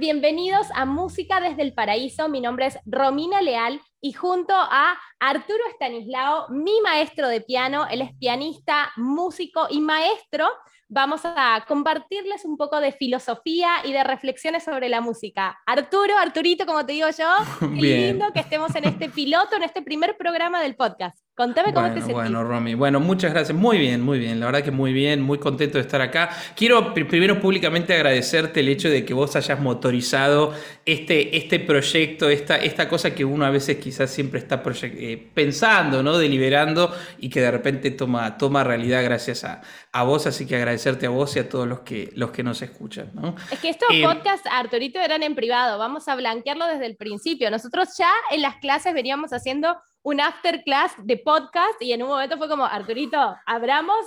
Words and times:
bienvenidos 0.00 0.66
a 0.74 0.86
Música 0.86 1.40
desde 1.42 1.60
el 1.60 1.74
Paraíso. 1.74 2.30
Mi 2.30 2.40
nombre 2.40 2.64
es 2.64 2.78
Romina 2.86 3.42
Leal 3.42 3.82
y 4.00 4.14
junto 4.14 4.54
a 4.56 4.98
Arturo 5.20 5.58
Estanislao, 5.70 6.48
mi 6.48 6.80
maestro 6.80 7.28
de 7.28 7.42
piano, 7.42 7.86
él 7.86 8.00
es 8.00 8.16
pianista, 8.18 8.90
músico 8.96 9.66
y 9.68 9.82
maestro, 9.82 10.48
vamos 10.88 11.20
a 11.24 11.66
compartirles 11.68 12.46
un 12.46 12.56
poco 12.56 12.80
de 12.80 12.92
filosofía 12.92 13.68
y 13.84 13.92
de 13.92 14.02
reflexiones 14.02 14.64
sobre 14.64 14.88
la 14.88 15.02
música. 15.02 15.58
Arturo, 15.66 16.16
Arturito, 16.16 16.64
como 16.64 16.86
te 16.86 16.92
digo 16.92 17.08
yo, 17.10 17.28
qué 17.60 17.66
lindo 17.66 18.32
que 18.32 18.40
estemos 18.40 18.74
en 18.76 18.84
este 18.84 19.10
piloto, 19.10 19.56
en 19.56 19.64
este 19.64 19.82
primer 19.82 20.16
programa 20.16 20.62
del 20.62 20.76
podcast. 20.76 21.18
Contame 21.40 21.72
cómo 21.72 21.88
te 21.88 22.00
sentís. 22.00 22.12
Bueno, 22.12 22.44
Romy, 22.44 22.74
bueno, 22.74 23.00
muchas 23.00 23.32
gracias. 23.32 23.56
Muy 23.56 23.78
bien, 23.78 24.02
muy 24.02 24.18
bien. 24.18 24.38
La 24.40 24.44
verdad 24.44 24.62
que 24.62 24.70
muy 24.70 24.92
bien, 24.92 25.22
muy 25.22 25.38
contento 25.38 25.78
de 25.78 25.82
estar 25.82 26.02
acá. 26.02 26.28
Quiero 26.54 26.92
primero 26.92 27.40
públicamente 27.40 27.94
agradecerte 27.94 28.60
el 28.60 28.68
hecho 28.68 28.90
de 28.90 29.06
que 29.06 29.14
vos 29.14 29.34
hayas 29.36 29.58
motorizado 29.58 30.52
este, 30.84 31.38
este 31.38 31.58
proyecto, 31.58 32.28
esta, 32.28 32.58
esta 32.58 32.90
cosa 32.90 33.14
que 33.14 33.24
uno 33.24 33.46
a 33.46 33.50
veces 33.50 33.78
quizás 33.78 34.10
siempre 34.10 34.38
está 34.38 34.62
eh, 34.82 35.30
pensando, 35.32 36.02
¿no? 36.02 36.18
Deliberando 36.18 36.94
y 37.20 37.30
que 37.30 37.40
de 37.40 37.50
repente 37.50 37.90
toma, 37.92 38.36
toma 38.36 38.62
realidad 38.62 39.02
gracias 39.02 39.42
a, 39.44 39.62
a 39.92 40.02
vos. 40.02 40.26
Así 40.26 40.46
que 40.46 40.56
agradecerte 40.56 41.06
a 41.06 41.08
vos 41.10 41.34
y 41.36 41.38
a 41.38 41.48
todos 41.48 41.66
los 41.66 41.80
que, 41.80 42.10
los 42.16 42.32
que 42.32 42.42
nos 42.42 42.60
escuchan, 42.60 43.12
¿no? 43.14 43.34
Es 43.50 43.60
que 43.60 43.70
estos 43.70 43.88
eh, 43.90 44.02
podcasts, 44.04 44.46
Arturito, 44.52 45.00
eran 45.00 45.22
en 45.22 45.34
privado. 45.34 45.78
Vamos 45.78 46.06
a 46.06 46.16
blanquearlo 46.16 46.66
desde 46.66 46.84
el 46.84 46.96
principio. 46.96 47.50
Nosotros 47.50 47.96
ya 47.96 48.10
en 48.30 48.42
las 48.42 48.56
clases 48.56 48.92
veníamos 48.92 49.32
haciendo 49.32 49.74
un 50.02 50.20
afterclass 50.20 50.92
de 50.98 51.18
podcast 51.18 51.80
y 51.80 51.92
en 51.92 52.02
un 52.02 52.08
momento 52.08 52.38
fue 52.38 52.48
como, 52.48 52.64
Arturito, 52.64 53.36
abramos 53.46 54.06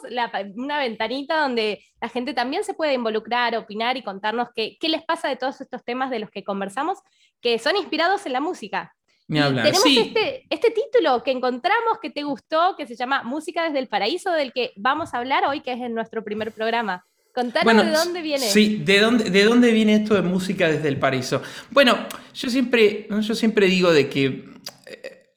una 0.55 0.79
ventanita 0.79 1.41
donde 1.41 1.83
la 2.01 2.09
gente 2.09 2.33
también 2.33 2.63
se 2.63 2.73
puede 2.73 2.93
involucrar, 2.93 3.55
opinar 3.55 3.95
y 3.95 4.03
contarnos 4.03 4.49
qué, 4.55 4.77
qué 4.79 4.89
les 4.89 5.03
pasa 5.03 5.29
de 5.29 5.35
todos 5.35 5.61
estos 5.61 5.83
temas 5.83 6.09
de 6.09 6.19
los 6.19 6.31
que 6.31 6.43
conversamos, 6.43 6.99
que 7.41 7.59
son 7.59 7.75
inspirados 7.75 8.25
en 8.25 8.33
la 8.33 8.41
música. 8.41 8.95
tenemos 9.27 9.85
este, 9.85 10.45
este 10.49 10.71
título 10.71 11.21
que 11.21 11.31
encontramos 11.31 11.99
que 12.01 12.09
te 12.09 12.23
gustó, 12.23 12.75
que 12.75 12.87
se 12.87 12.95
llama 12.95 13.21
Música 13.23 13.63
desde 13.63 13.79
el 13.79 13.87
Paraíso, 13.87 14.31
del 14.31 14.51
que 14.51 14.71
vamos 14.75 15.13
a 15.13 15.19
hablar 15.19 15.45
hoy, 15.45 15.61
que 15.61 15.73
es 15.73 15.81
en 15.81 15.93
nuestro 15.93 16.23
primer 16.23 16.51
programa. 16.51 17.05
Contanos 17.35 17.85
de 17.85 17.91
dónde 17.91 18.21
viene. 18.21 18.45
Sí, 18.45 18.81
¿de 18.83 18.99
dónde, 18.99 19.29
¿de 19.31 19.43
dónde 19.43 19.71
viene 19.71 19.95
esto 19.95 20.13
de 20.13 20.21
música 20.21 20.67
desde 20.67 20.87
el 20.87 20.99
paraíso? 20.99 21.41
Bueno, 21.71 21.97
yo 22.33 22.49
siempre, 22.49 23.07
yo 23.09 23.33
siempre 23.33 23.65
digo 23.65 23.91
de 23.91 24.07
que 24.07 24.52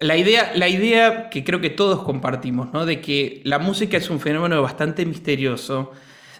la 0.00 0.16
idea, 0.16 0.52
la 0.54 0.68
idea 0.68 1.30
que 1.30 1.44
creo 1.44 1.60
que 1.60 1.70
todos 1.70 2.02
compartimos, 2.02 2.72
¿no? 2.72 2.84
De 2.84 3.00
que 3.00 3.40
la 3.44 3.58
música 3.58 3.96
es 3.96 4.10
un 4.10 4.20
fenómeno 4.20 4.60
bastante 4.60 5.06
misterioso, 5.06 5.92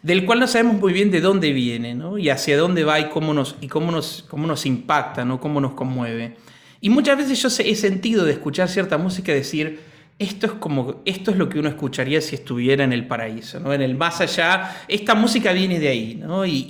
del 0.03 0.25
cual 0.25 0.41
no 0.41 0.47
sabemos 0.47 0.77
muy 0.77 0.93
bien 0.93 1.11
de 1.11 1.21
dónde 1.21 1.53
viene, 1.53 1.95
¿no? 1.95 2.19
Y 2.19 2.29
hacia 2.29 2.59
dónde 2.59 2.85
va 2.85 3.01
y 3.01 3.09
cómo 3.09 3.33
nos, 3.33 3.57
y 3.61 3.69
cómo 3.69 3.91
nos, 3.91 4.25
cómo 4.29 4.47
nos 4.47 4.67
impacta, 4.67 5.25
¿no? 5.25 5.41
Cómo 5.41 5.61
nos 5.61 5.73
conmueve. 5.73 6.37
Y 6.81 6.91
muchas 6.91 7.17
veces 7.17 7.41
yo 7.41 7.49
he 7.65 7.75
sentido 7.75 8.25
de 8.25 8.33
escuchar 8.33 8.69
cierta 8.69 8.99
música 8.99 9.33
decir, 9.33 9.81
esto 10.19 10.47
es 10.47 10.53
como, 10.53 11.03
esto 11.05 11.31
es 11.31 11.37
lo 11.37 11.49
que 11.49 11.59
uno 11.59 11.69
escucharía 11.69 12.21
si 12.21 12.35
estuviera 12.35 12.85
en 12.85 12.93
el 12.93 13.07
paraíso, 13.07 13.59
¿no? 13.59 13.73
En 13.73 13.83
el 13.83 13.97
más 13.97 14.21
allá, 14.21 14.85
esta 14.87 15.15
música 15.15 15.53
viene 15.53 15.81
de 15.81 15.89
ahí, 15.89 16.15
¿no? 16.15 16.45
Y, 16.45 16.67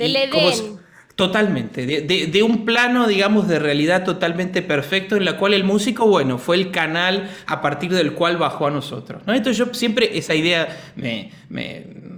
Totalmente, 1.17 1.87
de, 1.87 2.43
un 2.43 2.67
plano, 2.67 3.07
digamos, 3.07 3.49
de 3.49 3.59
realidad 3.59 4.05
totalmente 4.05 4.61
perfecto 4.61 5.17
en 5.17 5.25
la 5.25 5.39
cual 5.39 5.55
el 5.55 5.65
músico, 5.65 6.07
bueno, 6.07 6.37
fue 6.37 6.57
el 6.57 6.71
canal 6.71 7.31
a 7.47 7.63
partir 7.63 7.91
del 7.91 8.13
cual 8.13 8.37
bajó 8.37 8.67
a 8.67 8.71
nosotros. 8.71 9.23
¿no? 9.25 9.33
Entonces 9.33 9.57
yo 9.57 9.73
siempre 9.73 10.19
esa 10.19 10.35
idea 10.35 10.69
me, 10.95 11.31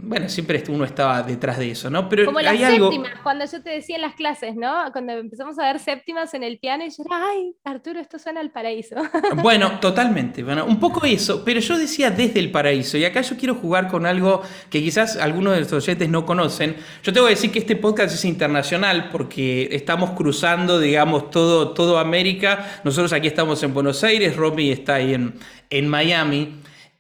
bueno, 0.02 0.28
siempre 0.28 0.64
uno 0.68 0.84
estaba 0.84 1.22
detrás 1.22 1.58
de 1.58 1.70
eso, 1.70 1.90
¿no? 1.90 2.08
Pero 2.08 2.24
Como 2.24 2.40
las 2.40 2.58
séptimas, 2.58 3.12
cuando 3.22 3.44
yo 3.44 3.62
te 3.62 3.70
decía 3.70 3.94
en 3.94 4.02
las 4.02 4.14
clases, 4.14 4.56
¿no? 4.56 4.74
Cuando 4.90 5.12
empezamos 5.12 5.56
a 5.60 5.66
ver 5.70 5.78
séptimas 5.78 6.34
en 6.34 6.42
el 6.42 6.58
piano 6.58 6.84
y 6.84 6.90
yo 6.90 7.04
era, 7.06 7.24
ay, 7.24 7.54
Arturo, 7.62 8.00
esto 8.00 8.18
suena 8.18 8.40
al 8.40 8.50
paraíso. 8.50 8.96
Bueno, 9.42 9.78
totalmente, 9.78 10.42
bueno, 10.42 10.64
un 10.64 10.80
poco 10.80 11.04
eso, 11.04 11.44
pero 11.44 11.60
yo 11.60 11.78
decía 11.78 12.10
desde 12.10 12.40
el 12.40 12.50
paraíso, 12.50 12.98
y 12.98 13.04
acá 13.04 13.20
yo 13.20 13.36
quiero 13.36 13.54
jugar 13.54 13.86
con 13.86 14.06
algo 14.06 14.42
que 14.70 14.80
quizás 14.80 15.16
algunos 15.16 15.54
de 15.54 15.60
los 15.60 15.72
oyentes 15.72 16.08
no 16.08 16.26
conocen. 16.26 16.76
Yo 17.04 17.12
tengo 17.12 17.26
que 17.26 17.34
decir 17.34 17.52
que 17.52 17.60
este 17.60 17.76
podcast 17.76 18.14
es 18.14 18.24
internacional 18.24 18.87
porque 19.12 19.68
estamos 19.72 20.10
cruzando, 20.10 20.78
digamos, 20.78 21.30
todo, 21.30 21.70
todo 21.70 21.98
América. 21.98 22.80
Nosotros 22.84 23.12
aquí 23.12 23.26
estamos 23.26 23.62
en 23.62 23.74
Buenos 23.74 24.02
Aires, 24.04 24.36
Romy 24.36 24.70
está 24.70 24.96
ahí 24.96 25.14
en, 25.14 25.34
en 25.70 25.88
Miami. 25.88 26.56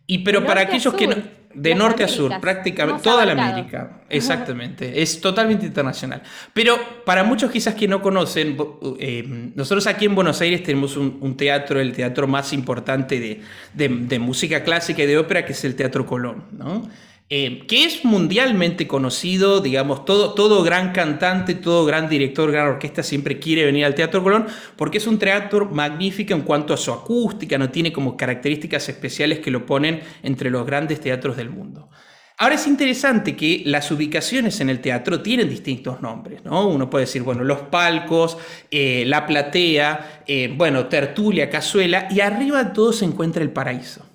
Y 0.06 0.18
pero 0.18 0.44
para 0.46 0.62
aquellos 0.62 0.94
que 0.94 1.06
no 1.06 1.16
de 1.54 1.74
norte 1.74 2.04
a 2.04 2.08
sur, 2.08 2.32
prácticamente 2.40 3.02
toda 3.02 3.24
la 3.24 3.32
América. 3.32 4.02
Exactamente, 4.08 5.00
es 5.02 5.20
totalmente 5.20 5.66
internacional. 5.66 6.22
Pero 6.52 6.78
para 7.04 7.24
muchos 7.24 7.50
quizás 7.50 7.74
que 7.74 7.88
no 7.88 8.00
conocen, 8.02 8.56
eh, 8.98 9.50
nosotros 9.54 9.86
aquí 9.86 10.04
en 10.06 10.14
Buenos 10.14 10.40
Aires 10.40 10.62
tenemos 10.62 10.96
un, 10.96 11.36
teatro, 11.36 11.80
el 11.80 11.92
teatro 11.92 12.26
más 12.26 12.52
importante 12.52 13.18
de, 13.18 13.40
de, 13.74 13.88
de, 13.88 14.18
música 14.18 14.62
clásica 14.62 15.02
y 15.02 15.06
de 15.06 15.18
ópera, 15.18 15.44
que 15.44 15.52
es 15.52 15.64
el 15.64 15.74
Teatro 15.74 16.06
Colón. 16.06 16.44
¿no? 16.52 16.88
Eh, 17.30 17.66
que 17.68 17.84
es 17.84 18.06
mundialmente 18.06 18.86
conocido, 18.86 19.60
digamos, 19.60 20.06
todo, 20.06 20.32
todo 20.32 20.62
gran 20.62 20.92
cantante, 20.92 21.54
todo 21.54 21.84
gran 21.84 22.08
director, 22.08 22.50
gran 22.50 22.68
orquesta 22.68 23.02
siempre 23.02 23.38
quiere 23.38 23.66
venir 23.66 23.84
al 23.84 23.94
Teatro 23.94 24.22
Colón, 24.22 24.46
porque 24.76 24.96
es 24.96 25.06
un 25.06 25.18
teatro 25.18 25.66
magnífico 25.66 26.32
en 26.32 26.40
cuanto 26.40 26.72
a 26.72 26.78
su 26.78 26.90
acústica, 26.90 27.58
no 27.58 27.70
tiene 27.70 27.92
como 27.92 28.16
características 28.16 28.88
especiales 28.88 29.40
que 29.40 29.50
lo 29.50 29.66
ponen 29.66 30.00
entre 30.22 30.48
los 30.48 30.64
grandes 30.64 31.00
teatros 31.00 31.36
del 31.36 31.50
mundo. 31.50 31.90
Ahora 32.38 32.54
es 32.54 32.66
interesante 32.66 33.36
que 33.36 33.62
las 33.66 33.90
ubicaciones 33.90 34.60
en 34.60 34.70
el 34.70 34.80
teatro 34.80 35.20
tienen 35.20 35.50
distintos 35.50 36.00
nombres, 36.00 36.44
¿no? 36.44 36.68
Uno 36.68 36.88
puede 36.88 37.04
decir, 37.04 37.24
bueno, 37.24 37.44
los 37.44 37.62
palcos, 37.62 38.38
eh, 38.70 39.04
la 39.06 39.26
platea, 39.26 40.22
eh, 40.26 40.54
bueno, 40.56 40.86
tertulia, 40.86 41.50
cazuela, 41.50 42.08
y 42.10 42.20
arriba 42.20 42.64
de 42.64 42.70
todo 42.70 42.92
se 42.94 43.04
encuentra 43.04 43.42
el 43.42 43.50
paraíso. 43.50 44.07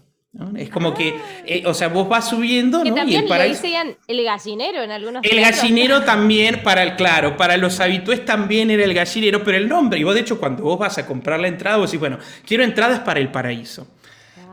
Es 0.57 0.71
como 0.71 0.95
que, 0.95 1.15
eh, 1.45 1.63
o 1.67 1.75
sea, 1.75 1.89
vos 1.89 2.09
vas 2.09 2.27
subiendo, 2.27 2.83
¿no? 2.83 3.07
y 3.07 3.15
el 3.15 3.27
paraíso. 3.27 3.61
el 4.07 4.23
gallinero 4.23 4.81
en 4.81 4.89
algunos 4.89 5.23
El 5.23 5.39
gallinero 5.39 6.01
también, 6.05 6.63
para 6.63 6.81
el, 6.81 6.95
claro, 6.95 7.37
para 7.37 7.55
los 7.55 7.79
habitués 7.79 8.25
también 8.25 8.71
era 8.71 8.83
el 8.83 8.95
gallinero, 8.95 9.43
pero 9.43 9.57
el 9.57 9.69
nombre, 9.69 9.99
y 9.99 10.03
vos 10.03 10.15
de 10.15 10.21
hecho 10.21 10.39
cuando 10.39 10.63
vos 10.63 10.79
vas 10.79 10.97
a 10.97 11.05
comprar 11.05 11.39
la 11.39 11.47
entrada, 11.47 11.77
vos 11.77 11.91
decís, 11.91 11.99
bueno, 11.99 12.17
quiero 12.47 12.63
entradas 12.63 13.01
para 13.01 13.19
el 13.19 13.29
paraíso. 13.29 13.87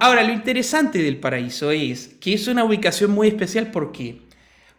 Ahora, 0.01 0.23
lo 0.23 0.33
interesante 0.35 1.03
del 1.03 1.17
paraíso 1.17 1.71
es 1.71 2.09
que 2.21 2.35
es 2.35 2.47
una 2.47 2.65
ubicación 2.65 3.11
muy 3.11 3.29
especial, 3.29 3.71
¿por 3.71 3.91
qué? 3.91 4.21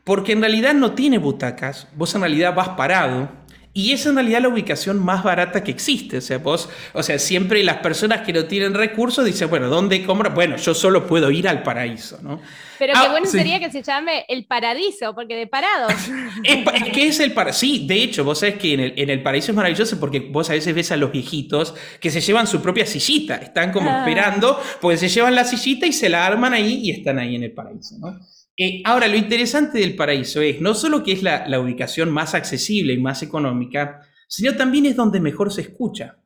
Porque 0.03 0.33
en 0.33 0.41
realidad 0.41 0.75
no 0.75 0.93
tiene 0.93 1.17
butacas, 1.17 1.87
vos 1.95 2.13
en 2.13 2.21
realidad 2.21 2.53
vas 2.53 2.69
parado, 2.69 3.29
y 3.73 3.93
es 3.93 4.05
en 4.05 4.15
realidad 4.15 4.41
la 4.41 4.49
ubicación 4.49 4.99
más 4.99 5.23
barata 5.23 5.63
que 5.63 5.71
existe. 5.71 6.17
O 6.17 6.21
sea, 6.21 6.39
vos, 6.39 6.69
o 6.93 7.01
sea, 7.03 7.17
siempre 7.19 7.63
las 7.63 7.77
personas 7.77 8.21
que 8.21 8.33
no 8.33 8.45
tienen 8.45 8.73
recursos 8.73 9.23
dicen, 9.23 9.49
bueno, 9.49 9.69
¿dónde 9.69 10.05
compro? 10.05 10.29
Bueno, 10.31 10.57
yo 10.57 10.73
solo 10.73 11.07
puedo 11.07 11.31
ir 11.31 11.47
al 11.47 11.63
paraíso, 11.63 12.19
¿no? 12.21 12.41
Pero 12.77 12.93
qué 12.93 12.99
ah, 12.99 13.11
bueno 13.11 13.27
sería 13.27 13.59
que 13.59 13.71
se 13.71 13.81
llame 13.81 14.25
el 14.27 14.45
paradiso, 14.45 15.15
porque 15.15 15.35
de 15.35 15.47
parado. 15.47 15.87
es, 16.43 16.83
que 16.91 17.07
es 17.07 17.19
el 17.21 17.31
paraíso. 17.31 17.59
Sí, 17.59 17.85
de 17.87 18.03
hecho, 18.03 18.25
vos 18.25 18.39
sabés 18.39 18.55
que 18.55 18.73
en 18.73 18.79
el, 18.81 18.93
en 18.97 19.09
el, 19.09 19.23
paraíso 19.23 19.51
es 19.51 19.55
maravilloso 19.55 19.99
porque 19.99 20.19
vos 20.19 20.49
a 20.49 20.53
veces 20.53 20.75
ves 20.75 20.91
a 20.91 20.97
los 20.97 21.11
viejitos 21.11 21.73
que 22.01 22.09
se 22.09 22.19
llevan 22.19 22.47
su 22.47 22.61
propia 22.61 22.85
sillita. 22.85 23.35
Están 23.35 23.71
como 23.71 23.89
ah. 23.89 23.99
esperando, 23.99 24.61
porque 24.81 24.97
se 24.97 25.07
llevan 25.07 25.35
la 25.35 25.45
sillita 25.45 25.85
y 25.85 25.93
se 25.93 26.09
la 26.09 26.25
arman 26.25 26.53
ahí 26.53 26.81
y 26.83 26.91
están 26.91 27.19
ahí 27.19 27.35
en 27.35 27.43
el 27.43 27.53
paraíso, 27.53 27.95
¿no? 27.99 28.19
Eh, 28.63 28.83
ahora, 28.85 29.07
lo 29.07 29.17
interesante 29.17 29.79
del 29.79 29.95
paraíso 29.95 30.39
es 30.39 30.61
no 30.61 30.75
solo 30.75 31.03
que 31.03 31.13
es 31.13 31.23
la, 31.23 31.59
ubicación 31.59 32.11
más 32.11 32.35
accesible 32.35 32.93
y 32.93 32.99
más 32.99 33.23
económica, 33.23 34.01
sino 34.27 34.55
también 34.55 34.85
es 34.85 34.95
donde 34.95 35.19
mejor 35.19 35.51
se 35.51 35.61
escucha. 35.61 36.19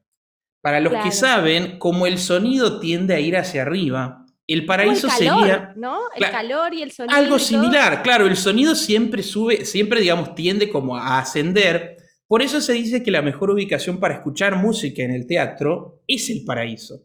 Para 0.59 0.81
los 0.81 0.91
que 1.01 1.13
saben, 1.13 1.79
como 1.79 2.05
el 2.05 2.17
sonido 2.17 2.81
tiende 2.81 3.15
a 3.15 3.21
ir 3.21 3.37
hacia 3.37 3.61
arriba, 3.61 4.25
el 4.47 4.65
paraíso 4.65 5.09
sería. 5.09 5.71
¿no? 5.77 5.97
El 6.13 6.29
calor 6.29 6.73
y 6.73 6.81
el 6.81 6.91
sonido. 6.91 7.17
Algo 7.17 7.39
similar, 7.39 8.03
claro, 8.03 8.25
el 8.25 8.35
sonido 8.35 8.75
siempre 8.75 9.23
sube, 9.23 9.63
siempre, 9.63 10.01
digamos, 10.01 10.35
tiende 10.35 10.67
como 10.67 10.97
a 10.97 11.19
ascender. 11.19 11.95
Por 12.27 12.41
eso 12.41 12.59
se 12.59 12.73
dice 12.73 13.01
que 13.01 13.11
la 13.11 13.21
mejor 13.21 13.49
ubicación 13.51 13.97
para 13.97 14.15
escuchar 14.15 14.57
música 14.57 15.03
en 15.03 15.11
el 15.11 15.25
teatro 15.25 16.01
es 16.05 16.29
el 16.29 16.43
paraíso 16.43 17.01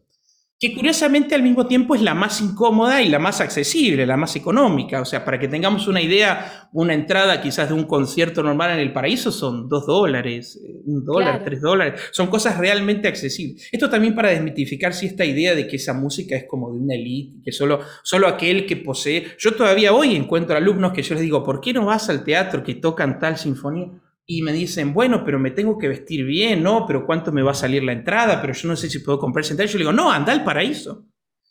que 0.60 0.74
curiosamente 0.74 1.34
al 1.34 1.42
mismo 1.42 1.66
tiempo 1.66 1.94
es 1.94 2.02
la 2.02 2.12
más 2.12 2.42
incómoda 2.42 3.00
y 3.00 3.08
la 3.08 3.18
más 3.18 3.40
accesible, 3.40 4.04
la 4.04 4.18
más 4.18 4.36
económica. 4.36 5.00
O 5.00 5.06
sea, 5.06 5.24
para 5.24 5.38
que 5.38 5.48
tengamos 5.48 5.88
una 5.88 6.02
idea, 6.02 6.68
una 6.74 6.92
entrada 6.92 7.40
quizás 7.40 7.68
de 7.68 7.74
un 7.74 7.84
concierto 7.84 8.42
normal 8.42 8.72
en 8.72 8.80
el 8.80 8.92
paraíso 8.92 9.32
son 9.32 9.70
dos 9.70 9.86
dólares, 9.86 10.60
eh, 10.62 10.82
un 10.84 11.02
dólar, 11.02 11.42
tres 11.44 11.62
dólares. 11.62 11.98
Son 12.12 12.26
cosas 12.26 12.58
realmente 12.58 13.08
accesibles. 13.08 13.70
Esto 13.72 13.88
también 13.88 14.14
para 14.14 14.28
desmitificar 14.28 14.92
si 14.92 15.06
esta 15.06 15.24
idea 15.24 15.54
de 15.54 15.66
que 15.66 15.76
esa 15.76 15.94
música 15.94 16.36
es 16.36 16.44
como 16.46 16.70
de 16.70 16.78
una 16.78 16.94
elite, 16.94 17.38
que 17.42 17.52
solo, 17.52 17.80
solo 18.02 18.28
aquel 18.28 18.66
que 18.66 18.76
posee. 18.76 19.28
Yo 19.38 19.54
todavía 19.54 19.94
hoy 19.94 20.14
encuentro 20.14 20.54
alumnos 20.54 20.92
que 20.92 21.02
yo 21.02 21.14
les 21.14 21.24
digo, 21.24 21.42
¿por 21.42 21.62
qué 21.62 21.72
no 21.72 21.86
vas 21.86 22.10
al 22.10 22.22
teatro 22.22 22.62
que 22.62 22.74
tocan 22.74 23.18
tal 23.18 23.38
sinfonía? 23.38 23.92
Y 24.32 24.42
me 24.42 24.52
dicen, 24.52 24.94
bueno, 24.94 25.24
pero 25.24 25.40
me 25.40 25.50
tengo 25.50 25.76
que 25.76 25.88
vestir 25.88 26.24
bien, 26.24 26.62
¿no? 26.62 26.86
Pero 26.86 27.04
¿cuánto 27.04 27.32
me 27.32 27.42
va 27.42 27.50
a 27.50 27.54
salir 27.54 27.82
la 27.82 27.90
entrada? 27.90 28.40
Pero 28.40 28.52
yo 28.52 28.68
no 28.68 28.76
sé 28.76 28.88
si 28.88 29.00
puedo 29.00 29.18
comprar 29.18 29.44
esa 29.44 29.54
entrada. 29.54 29.68
Yo 29.68 29.78
le 29.78 29.82
digo, 29.82 29.92
no, 29.92 30.08
anda 30.08 30.32
al 30.32 30.44
paraíso. 30.44 31.08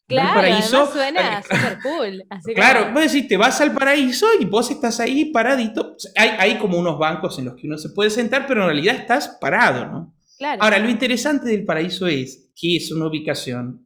Claro, 0.07 0.35
paraíso, 0.35 0.89
suena 0.89 1.43
súper 1.43 1.79
cool. 1.83 2.23
claro, 2.55 2.93
vos 2.93 3.11
decís, 3.11 3.27
te 3.27 3.35
vas 3.35 3.59
al 3.59 3.73
paraíso 3.73 4.27
y 4.39 4.45
vos 4.45 4.71
estás 4.71 5.01
ahí 5.01 5.25
paradito. 5.25 5.97
Hay, 6.15 6.29
hay 6.39 6.57
como 6.57 6.77
unos 6.77 6.97
bancos 6.97 7.37
en 7.37 7.45
los 7.45 7.55
que 7.55 7.67
uno 7.67 7.77
se 7.77 7.89
puede 7.89 8.11
sentar, 8.11 8.47
pero 8.47 8.61
en 8.61 8.67
realidad 8.67 8.95
estás 8.95 9.37
parado, 9.41 9.85
¿no? 9.85 10.15
Claro. 10.37 10.63
Ahora, 10.63 10.79
lo 10.79 10.89
interesante 10.89 11.49
del 11.49 11.65
paraíso 11.65 12.07
es 12.07 12.49
que 12.55 12.77
es 12.77 12.93
una 12.93 13.07
ubicación 13.07 13.85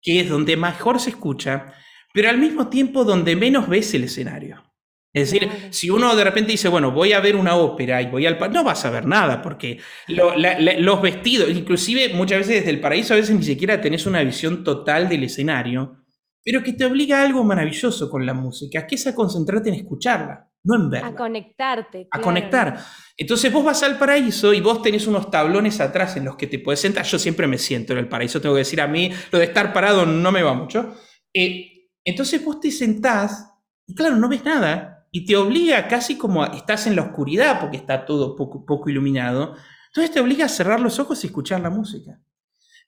que 0.00 0.20
es 0.20 0.28
donde 0.28 0.56
mejor 0.56 1.00
se 1.00 1.10
escucha, 1.10 1.74
pero 2.14 2.30
al 2.30 2.38
mismo 2.38 2.68
tiempo 2.68 3.04
donde 3.04 3.34
menos 3.34 3.68
ves 3.68 3.92
el 3.92 4.04
escenario. 4.04 4.69
Es 5.12 5.30
decir, 5.30 5.50
si 5.70 5.90
uno 5.90 6.14
de 6.14 6.22
repente 6.22 6.52
dice, 6.52 6.68
bueno, 6.68 6.92
voy 6.92 7.12
a 7.12 7.20
ver 7.20 7.34
una 7.34 7.56
ópera 7.56 8.00
y 8.00 8.06
voy 8.06 8.26
al 8.26 8.38
no 8.52 8.62
vas 8.62 8.84
a 8.84 8.90
ver 8.90 9.06
nada, 9.06 9.42
porque 9.42 9.80
los 10.06 11.02
vestidos, 11.02 11.50
inclusive 11.50 12.14
muchas 12.14 12.38
veces 12.38 12.56
desde 12.56 12.70
el 12.70 12.80
paraíso, 12.80 13.14
a 13.14 13.16
veces 13.16 13.34
ni 13.34 13.42
siquiera 13.42 13.80
tenés 13.80 14.06
una 14.06 14.22
visión 14.22 14.62
total 14.62 15.08
del 15.08 15.24
escenario, 15.24 15.96
pero 16.44 16.62
que 16.62 16.74
te 16.74 16.84
obliga 16.84 17.18
a 17.20 17.24
algo 17.24 17.42
maravilloso 17.42 18.08
con 18.08 18.24
la 18.24 18.34
música, 18.34 18.86
que 18.86 18.94
es 18.94 19.06
a 19.08 19.14
concentrarte 19.14 19.70
en 19.70 19.74
escucharla, 19.74 20.48
no 20.62 20.76
en 20.76 20.90
verla. 20.90 21.08
A 21.08 21.14
conectarte. 21.16 22.06
A 22.08 22.20
conectar. 22.20 22.78
Entonces 23.16 23.52
vos 23.52 23.64
vas 23.64 23.82
al 23.82 23.98
paraíso 23.98 24.54
y 24.54 24.60
vos 24.60 24.80
tenés 24.80 25.08
unos 25.08 25.28
tablones 25.28 25.80
atrás 25.80 26.16
en 26.18 26.24
los 26.24 26.36
que 26.36 26.46
te 26.46 26.60
puedes 26.60 26.80
sentar. 26.80 27.04
Yo 27.04 27.18
siempre 27.18 27.48
me 27.48 27.58
siento 27.58 27.94
en 27.94 27.98
el 27.98 28.08
paraíso, 28.08 28.40
tengo 28.40 28.54
que 28.54 28.60
decir 28.60 28.80
a 28.80 28.86
mí, 28.86 29.10
lo 29.32 29.40
de 29.40 29.46
estar 29.46 29.72
parado 29.72 30.06
no 30.06 30.30
me 30.30 30.42
va 30.42 30.54
mucho. 30.54 30.94
Eh, 31.34 31.88
entonces 32.04 32.44
vos 32.44 32.60
te 32.60 32.70
sentás 32.70 33.48
y 33.88 33.94
claro, 33.94 34.14
no 34.14 34.28
ves 34.28 34.44
nada 34.44 34.99
y 35.10 35.24
te 35.24 35.36
obliga 35.36 35.88
casi 35.88 36.16
como 36.16 36.44
estás 36.44 36.86
en 36.86 36.96
la 36.96 37.02
oscuridad 37.02 37.60
porque 37.60 37.76
está 37.76 38.04
todo 38.04 38.36
poco, 38.36 38.64
poco 38.64 38.90
iluminado, 38.90 39.56
entonces 39.88 40.12
te 40.12 40.20
obliga 40.20 40.44
a 40.44 40.48
cerrar 40.48 40.80
los 40.80 40.98
ojos 40.98 41.22
y 41.22 41.26
escuchar 41.26 41.60
la 41.60 41.70
música. 41.70 42.20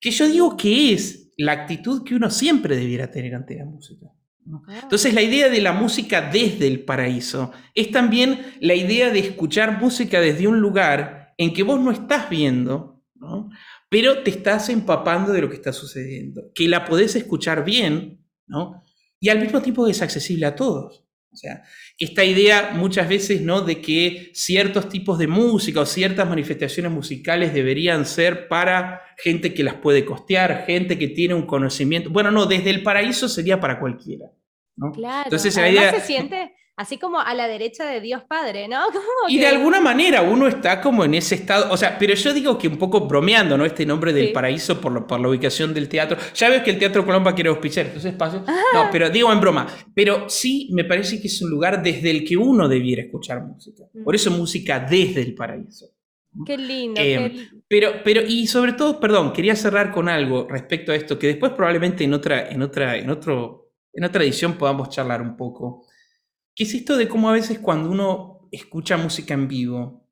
Que 0.00 0.10
yo 0.10 0.28
digo 0.28 0.56
que 0.56 0.92
es 0.92 1.32
la 1.36 1.52
actitud 1.52 2.04
que 2.04 2.14
uno 2.14 2.30
siempre 2.30 2.76
debiera 2.76 3.10
tener 3.10 3.34
ante 3.34 3.56
la 3.56 3.64
música. 3.64 4.06
Ah. 4.46 4.80
Entonces 4.82 5.14
la 5.14 5.22
idea 5.22 5.48
de 5.48 5.60
la 5.60 5.72
música 5.72 6.20
desde 6.20 6.66
el 6.66 6.84
paraíso 6.84 7.52
es 7.74 7.90
también 7.90 8.54
la 8.60 8.74
idea 8.74 9.10
de 9.10 9.19
escuchar 9.19 9.80
música 9.80 10.20
desde 10.20 10.46
un 10.46 10.60
lugar 10.60 11.34
en 11.38 11.52
que 11.52 11.62
vos 11.62 11.80
no 11.80 11.90
estás 11.90 12.28
viendo, 12.30 13.02
pero 13.88 14.22
te 14.22 14.30
estás 14.30 14.69
empapando 14.69 15.32
de 15.32 15.40
lo 15.40 15.48
que 15.48 15.56
está 15.56 15.72
sucediendo, 15.72 16.42
que 16.54 16.69
la 16.69 16.84
podés 16.84 17.14
escuchar 17.16 17.64
bien, 17.64 18.24
¿no? 18.46 18.82
y 19.22 19.28
al 19.28 19.40
mismo 19.40 19.62
tiempo 19.62 19.86
es 19.86 20.02
accesible 20.02 20.46
a 20.46 20.56
todos. 20.56 21.04
O 21.32 21.37
sea, 21.37 21.62
esta 21.99 22.25
idea 22.25 22.73
muchas 22.75 23.08
veces, 23.08 23.40
¿no? 23.40 23.62
De 23.62 23.81
que 23.81 24.31
ciertos 24.34 24.88
tipos 24.88 25.19
de 25.19 25.26
música 25.26 25.81
o 25.81 25.87
ciertas 25.87 26.29
manifestaciones 26.29 26.93
musicales 26.93 27.55
deberían 27.55 28.05
ser 28.05 28.49
para 28.49 29.00
gente 29.17 29.55
que 29.55 29.64
las 29.64 29.75
puede 29.75 30.05
costear, 30.05 30.64
gente 30.67 30.99
que 30.99 31.08
tiene 31.08 31.34
un 31.34 31.46
conocimiento. 31.46 32.11
Bueno, 32.11 32.31
no, 32.31 32.46
desde 32.46 32.70
el 32.70 32.82
paraíso 32.82 33.29
sería 33.29 33.61
para 33.61 33.81
cualquiera. 33.81 34.26
¿no? 34.76 34.93
Claro. 34.93 35.25
Entonces, 35.25 35.56
la 35.56 35.70
idea, 35.70 35.94
se 35.94 36.00
siente 36.00 36.52
así 36.82 36.99
como 36.99 37.20
a 37.20 37.32
la 37.34 37.46
derecha 37.46 37.87
de 37.87 38.00
Dios 38.00 38.23
Padre, 38.25 38.67
¿no? 38.67 38.81
y 39.29 39.38
de 39.38 39.46
alguna 39.46 39.81
manera 39.81 40.23
uno 40.23 40.49
está 40.49 40.81
como 40.81 41.05
en 41.05 41.14
ese 41.14 41.37
estado, 41.37 41.73
o 41.73 41.76
sea, 41.76 41.96
pero 41.99 42.14
yo 42.14 42.34
digo 42.34 42.58
que 42.58 42.67
un 42.69 42.76
poco 42.76 43.06
bromeando, 43.06 43.56
¿no? 43.56 43.64
Este 43.64 43.87
nombre 43.87 44.12
del 44.12 44.32
paraíso 44.32 44.81
por, 44.81 45.06
por, 45.06 45.20
la 45.20 45.29
ubicación 45.29 45.73
del 45.73 45.88
teatro. 45.88 46.19
Ya 46.34 46.49
ves 46.49 46.62
que 46.62 46.70
el 46.70 46.79
Teatro 46.79 47.06
Colomba 47.06 47.34
quiere 47.34 47.50
auspiciar 47.50 47.87
estos 47.87 48.05
espacios. 48.05 48.43
No, 48.46 48.88
pero 48.90 49.08
digo 49.08 49.32
en 49.32 49.40
broma. 49.40 49.67
Pero 49.94 50.29
sí 50.29 50.69
me 50.73 50.84
parece 50.84 51.20
que 51.20 51.29
es 51.29 51.40
un 51.40 51.50
lugar 51.50 51.82
desde 51.82 52.11
el 52.11 52.25
que 52.25 52.37
uno 52.37 52.69
debiera 52.69 53.02
escuchar 53.02 53.43
música. 53.43 53.84
Por 54.05 54.14
eso 54.14 54.31
música 54.31 54.81
desde 54.81 55.23
el 55.23 55.34
paraíso. 55.34 55.87
Qué 56.44 56.56
lindo, 56.56 57.00
qué 57.00 57.14
em, 57.14 57.32
lindo. 57.32 57.50
Pero, 57.69 57.93
pero, 58.02 58.23
y 58.23 58.46
sobre 58.46 58.73
todo, 58.73 58.99
perdón, 58.99 59.32
quería 59.32 59.55
cerrar 59.55 59.93
con 59.93 60.08
algo 60.08 60.49
respecto 60.49 60.90
a 60.90 60.96
esto, 60.96 61.19
que 61.19 61.29
después 61.29 61.52
probablemente 61.52 62.05
en 62.05 62.14
otra, 62.14 62.49
en 62.49 62.62
otra, 62.62 62.96
en 62.96 63.11
otro, 63.11 63.70
en 63.93 64.05
otra 64.05 64.25
edición 64.25 64.55
podamos 64.55 64.88
charlar 64.88 65.23
un 65.23 65.37
poco 65.37 65.84
que 66.54 66.64
es 66.64 66.75
esto 66.75 66.96
de 66.96 67.08
cómo 67.08 67.28
a 67.28 67.32
veces 67.32 67.58
cuando 67.58 67.90
uno 67.90 68.49
escucha 68.50 68.96
música 68.96 69.34
en 69.34 69.49
vivo, 69.49 70.08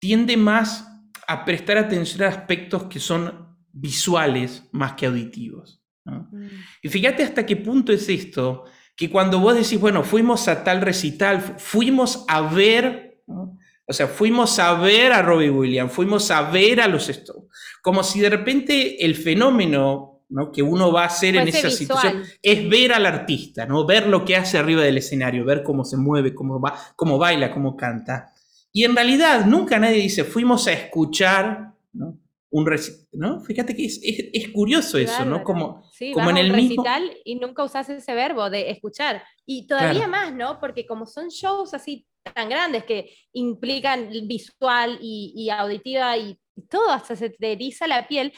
tiende 0.00 0.36
más 0.36 0.88
a 1.26 1.44
prestar 1.44 1.78
atención 1.78 2.22
a 2.22 2.28
aspectos 2.28 2.84
que 2.84 3.00
son 3.00 3.56
visuales 3.72 4.68
más 4.72 4.94
que 4.94 5.06
auditivos. 5.06 5.82
Mm. 6.04 6.46
Y 6.82 6.88
fíjate 6.88 7.22
hasta 7.22 7.46
qué 7.46 7.56
punto 7.56 7.92
es 7.92 8.08
esto, 8.08 8.64
que 8.96 9.10
cuando 9.10 9.40
vos 9.40 9.54
decís, 9.54 9.80
bueno, 9.80 10.04
fuimos 10.04 10.48
a 10.48 10.62
tal 10.62 10.80
recital, 10.80 11.40
fuimos 11.58 12.24
a 12.28 12.42
ver, 12.42 13.22
o 13.26 13.92
sea, 13.92 14.06
fuimos 14.06 14.58
a 14.58 14.74
ver 14.74 15.12
a 15.12 15.22
Robbie 15.22 15.50
Williams, 15.50 15.92
fuimos 15.92 16.30
a 16.30 16.50
ver 16.50 16.80
a 16.80 16.88
los 16.88 17.08
Stones, 17.08 17.48
como 17.82 18.04
si 18.04 18.20
de 18.20 18.30
repente 18.30 19.04
el 19.04 19.16
fenómeno 19.16 20.13
que 20.52 20.62
uno 20.62 20.92
va 20.92 21.02
a 21.02 21.06
hacer 21.06 21.36
en 21.36 21.48
esa 21.48 21.70
situación 21.70 22.24
es 22.42 22.68
ver 22.68 22.92
al 22.92 23.06
artista, 23.06 23.66
¿no? 23.66 23.86
ver 23.86 24.06
lo 24.06 24.24
que 24.24 24.36
hace 24.36 24.58
arriba 24.58 24.82
del 24.82 24.98
escenario, 24.98 25.44
ver 25.44 25.62
cómo 25.62 25.84
se 25.84 25.96
mueve, 25.96 26.34
cómo, 26.34 26.60
va, 26.60 26.74
cómo 26.96 27.18
baila, 27.18 27.52
cómo 27.52 27.76
canta. 27.76 28.32
Y 28.72 28.84
en 28.84 28.96
realidad 28.96 29.46
nunca 29.46 29.78
nadie 29.78 29.98
dice, 29.98 30.24
fuimos 30.24 30.66
a 30.66 30.72
escuchar 30.72 31.72
¿no? 31.92 32.18
un 32.50 32.66
recital, 32.66 33.08
¿no? 33.12 33.40
Fíjate 33.40 33.74
que 33.74 33.84
es, 33.84 34.00
es, 34.02 34.48
curioso 34.50 34.98
eso, 34.98 35.24
¿no? 35.24 35.42
Como, 35.42 35.82
como 36.12 36.30
en 36.30 36.36
el 36.36 36.52
recital 36.52 37.02
y 37.24 37.34
nunca 37.34 37.64
usas 37.64 37.88
ese 37.88 38.14
verbo 38.14 38.48
de 38.48 38.70
escuchar. 38.70 39.22
Y 39.44 39.66
todavía 39.66 40.06
más, 40.06 40.32
¿no? 40.32 40.60
Porque 40.60 40.86
como 40.86 41.04
son 41.04 41.28
shows 41.28 41.74
así 41.74 42.06
tan 42.22 42.48
grandes 42.48 42.84
que 42.84 43.10
implican 43.32 44.08
visual 44.26 44.98
y, 45.00 45.32
y 45.36 45.50
auditiva 45.50 46.16
y 46.16 46.38
todo, 46.68 46.90
hasta 46.90 47.16
se 47.16 47.30
te 47.30 47.52
eriza 47.52 47.86
la 47.86 48.06
piel, 48.06 48.32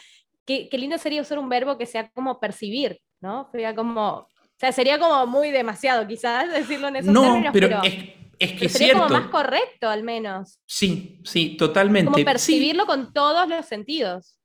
qué, 0.46 0.68
lindo 0.72 0.96
sería 0.98 1.20
usar 1.20 1.38
un 1.38 1.48
verbo 1.48 1.76
que 1.76 1.86
sea 1.86 2.08
como 2.10 2.40
percibir, 2.40 3.00
¿no? 3.20 3.48
Sería 3.50 3.74
como, 3.74 4.00
o 4.00 4.28
sea, 4.58 4.72
sería 4.72 4.98
como 4.98 5.26
muy 5.26 5.50
demasiado 5.50 6.06
quizás 6.06 6.50
decirlo 6.52 6.88
en 6.88 6.96
esos 6.96 7.12
no, 7.12 7.22
términos, 7.22 7.50
pero, 7.52 7.68
pero 7.68 7.82
es, 7.82 7.94
es 8.38 8.52
que 8.52 8.68
sería 8.68 8.94
como 8.94 9.08
más 9.08 9.26
correcto 9.26 9.88
al 9.88 10.02
menos. 10.02 10.58
Sí, 10.66 11.20
sí, 11.24 11.56
totalmente. 11.58 12.10
Como 12.12 12.24
percibirlo 12.24 12.86
con 12.86 13.12
todos 13.12 13.48
los 13.48 13.66
sentidos. 13.66 14.38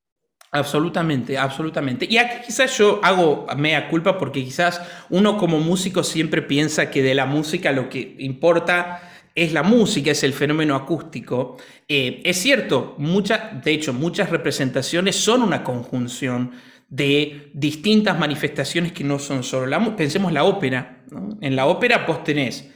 Absolutamente, 0.53 1.37
absolutamente. 1.37 2.05
Y 2.09 2.17
aquí 2.17 2.45
quizás 2.47 2.77
yo 2.77 2.99
hago 3.03 3.47
mea 3.55 3.87
culpa 3.87 4.17
porque 4.17 4.43
quizás 4.43 4.81
uno 5.09 5.37
como 5.37 5.59
músico 5.59 6.03
siempre 6.03 6.41
piensa 6.41 6.91
que 6.91 7.01
de 7.01 7.15
la 7.15 7.25
música 7.25 7.71
lo 7.71 7.87
que 7.89 8.17
importa 8.19 9.10
es 9.35 9.53
la 9.53 9.63
música, 9.63 10.11
es 10.11 10.23
el 10.23 10.33
fenómeno 10.33 10.75
acústico. 10.75 11.57
Eh, 11.87 12.21
es 12.23 12.37
cierto, 12.37 12.95
de 12.97 13.71
hecho, 13.71 13.93
muchas 13.93 14.29
representaciones 14.29 15.15
son 15.15 15.41
una 15.41 15.63
conjunción 15.63 16.51
de 16.89 17.49
distintas 17.53 18.19
manifestaciones 18.19 18.91
que 18.91 19.03
no 19.03 19.17
son 19.17 19.43
solo 19.43 19.65
la 19.65 19.95
Pensemos 19.95 20.33
la 20.33 20.43
ópera. 20.43 21.03
En 21.41 21.55
la 21.55 21.65
ópera 21.65 22.05
vos 22.07 22.23
tenés 22.23 22.70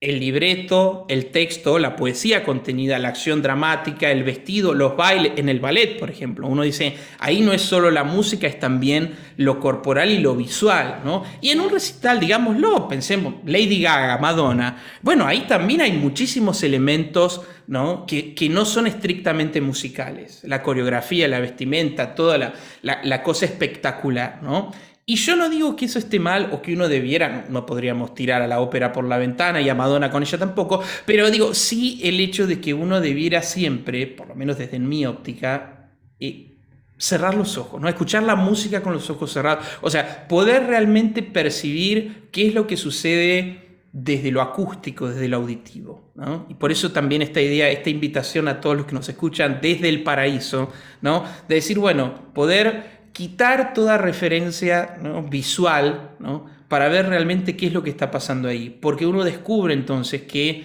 el 0.00 0.18
libreto, 0.18 1.04
el 1.10 1.26
texto, 1.26 1.78
la 1.78 1.94
poesía 1.94 2.42
contenida, 2.42 2.98
la 2.98 3.08
acción 3.08 3.42
dramática, 3.42 4.10
el 4.10 4.24
vestido, 4.24 4.72
los 4.72 4.96
bailes, 4.96 5.32
en 5.36 5.50
el 5.50 5.60
ballet, 5.60 5.98
por 5.98 6.08
ejemplo. 6.08 6.46
Uno 6.46 6.62
dice, 6.62 6.96
ahí 7.18 7.42
no 7.42 7.52
es 7.52 7.60
solo 7.60 7.90
la 7.90 8.02
música, 8.02 8.46
es 8.46 8.58
también 8.58 9.14
lo 9.36 9.60
corporal 9.60 10.10
y 10.10 10.18
lo 10.18 10.34
visual, 10.34 11.02
¿no? 11.04 11.24
Y 11.42 11.50
en 11.50 11.60
un 11.60 11.68
recital, 11.68 12.18
digámoslo, 12.18 12.88
pensemos, 12.88 13.34
Lady 13.44 13.82
Gaga, 13.82 14.16
Madonna, 14.16 14.82
bueno, 15.02 15.26
ahí 15.26 15.40
también 15.40 15.82
hay 15.82 15.92
muchísimos 15.92 16.62
elementos, 16.62 17.42
¿no? 17.66 18.06
Que, 18.06 18.34
que 18.34 18.48
no 18.48 18.64
son 18.64 18.86
estrictamente 18.86 19.60
musicales. 19.60 20.40
La 20.44 20.62
coreografía, 20.62 21.28
la 21.28 21.40
vestimenta, 21.40 22.14
toda 22.14 22.38
la, 22.38 22.54
la, 22.80 23.22
cosa 23.22 23.44
espectacular, 23.44 24.40
¿no? 24.42 24.72
Y 25.10 25.16
yo 25.16 25.34
no 25.34 25.50
digo 25.50 25.74
que 25.74 25.86
eso 25.86 25.98
esté 25.98 26.20
mal 26.20 26.50
o 26.52 26.62
que 26.62 26.72
uno 26.72 26.86
debiera, 26.86 27.46
no, 27.48 27.66
podríamos 27.66 28.14
tirar 28.14 28.42
a 28.42 28.46
la 28.46 28.60
ópera 28.60 28.92
por 28.92 29.04
la 29.04 29.18
ventana 29.18 29.60
y 29.60 29.68
a 29.68 29.74
Madonna 29.74 30.08
con 30.08 30.22
ella 30.22 30.38
tampoco, 30.38 30.84
pero 31.04 31.28
digo, 31.32 31.52
sí 31.52 31.98
el 32.04 32.20
hecho 32.20 32.46
de 32.46 32.60
que 32.60 32.74
uno 32.74 33.00
debiera 33.00 33.42
siempre, 33.42 34.06
por 34.06 34.28
lo 34.28 34.36
menos 34.36 34.56
desde 34.56 34.78
mi 34.78 35.04
óptica, 35.06 35.90
eh, 36.20 36.58
cerrar 36.96 37.34
los 37.34 37.58
ojos, 37.58 37.80
¿no? 37.80 37.88
Escuchar 37.88 38.22
la 38.22 38.36
música 38.36 38.82
con 38.82 38.92
los 38.92 39.10
ojos 39.10 39.32
cerrados. 39.32 39.66
O 39.80 39.90
sea, 39.90 40.28
poder 40.28 40.68
realmente 40.68 41.24
percibir 41.24 42.28
qué 42.30 42.46
es 42.46 42.54
lo 42.54 42.68
que 42.68 42.76
sucede 42.76 43.80
desde 43.92 44.30
lo 44.30 44.40
acústico, 44.40 45.08
desde 45.08 45.26
lo 45.26 45.38
auditivo. 45.38 46.12
¿no? 46.14 46.46
Y 46.48 46.54
por 46.54 46.70
eso 46.70 46.92
también 46.92 47.20
esta 47.22 47.40
idea, 47.40 47.68
esta 47.68 47.90
invitación 47.90 48.46
a 48.46 48.60
todos 48.60 48.76
los 48.76 48.86
que 48.86 48.94
nos 48.94 49.08
escuchan 49.08 49.58
desde 49.60 49.88
el 49.88 50.04
paraíso, 50.04 50.70
¿no? 51.00 51.24
De 51.48 51.56
decir, 51.56 51.80
bueno, 51.80 52.32
poder 52.32 52.99
quitar 53.12 53.74
toda 53.74 53.98
referencia 53.98 54.96
visual 55.28 56.16
para 56.68 56.88
ver 56.88 57.08
realmente 57.08 57.56
qué 57.56 57.66
es 57.66 57.72
lo 57.72 57.82
que 57.82 57.90
está 57.90 58.10
pasando 58.10 58.48
ahí. 58.48 58.70
Porque 58.70 59.06
uno 59.06 59.24
descubre 59.24 59.74
entonces 59.74 60.22
que 60.22 60.64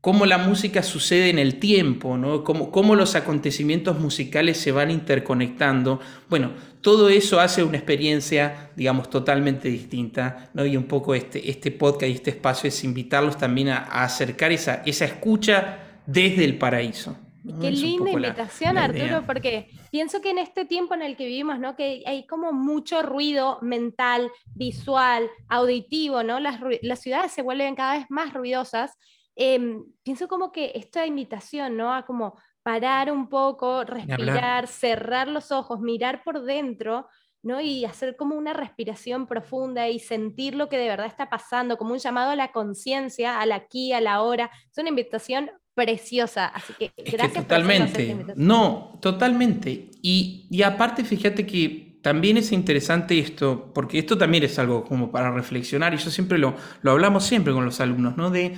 cómo 0.00 0.26
la 0.26 0.36
música 0.36 0.82
sucede 0.82 1.30
en 1.30 1.38
el 1.38 1.60
tiempo, 1.60 2.18
¿no? 2.18 2.42
cómo, 2.42 2.96
los 2.96 3.14
acontecimientos 3.14 4.00
musicales 4.00 4.58
se 4.58 4.72
van 4.72 4.90
interconectando. 4.90 6.00
Bueno, 6.28 6.52
todo 6.80 7.08
eso 7.08 7.38
hace 7.38 7.62
una 7.62 7.76
experiencia, 7.76 8.70
digamos, 8.74 9.10
totalmente 9.10 9.68
distinta. 9.68 10.50
¿no? 10.54 10.66
Y 10.66 10.76
un 10.76 10.84
poco 10.84 11.14
este, 11.14 11.48
este 11.48 11.70
podcast 11.70 12.10
y 12.10 12.14
este 12.14 12.30
espacio 12.30 12.68
es 12.68 12.82
invitarlos 12.82 13.38
también 13.38 13.68
a, 13.68 13.78
acercar 14.02 14.50
esa, 14.50 14.82
esa 14.84 15.04
escucha 15.04 15.78
desde 16.04 16.44
el 16.44 16.58
paraíso. 16.58 17.16
Qué 17.60 17.70
linda 17.72 18.10
invitación, 18.10 18.78
Arturo, 18.78 19.24
porque 19.26 19.68
pienso 19.90 20.20
que 20.20 20.30
en 20.30 20.38
este 20.38 20.64
tiempo 20.64 20.94
en 20.94 21.02
el 21.02 21.16
que 21.16 21.26
vivimos, 21.26 21.58
¿no? 21.58 21.74
Que 21.74 22.04
hay 22.06 22.26
como 22.26 22.52
mucho 22.52 23.02
ruido 23.02 23.58
mental, 23.62 24.30
visual, 24.54 25.28
auditivo, 25.48 26.22
¿no? 26.22 26.38
Las, 26.38 26.60
las 26.82 27.00
ciudades 27.00 27.32
se 27.32 27.42
vuelven 27.42 27.74
cada 27.74 27.98
vez 27.98 28.06
más 28.10 28.32
ruidosas. 28.32 28.96
Em, 29.34 29.84
pienso 30.04 30.28
como 30.28 30.52
que 30.52 30.72
esta 30.74 31.04
invitación, 31.04 31.76
¿no? 31.76 31.92
A 31.92 32.06
como 32.06 32.38
parar 32.62 33.10
un 33.10 33.28
poco, 33.28 33.82
respirar, 33.84 34.68
cerrar 34.68 35.26
los 35.26 35.50
ojos, 35.50 35.80
mirar 35.80 36.22
por 36.22 36.42
dentro, 36.42 37.08
¿no? 37.42 37.60
Y 37.60 37.84
hacer 37.84 38.16
como 38.16 38.36
una 38.36 38.52
respiración 38.52 39.26
profunda 39.26 39.88
y 39.88 39.98
sentir 39.98 40.54
lo 40.54 40.68
que 40.68 40.78
de 40.78 40.86
verdad 40.86 41.06
está 41.06 41.28
pasando, 41.28 41.76
como 41.76 41.92
un 41.92 41.98
llamado 41.98 42.30
a 42.30 42.36
la 42.36 42.52
conciencia, 42.52 43.40
al 43.40 43.50
aquí, 43.50 43.92
a 43.92 44.00
la 44.00 44.14
ahora. 44.14 44.50
Es 44.70 44.78
una 44.78 44.90
invitación 44.90 45.50
preciosa, 45.74 46.46
así 46.46 46.72
que 46.78 46.92
gracias. 47.10 47.44
totalmente, 47.44 48.26
no, 48.36 48.98
totalmente. 49.00 49.90
Y, 50.02 50.46
y 50.50 50.62
aparte, 50.62 51.04
fíjate 51.04 51.46
que 51.46 51.98
también 52.02 52.36
es 52.36 52.52
interesante 52.52 53.18
esto, 53.18 53.72
porque 53.72 53.98
esto 53.98 54.18
también 54.18 54.44
es 54.44 54.58
algo 54.58 54.84
como 54.84 55.10
para 55.10 55.30
reflexionar, 55.30 55.94
y 55.94 55.98
yo 55.98 56.10
siempre 56.10 56.38
lo, 56.38 56.54
lo 56.82 56.90
hablamos 56.90 57.24
siempre 57.24 57.52
con 57.52 57.64
los 57.64 57.80
alumnos, 57.80 58.16
¿no? 58.16 58.30
De 58.30 58.54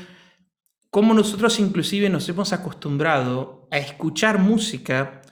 cómo 0.91 1.13
nosotros 1.13 1.59
inclusive 1.61 2.09
nos 2.09 2.29
hemos 2.29 2.53
acostumbrado 2.53 3.69
a 3.71 3.79
escuchar 3.79 4.39
música 4.39 5.23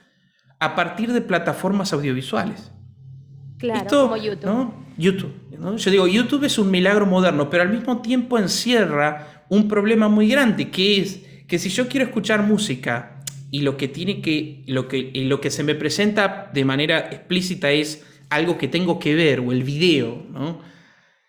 a 0.59 0.75
partir 0.75 1.11
de 1.11 1.21
plataformas 1.21 1.91
audiovisuales. 1.93 2.71
Claro, 3.57 3.87
como 3.89 4.17
YouTube. 4.17 4.45
¿no? 4.45 4.85
YouTube. 4.97 5.33
Yo 5.77 5.91
digo, 5.91 6.07
YouTube 6.07 6.43
es 6.43 6.59
un 6.59 6.69
milagro 6.69 7.05
moderno, 7.05 7.49
pero 7.49 7.63
al 7.63 7.69
mismo 7.69 8.01
tiempo 8.01 8.37
encierra 8.37 9.45
un 9.49 9.67
problema 9.67 10.09
muy 10.09 10.27
grande, 10.27 10.69
que 10.69 10.99
es 10.99 11.22
que 11.53 11.59
si 11.59 11.69
yo 11.69 11.87
quiero 11.87 12.07
escuchar 12.07 12.41
música 12.41 13.23
y 13.51 13.61
lo 13.61 13.77
que 13.77 13.87
tiene 13.87 14.21
que 14.21 14.63
lo 14.65 14.87
que 14.87 15.11
lo 15.13 15.39
que 15.39 15.51
se 15.51 15.63
me 15.63 15.75
presenta 15.75 16.49
de 16.51 16.65
manera 16.65 16.97
explícita 17.11 17.69
es 17.69 18.03
algo 18.31 18.57
que 18.57 18.67
tengo 18.67 18.97
que 18.97 19.13
ver 19.13 19.39
o 19.39 19.51
el 19.51 19.61
video, 19.61 20.25
¿no? 20.31 20.63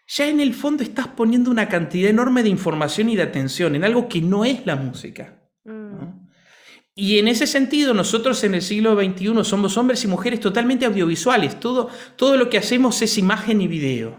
Ya 0.07 0.26
en 0.26 0.40
el 0.40 0.54
fondo 0.54 0.83
estás 0.83 1.09
poniendo 1.09 1.50
una 1.50 1.69
cantidad 1.69 2.09
enorme 2.09 2.43
de 2.43 2.49
información 2.49 3.11
y 3.11 3.16
de 3.16 3.23
atención 3.23 3.75
en 3.75 3.85
algo 3.85 4.09
que 4.09 4.23
no 4.23 4.47
es 4.47 4.64
la 4.64 4.76
música. 4.76 5.43
Y 6.96 7.18
en 7.18 7.26
ese 7.26 7.48
sentido, 7.48 7.92
nosotros 7.92 8.44
en 8.44 8.54
el 8.54 8.62
siglo 8.62 8.94
XXI 8.94 9.42
somos 9.42 9.76
hombres 9.76 10.04
y 10.04 10.06
mujeres 10.06 10.38
totalmente 10.38 10.86
audiovisuales. 10.86 11.58
Todo, 11.58 11.88
todo 12.14 12.36
lo 12.36 12.48
que 12.48 12.56
hacemos 12.56 13.02
es 13.02 13.18
imagen 13.18 13.60
y 13.60 13.66
video. 13.66 14.16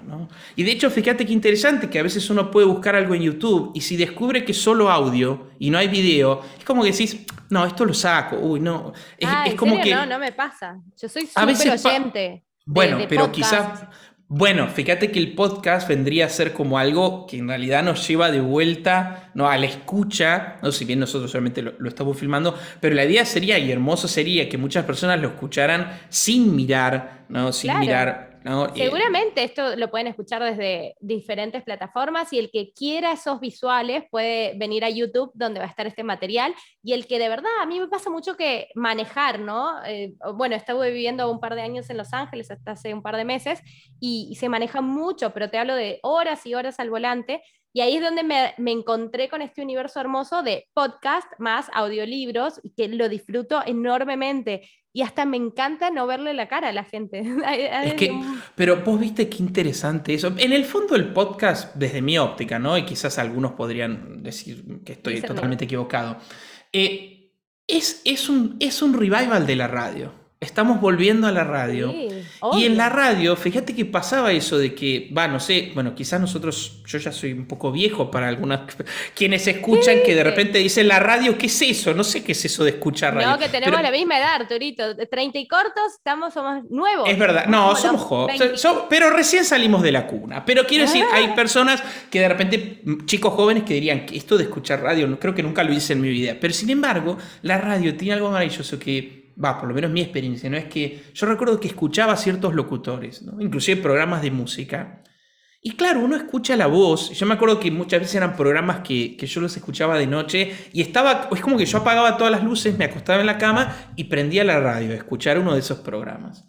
Y 0.58 0.63
de 0.63 0.72
hecho, 0.72 0.89
fíjate 0.89 1.25
qué 1.25 1.32
interesante 1.32 1.89
que 1.89 2.00
a 2.00 2.03
veces 2.03 2.29
uno 2.29 2.51
puede 2.51 2.67
buscar 2.67 2.96
algo 2.96 3.15
en 3.15 3.22
YouTube 3.22 3.72
y 3.74 3.79
si 3.79 3.96
descubre 3.96 4.44
que 4.44 4.51
es 4.51 4.62
solo 4.62 4.91
audio 4.91 5.51
y 5.58 5.70
no 5.70 5.77
hay 5.77 5.88
video, 5.88 6.41
es 6.58 6.65
como 6.65 6.84
que 6.84 6.91
decís, 6.91 7.25
no, 7.50 7.65
esto 7.65 7.86
lo 7.86 7.94
saco. 7.94 8.38
Uy, 8.38 8.60
no. 8.60 8.91
Es, 9.17 9.29
ah, 9.32 9.46
como 9.55 9.79
que. 9.79 9.96
No, 9.96 10.05
no 10.05 10.20
me 10.20 10.34
pasa. 10.34 10.77
Yo 11.01 11.08
soy 11.08 11.27
súper 11.27 11.72
oyente. 11.72 12.44
Bueno, 12.65 12.98
pero 13.08 13.32
quizás 13.32 13.84
bueno, 14.27 14.67
fíjate 14.67 15.12
que 15.12 15.20
el 15.20 15.36
podcast 15.36 15.88
vendría 15.88 16.25
a 16.25 16.29
ser 16.29 16.51
como 16.51 16.79
algo 16.79 17.27
que 17.27 17.38
en 17.38 17.48
realidad 17.48 17.84
nos 17.84 18.08
lleva 18.08 18.32
de 18.32 18.41
vuelta 18.41 19.29
¿no? 19.36 19.48
a 19.48 19.58
la 19.58 19.67
escucha, 19.67 20.55
¿no? 20.63 20.72
si 20.72 20.84
bien 20.84 21.00
nosotros 21.00 21.29
solamente 21.29 21.62
lo, 21.62 21.88
estamos 21.88 22.17
filmando, 22.17 22.58
pero 22.79 22.96
la 22.96 23.05
idea 23.05 23.24
sería, 23.24 23.60
y 23.60 23.72
hermoso 23.72 24.08
sería, 24.08 24.50
que 24.50 24.58
muchas 24.58 24.84
personas 24.84 25.22
lo 25.22 25.27
escucharan 25.27 26.00
sin 26.10 26.55
mirar, 26.55 27.25
¿no? 27.29 27.53
sin 27.53 27.77
mirar 27.79 28.35
Seguramente 28.75 29.44
esto 29.44 29.75
lo 29.75 29.90
pueden 29.90 30.08
escuchar 30.08 30.44
desde 30.44 30.96
diferentes 31.00 31.64
plataformas 31.64 32.32
y 32.32 32.38
el 32.38 32.52
que 32.52 32.74
quiera 32.74 33.12
esos 33.12 33.40
visuales 33.40 34.04
puede 34.12 34.56
venir 34.58 34.86
a 34.86 34.90
YouTube 34.90 35.32
donde 35.34 35.60
va 35.60 35.66
a 35.66 35.70
estar 35.70 35.88
este 35.88 36.04
material. 36.04 36.54
Y 36.84 36.94
el 36.94 37.08
que 37.08 37.18
de 37.18 37.28
verdad 37.28 37.52
a 37.60 37.66
mí 37.66 37.80
me 37.80 37.88
pasa 37.88 38.12
mucho 38.12 38.38
que 38.38 38.70
manejar, 38.75 39.40
¿no? 39.40 39.84
Eh, 39.86 40.14
bueno, 40.36 40.56
estuve 40.56 40.92
viviendo 40.92 41.32
un 41.32 41.40
par 41.40 41.56
de 41.56 41.62
años 41.62 41.90
en 41.90 41.98
Los 41.98 42.14
Ángeles 42.14 42.52
hasta 42.52 42.72
hace 42.72 42.94
un 42.94 43.02
par 43.02 43.18
de 43.18 43.25
meses 43.25 43.62
y 44.00 44.36
se 44.40 44.50
maneja 44.50 44.82
mucho, 44.82 45.34
pero 45.34 45.50
te 45.50 45.58
hablo 45.58 45.74
de 45.74 46.00
horas 46.04 46.46
y 46.46 46.54
horas 46.54 46.80
al 46.80 46.92
volante 46.92 47.42
y 47.75 47.82
ahí 47.82 47.98
es 47.98 48.01
donde 48.01 48.24
me, 48.24 48.53
me, 48.58 48.72
encontré 48.72 49.27
con 49.27 49.41
este 49.41 49.62
universo 49.62 50.00
hermoso 50.00 50.44
de 50.44 50.70
podcast 50.74 51.27
más 51.39 51.67
audiolibros, 51.74 52.62
que 52.77 52.88
lo 52.88 53.10
disfruto 53.10 53.62
enormemente. 53.65 54.62
Y 54.94 55.01
hasta 55.01 55.25
me 55.25 55.36
encanta 55.36 55.91
no 55.91 56.08
verle 56.08 56.34
la 56.34 56.48
cara 56.48 56.70
a 56.70 56.72
la 56.72 56.86
gente. 56.86 57.22
Es 57.84 57.96
que, 57.96 58.17
pero 58.55 58.82
vos 58.82 58.98
viste 58.98 59.27
qué 59.27 59.44
interesante 59.44 60.13
eso. 60.13 60.34
En 60.38 60.53
el 60.53 60.63
fondo 60.63 60.96
el 60.96 61.12
podcast, 61.12 61.75
desde 61.75 62.01
mi 62.01 62.17
óptica, 62.17 62.60
¿no? 62.60 62.77
Y 62.77 62.86
quizás 62.86 63.20
algunos 63.20 63.51
podrían 63.51 64.24
decir 64.24 64.63
que 64.86 64.94
estoy 64.94 65.20
totalmente 65.20 65.65
equivocado. 65.65 66.15
Eh, 66.72 67.29
es, 67.67 68.01
es, 68.05 68.29
un, 68.29 68.55
es 68.62 68.82
un 68.82 68.94
revival 68.94 69.46
de 69.46 69.55
la 69.58 69.67
radio. 69.67 70.13
Estamos 70.46 70.80
volviendo 70.80 71.25
a 71.25 71.32
la 71.32 71.44
radio. 71.44 71.92
y 72.54 72.66
en 72.66 72.78
la 72.78 72.90
radio, 72.90 73.36
fíjate 73.36 73.75
que 73.75 73.84
pasaba 73.84 74.32
eso 74.32 74.60
de 74.60 74.75
que, 74.75 75.12
va, 75.16 75.28
no 75.28 75.40
sé, 75.40 75.72
bueno, 75.74 75.96
quizás 75.96 76.22
nosotros, 76.22 76.84
yo 76.86 77.00
ya 77.00 77.12
soy 77.12 77.34
un 77.34 77.48
poco 77.48 77.72
viejo 77.72 78.12
para 78.12 78.28
algunas, 78.28 78.62
quienes 79.16 79.48
escuchan 79.48 79.98
que 80.06 80.14
de 80.14 80.24
repente 80.24 80.60
dicen 80.60 80.88
la 80.88 81.00
radio, 81.00 81.36
¿qué 81.38 81.48
es 81.48 81.62
eso? 81.64 81.94
No 81.96 82.04
sé 82.04 82.24
qué 82.24 82.34
es 82.34 82.46
eso 82.46 82.64
de 82.64 82.72
escuchar 82.72 83.16
radio. 83.16 83.30
No, 83.30 83.40
que 83.40 83.50
tenemos 83.50 83.82
la 83.82 83.90
misma 83.90 84.20
edad, 84.20 84.36
Arturito. 84.36 84.96
30 84.96 85.40
y 85.40 85.48
cortos, 85.48 85.94
estamos, 85.98 86.34
somos 86.34 86.64
nuevos. 86.70 87.10
Es 87.10 87.18
verdad, 87.18 87.48
no, 87.48 87.75
somos 87.75 88.02
jóvenes, 88.04 88.64
pero 88.88 89.10
recién 89.10 89.46
salimos 89.46 89.82
de 89.82 89.92
la 89.92 90.06
cuna. 90.06 90.46
Pero 90.46 90.66
quiero 90.68 90.84
decir, 90.84 91.04
hay 91.12 91.30
personas 91.30 91.82
que 92.12 92.20
de 92.20 92.30
repente, 92.30 92.82
chicos 93.06 93.34
jóvenes 93.34 93.64
que 93.64 93.74
dirían 93.74 94.06
que 94.06 94.16
esto 94.16 94.38
de 94.38 94.44
escuchar 94.44 94.82
radio, 94.82 95.08
no 95.08 95.20
creo 95.20 95.34
que 95.34 95.42
nunca 95.42 95.64
lo 95.64 95.74
hice 95.74 95.94
en 95.94 96.02
mi 96.02 96.10
vida. 96.10 96.36
Pero 96.40 96.54
sin 96.54 96.70
embargo, 96.70 97.18
la 97.42 97.58
radio 97.58 97.98
tiene 97.98 98.14
algo 98.14 98.30
maravilloso 98.30 98.78
que 98.78 99.25
va, 99.44 99.60
por 99.60 99.68
lo 99.68 99.75
menos 99.75 99.92
mi 99.92 100.01
experiencia, 100.01 100.50
¿no? 100.50 100.58
Es 100.58 100.65
que 100.65 101.04
yo 101.13 101.27
recuerdo 101.27 101.60
que 101.60 101.68
escuchaba 101.68 102.15
ciertos 102.15 102.54
locutores, 102.54 103.22
¿no? 103.22 103.42
Inclusive 103.42 103.82
programas 103.82 104.22
de 104.22 104.32
música. 104.32 105.04
Y 105.68 105.72
claro, 105.72 106.01
uno 106.01 106.15
escucha 106.15 106.56
la 106.56 106.68
voz. 106.68 107.10
Yo 107.10 107.25
me 107.25 107.34
acuerdo 107.34 107.60
que 107.60 107.72
muchas 107.72 108.00
veces 108.00 108.15
eran 108.15 108.36
programas 108.36 108.82
que, 108.82 109.18
yo 109.18 109.42
los 109.42 109.58
escuchaba 109.58 109.98
de 109.98 110.06
noche 110.06 110.51
y 110.72 110.82
estaba, 110.82 111.27
es 111.32 111.42
como 111.42 111.58
que 111.58 111.65
yo 111.65 111.80
apagaba 111.80 112.18
todas 112.18 112.32
las 112.32 112.44
luces, 112.44 112.77
me 112.77 112.86
acostaba 112.86 113.20
en 113.20 113.25
la 113.25 113.39
cama 113.39 113.75
y 113.96 114.04
prendía 114.04 114.44
la 114.44 114.60
radio 114.60 114.92
a 114.92 114.96
escuchar 114.96 115.39
uno 115.39 115.54
de 115.54 115.62
esos 115.62 115.80
programas. 115.80 116.46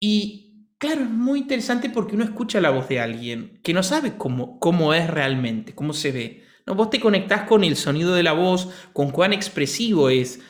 Y 0.00 0.72
claro, 0.76 1.02
es 1.02 1.10
muy 1.10 1.38
interesante 1.38 1.88
porque 1.88 2.16
uno 2.16 2.24
escucha 2.24 2.60
la 2.60 2.70
voz 2.70 2.88
de 2.88 2.98
alguien 2.98 3.60
que 3.62 3.72
no 3.72 3.84
sabe 3.84 4.16
cómo, 4.16 4.58
cómo 4.58 4.92
es 4.92 5.08
realmente, 5.08 5.74
cómo 5.76 5.92
se 5.92 6.10
ve. 6.10 6.44
¿no? 6.66 6.74
Vos 6.74 6.90
te 6.90 6.98
conectás 6.98 7.44
con 7.44 7.62
el 7.62 7.76
sonido 7.76 8.12
de 8.16 8.24
la 8.24 8.32
voz, 8.32 8.70
con 8.92 9.12
cuán 9.12 9.32
expresivo 9.32 10.10
es. 10.10 10.40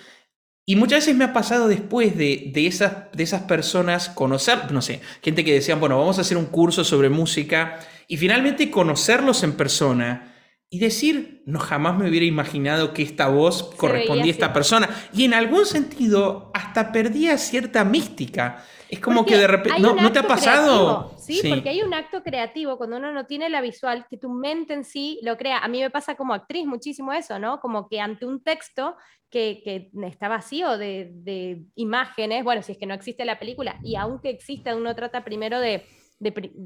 Y 0.69 0.77
muchas 0.77 0.99
veces 0.99 1.17
me 1.17 1.25
ha 1.25 1.33
pasado 1.33 1.67
después 1.67 2.15
de, 2.19 2.53
esas, 2.55 3.11
de 3.13 3.23
esas 3.23 3.45
personas 3.45 4.11
conocer, 4.11 4.71
no 4.71 4.83
sé, 4.83 5.01
gente 5.23 5.43
que 5.43 5.55
decían, 5.55 5.81
bueno, 5.81 5.99
vamos 5.99 6.19
a 6.19 6.21
hacer 6.21 6.37
un 6.37 6.45
curso 6.45 6.85
sobre 6.85 7.09
música 7.09 7.81
y 8.07 8.19
finalmente 8.19 8.71
conocerlos 8.71 9.43
en 9.45 9.57
persona 9.57 10.35
y 10.69 10.79
decir, 10.79 11.43
no 11.47 11.59
jamás 11.59 11.97
me 11.97 12.07
hubiera 12.11 12.27
imaginado 12.27 12.93
que 12.93 13.03
esta 13.03 13.29
voz 13.29 13.75
correspondía 13.79 14.27
a 14.27 14.31
esta 14.31 14.53
persona. 14.53 14.91
Y 15.15 15.25
en 15.25 15.33
algún 15.33 15.65
sentido 15.65 16.51
hasta 16.53 16.93
perdía 16.93 17.39
cierta 17.39 17.83
mística. 17.85 18.63
Es 18.91 19.01
como 19.01 19.25
que 19.25 19.39
de 19.39 19.47
repente, 19.47 19.81
¿no, 19.81 20.13
te 20.13 20.19
ha 20.19 20.27
pasado? 20.27 21.15
¿sí? 21.19 21.41
porque 21.49 21.71
hay 21.71 21.81
un 21.81 21.95
acto 21.95 22.23
creativo 22.23 22.77
cuando 22.77 22.99
uno 22.99 23.13
no 23.13 23.25
tiene 23.25 23.49
la 23.49 23.63
visual, 23.63 24.07
que 24.11 24.19
tu 24.19 24.29
mente 24.29 24.75
en 24.75 24.85
sí 24.85 25.19
lo 25.23 25.39
crea. 25.39 25.59
A 25.59 25.69
mí 25.69 25.81
me 25.81 25.89
pasa 25.89 26.15
como 26.15 26.35
actriz 26.35 26.67
muchísimo 26.67 27.15
eso, 27.15 27.39
¿no? 27.39 27.59
Como 27.61 27.89
que 27.89 28.01
ante 28.01 28.27
un 28.27 28.43
texto 28.43 28.97
que, 29.31 29.91
está 30.05 30.29
vacío 30.29 30.79
de, 30.79 31.65
imágenes, 31.75 32.45
bueno, 32.45 32.63
si 32.63 32.73
es 32.73 32.79
que 32.79 32.87
no 32.87 32.95
existe 32.95 33.25
la 33.25 33.39
película, 33.39 33.79
y 33.83 33.97
aunque 33.97 34.31
exista, 34.31 34.75
uno 34.75 34.95
trata 34.95 35.25
primero 35.25 35.61
de, 35.61 35.85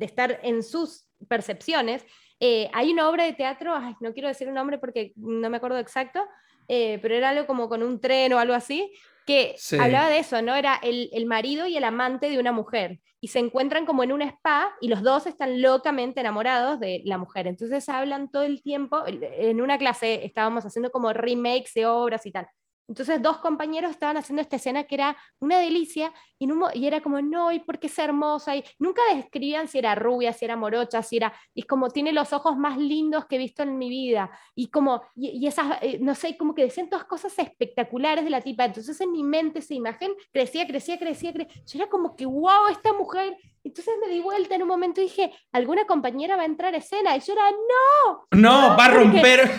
estar 0.00 0.40
en 0.42 0.62
sus 0.62 1.06
percepciones. 1.28 2.04
Eh, 2.40 2.70
hay 2.72 2.90
una 2.92 3.08
obra 3.08 3.24
de 3.24 3.34
teatro, 3.34 3.78
no 4.00 4.12
quiero 4.12 4.28
decir 4.28 4.48
un 4.48 4.54
nombre 4.54 4.78
porque 4.78 5.12
no 5.16 5.48
me 5.50 5.58
acuerdo 5.58 5.78
exacto, 5.78 6.20
eh, 6.68 6.98
pero 7.02 7.14
era 7.14 7.30
algo 7.30 7.46
como 7.46 7.68
con 7.68 7.82
un 7.82 8.00
tren 8.00 8.32
o 8.32 8.38
algo 8.38 8.54
así, 8.54 8.92
que 9.26 9.56
hablaba 9.78 10.08
de 10.08 10.18
eso, 10.18 10.42
¿no? 10.42 10.54
Era 10.54 10.78
el, 10.82 11.10
el, 11.12 11.26
marido 11.26 11.66
y 11.66 11.76
el 11.76 11.84
amante 11.84 12.28
de 12.28 12.38
una 12.38 12.52
mujer, 12.52 13.00
y 13.20 13.28
se 13.28 13.38
encuentran 13.38 13.86
como 13.86 14.02
en 14.02 14.12
un 14.12 14.22
spa 14.22 14.74
y 14.80 14.88
los 14.88 15.02
dos 15.02 15.26
están 15.26 15.62
locamente 15.62 16.20
enamorados 16.20 16.80
de 16.80 17.02
la 17.04 17.18
mujer. 17.18 17.46
Entonces 17.46 17.88
hablan 17.88 18.30
todo 18.30 18.42
el 18.42 18.62
tiempo, 18.62 19.04
en 19.06 19.60
una 19.60 19.78
clase 19.78 20.24
estábamos 20.24 20.64
haciendo 20.64 20.90
como 20.90 21.12
remakes 21.12 21.72
de 21.74 21.86
obras 21.86 22.26
y 22.26 22.32
tal. 22.32 22.48
Entonces 22.88 23.22
dos 23.22 23.38
compañeros 23.38 23.90
estaban 23.90 24.16
haciendo 24.16 24.42
esta 24.42 24.56
escena 24.56 24.84
que 24.84 24.96
era 24.96 25.16
una 25.38 25.58
delicia 25.58 26.12
y, 26.38 26.48
y 26.74 26.86
era 26.86 27.00
como, 27.00 27.20
no, 27.22 27.52
¿y 27.52 27.60
por 27.60 27.78
qué 27.78 27.86
es 27.86 27.98
hermosa? 27.98 28.56
Y 28.56 28.64
nunca 28.78 29.02
describían 29.14 29.68
si 29.68 29.78
era 29.78 29.94
rubia, 29.94 30.32
si 30.32 30.44
era 30.44 30.56
morocha, 30.56 31.02
si 31.02 31.16
era, 31.16 31.32
y 31.54 31.60
es 31.60 31.66
como 31.66 31.90
tiene 31.90 32.12
los 32.12 32.32
ojos 32.32 32.56
más 32.56 32.78
lindos 32.78 33.26
que 33.26 33.36
he 33.36 33.38
visto 33.38 33.62
en 33.62 33.78
mi 33.78 33.88
vida. 33.88 34.30
Y 34.54 34.68
como, 34.68 35.02
y, 35.14 35.46
esas, 35.46 35.78
eh, 35.82 35.98
no 36.00 36.14
sé, 36.14 36.36
como 36.36 36.54
que 36.54 36.64
decían 36.64 36.88
todas 36.88 37.04
cosas 37.04 37.38
espectaculares 37.38 38.24
de 38.24 38.30
la 38.30 38.40
tipa. 38.40 38.64
Entonces 38.64 39.00
en 39.00 39.12
mi 39.12 39.22
mente 39.22 39.60
esa 39.60 39.74
imagen 39.74 40.12
crecía, 40.32 40.66
crecía, 40.66 40.98
crecía, 40.98 41.32
crecía. 41.32 41.62
Yo 41.66 41.78
era 41.78 41.88
como 41.88 42.16
que, 42.16 42.26
wow, 42.26 42.68
esta 42.70 42.92
mujer 42.92 43.36
entonces 43.64 43.94
me 44.04 44.12
di 44.12 44.20
vuelta 44.20 44.56
en 44.56 44.62
un 44.62 44.68
momento 44.68 45.00
y 45.00 45.04
dije, 45.04 45.32
¿alguna 45.52 45.86
compañera 45.86 46.36
va 46.36 46.42
a 46.42 46.46
entrar 46.46 46.74
a 46.74 46.78
escena? 46.78 47.16
Y 47.16 47.20
yo 47.20 47.32
era, 47.32 47.48
no. 47.50 48.26
No, 48.32 48.76
va 48.76 48.86
a 48.86 48.90
romper. 48.90 49.48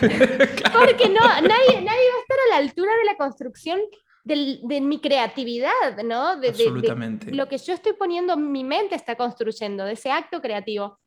Porque 0.72 1.08
no, 1.08 1.20
nadie, 1.20 1.80
nadie 1.80 2.10
va 2.10 2.16
a 2.16 2.20
estar 2.20 2.38
a 2.38 2.50
la 2.50 2.56
altura 2.58 2.92
de 2.96 3.04
la 3.04 3.13
construcción 3.16 3.80
de, 4.24 4.80
mi 4.80 5.00
creatividad, 5.00 6.02
¿no? 6.04 6.36
De, 6.36 6.48
Absolutamente. 6.48 7.32
lo 7.32 7.46
que 7.48 7.58
yo 7.58 7.74
estoy 7.74 7.92
poniendo, 7.92 8.36
mi 8.36 8.64
mente 8.64 8.94
está 8.94 9.16
construyendo, 9.16 9.84
de 9.84 9.92
ese 9.92 10.10
acto 10.10 10.40
creativo. 10.40 10.98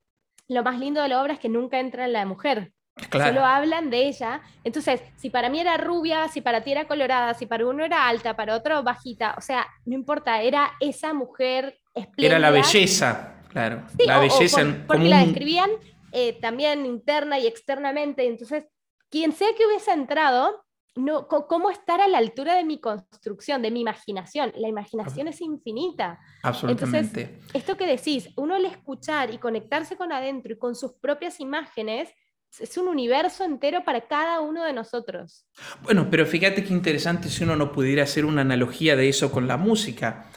Lo 0.47 0.63
más 0.63 0.79
lindo 0.79 1.01
de 1.01 1.09
la 1.09 1.21
obra 1.21 1.33
es 1.33 1.39
que 1.39 1.49
nunca 1.49 1.79
entra 1.79 2.05
en 2.05 2.13
la 2.13 2.25
mujer. 2.25 2.71
Solo 3.11 3.45
hablan 3.45 3.89
de 3.89 4.07
ella. 4.07 4.41
Entonces, 4.63 5.01
si 5.17 5.29
para 5.29 5.49
mí 5.49 5.59
era 5.59 5.77
rubia, 5.77 6.27
si 6.29 6.41
para 6.41 6.61
ti 6.61 6.71
era 6.71 6.87
colorada, 6.87 7.33
si 7.33 7.45
para 7.45 7.67
uno 7.67 7.83
era 7.83 8.07
alta, 8.07 8.35
para 8.35 8.55
otro 8.55 8.81
bajita, 8.81 9.35
o 9.37 9.41
sea, 9.41 9.67
no 9.85 9.93
importa, 9.93 10.41
era 10.41 10.71
esa 10.79 11.13
mujer 11.13 11.79
espléndida. 11.93 12.27
Era 12.27 12.39
la 12.39 12.51
belleza, 12.51 13.35
claro. 13.49 13.83
la 13.99 14.19
belleza. 14.19 14.83
porque 14.87 15.05
la 15.05 15.25
describían 15.25 15.69
eh, 16.11 16.39
también 16.41 16.85
interna 16.85 17.37
y 17.39 17.45
externamente. 17.45 18.25
Entonces, 18.25 18.65
quien 19.09 19.31
sea 19.31 19.49
que 19.55 19.65
hubiese 19.65 19.91
entrado, 19.91 20.65
no, 20.97 21.27
cómo 21.27 21.69
estar 21.69 22.01
a 22.01 22.07
la 22.07 22.17
altura 22.17 22.55
de 22.55 22.63
mi 22.63 22.79
construcción, 22.79 23.61
de 23.61 23.71
mi 23.71 23.81
imaginación. 23.81 24.51
La 24.55 24.67
imaginación 24.67 25.27
es 25.27 25.41
infinita. 25.41 26.19
Absolutamente. 26.43 27.21
Entonces, 27.21 27.51
esto 27.53 27.77
que 27.77 27.85
decís, 27.85 28.29
uno 28.35 28.55
al 28.55 28.65
escuchar 28.65 29.33
y 29.33 29.37
conectarse 29.37 29.95
con 29.95 30.11
adentro 30.11 30.53
y 30.53 30.57
con 30.57 30.75
sus 30.75 30.93
propias 30.93 31.39
imágenes, 31.39 32.09
es 32.59 32.77
un 32.77 32.87
universo 32.87 33.43
entero 33.43 33.83
para 33.83 34.07
cada 34.07 34.41
uno 34.41 34.63
de 34.63 34.73
nosotros. 34.73 35.45
Bueno, 35.83 36.07
pero 36.09 36.25
fíjate 36.25 36.63
qué 36.63 36.73
interesante 36.73 37.29
si 37.29 37.43
uno 37.43 37.55
no 37.55 37.71
pudiera 37.71 38.03
hacer 38.03 38.25
una 38.25 38.41
analogía 38.41 38.95
de 38.95 39.09
eso 39.09 39.31
con 39.31 39.47
la 39.47 39.57
música. 39.57 40.31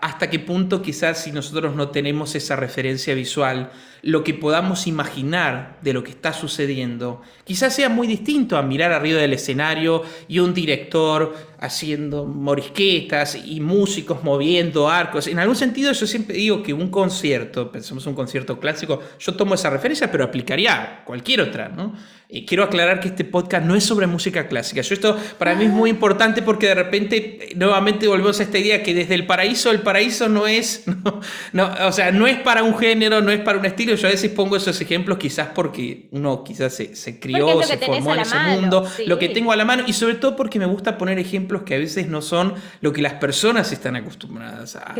¿Hasta 0.00 0.30
qué 0.30 0.38
punto 0.38 0.80
quizás 0.80 1.22
si 1.22 1.32
nosotros 1.32 1.74
no 1.74 1.90
tenemos 1.90 2.34
esa 2.34 2.56
referencia 2.56 3.14
visual, 3.14 3.70
lo 4.02 4.22
que 4.22 4.34
podamos 4.34 4.86
imaginar 4.86 5.78
de 5.82 5.92
lo 5.92 6.04
que 6.04 6.10
está 6.10 6.32
sucediendo, 6.32 7.22
quizás 7.44 7.74
sea 7.74 7.88
muy 7.88 8.06
distinto 8.06 8.56
a 8.56 8.62
mirar 8.62 8.92
arriba 8.92 9.20
del 9.20 9.32
escenario 9.32 10.02
y 10.28 10.40
un 10.40 10.52
director 10.52 11.34
haciendo 11.58 12.26
morisquetas 12.26 13.34
y 13.34 13.60
músicos 13.60 14.22
moviendo 14.22 14.90
arcos. 14.90 15.26
En 15.26 15.38
algún 15.38 15.56
sentido 15.56 15.92
yo 15.92 16.06
siempre 16.06 16.36
digo 16.36 16.62
que 16.62 16.74
un 16.74 16.90
concierto, 16.90 17.72
pensemos 17.72 18.06
un 18.06 18.14
concierto 18.14 18.60
clásico, 18.60 19.00
yo 19.18 19.34
tomo 19.34 19.54
esa 19.54 19.70
referencia, 19.70 20.10
pero 20.10 20.24
aplicaría 20.24 21.02
cualquier 21.06 21.40
otra, 21.40 21.68
¿no? 21.70 21.94
Quiero 22.42 22.64
aclarar 22.64 23.00
que 23.00 23.08
este 23.08 23.24
podcast 23.24 23.64
no 23.64 23.76
es 23.76 23.84
sobre 23.84 24.06
música 24.06 24.48
clásica. 24.48 24.80
Yo 24.80 24.94
esto 24.94 25.16
para 25.38 25.54
mí 25.54 25.64
es 25.64 25.70
muy 25.70 25.90
importante 25.90 26.42
porque 26.42 26.66
de 26.66 26.74
repente 26.74 27.48
nuevamente 27.54 28.08
volvemos 28.08 28.40
a 28.40 28.42
esta 28.42 28.58
idea 28.58 28.82
que 28.82 28.92
desde 28.92 29.14
el 29.14 29.26
paraíso, 29.26 29.70
el 29.70 29.80
paraíso 29.80 30.28
no 30.28 30.46
es, 30.46 30.84
no, 31.52 31.70
o 31.86 31.92
sea, 31.92 32.10
no 32.10 32.26
es 32.26 32.38
para 32.40 32.62
un 32.62 32.76
género, 32.76 33.20
no 33.20 33.30
es 33.30 33.40
para 33.40 33.58
un 33.58 33.64
estilo. 33.64 33.94
Yo 33.94 34.08
a 34.08 34.10
veces 34.10 34.30
pongo 34.32 34.56
esos 34.56 34.80
ejemplos 34.80 35.18
quizás 35.18 35.48
porque 35.54 36.08
uno 36.10 36.42
quizás 36.42 36.74
se, 36.74 36.96
se 36.96 37.20
crió, 37.20 37.62
se 37.62 37.78
formó 37.78 38.14
en 38.14 38.20
ese 38.20 38.38
mundo, 38.38 38.88
lo 39.06 39.18
que 39.18 39.28
tengo 39.28 39.52
a 39.52 39.56
la 39.56 39.64
mano 39.64 39.84
y 39.86 39.92
sobre 39.92 40.14
todo 40.14 40.34
porque 40.34 40.58
me 40.58 40.66
gusta 40.66 40.98
poner 40.98 41.18
ejemplos 41.18 41.62
que 41.62 41.74
a 41.74 41.78
veces 41.78 42.08
no 42.08 42.20
son 42.20 42.54
lo 42.80 42.92
que 42.92 43.02
las 43.02 43.14
personas 43.14 43.70
están 43.72 43.96
acostumbradas 43.96 44.76
a, 44.76 44.94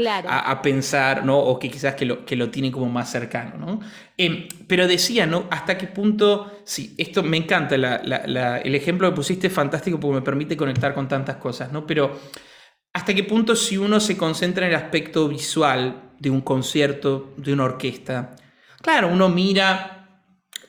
a, 0.50 0.62
pensar, 0.62 1.24
¿no? 1.24 1.38
O 1.38 1.58
que 1.58 1.70
quizás 1.70 1.94
que 1.94 2.04
lo, 2.04 2.24
que 2.24 2.36
lo 2.36 2.50
tienen 2.50 2.70
como 2.70 2.88
más 2.88 3.10
cercano, 3.10 3.56
¿no? 3.58 3.80
Em, 4.16 4.46
pero 4.68 4.86
decía, 4.86 5.26
¿no? 5.26 5.46
¿Hasta 5.50 5.76
qué 5.76 5.88
punto, 5.88 6.60
sí, 6.64 6.94
esto 6.98 7.22
me 7.22 7.36
encanta, 7.36 7.74
el 7.74 8.74
ejemplo 8.74 9.10
que 9.10 9.16
pusiste 9.16 9.48
es 9.48 9.52
fantástico 9.52 9.98
porque 9.98 10.14
me 10.16 10.22
permite 10.22 10.56
conectar 10.56 10.94
con 10.94 11.08
tantas 11.08 11.36
cosas, 11.36 11.72
¿no? 11.72 11.84
Pero 11.86 12.16
¿hasta 12.92 13.12
qué 13.12 13.24
punto 13.24 13.56
si 13.56 13.76
uno 13.76 13.98
se 13.98 14.16
concentra 14.16 14.66
en 14.66 14.72
el 14.72 14.78
aspecto 14.78 15.28
visual 15.28 16.12
de 16.18 16.30
un 16.30 16.42
concierto, 16.42 17.34
de 17.36 17.52
una 17.52 17.64
orquesta? 17.64 18.36
Claro, 18.82 19.08
uno 19.08 19.28
mira 19.28 19.93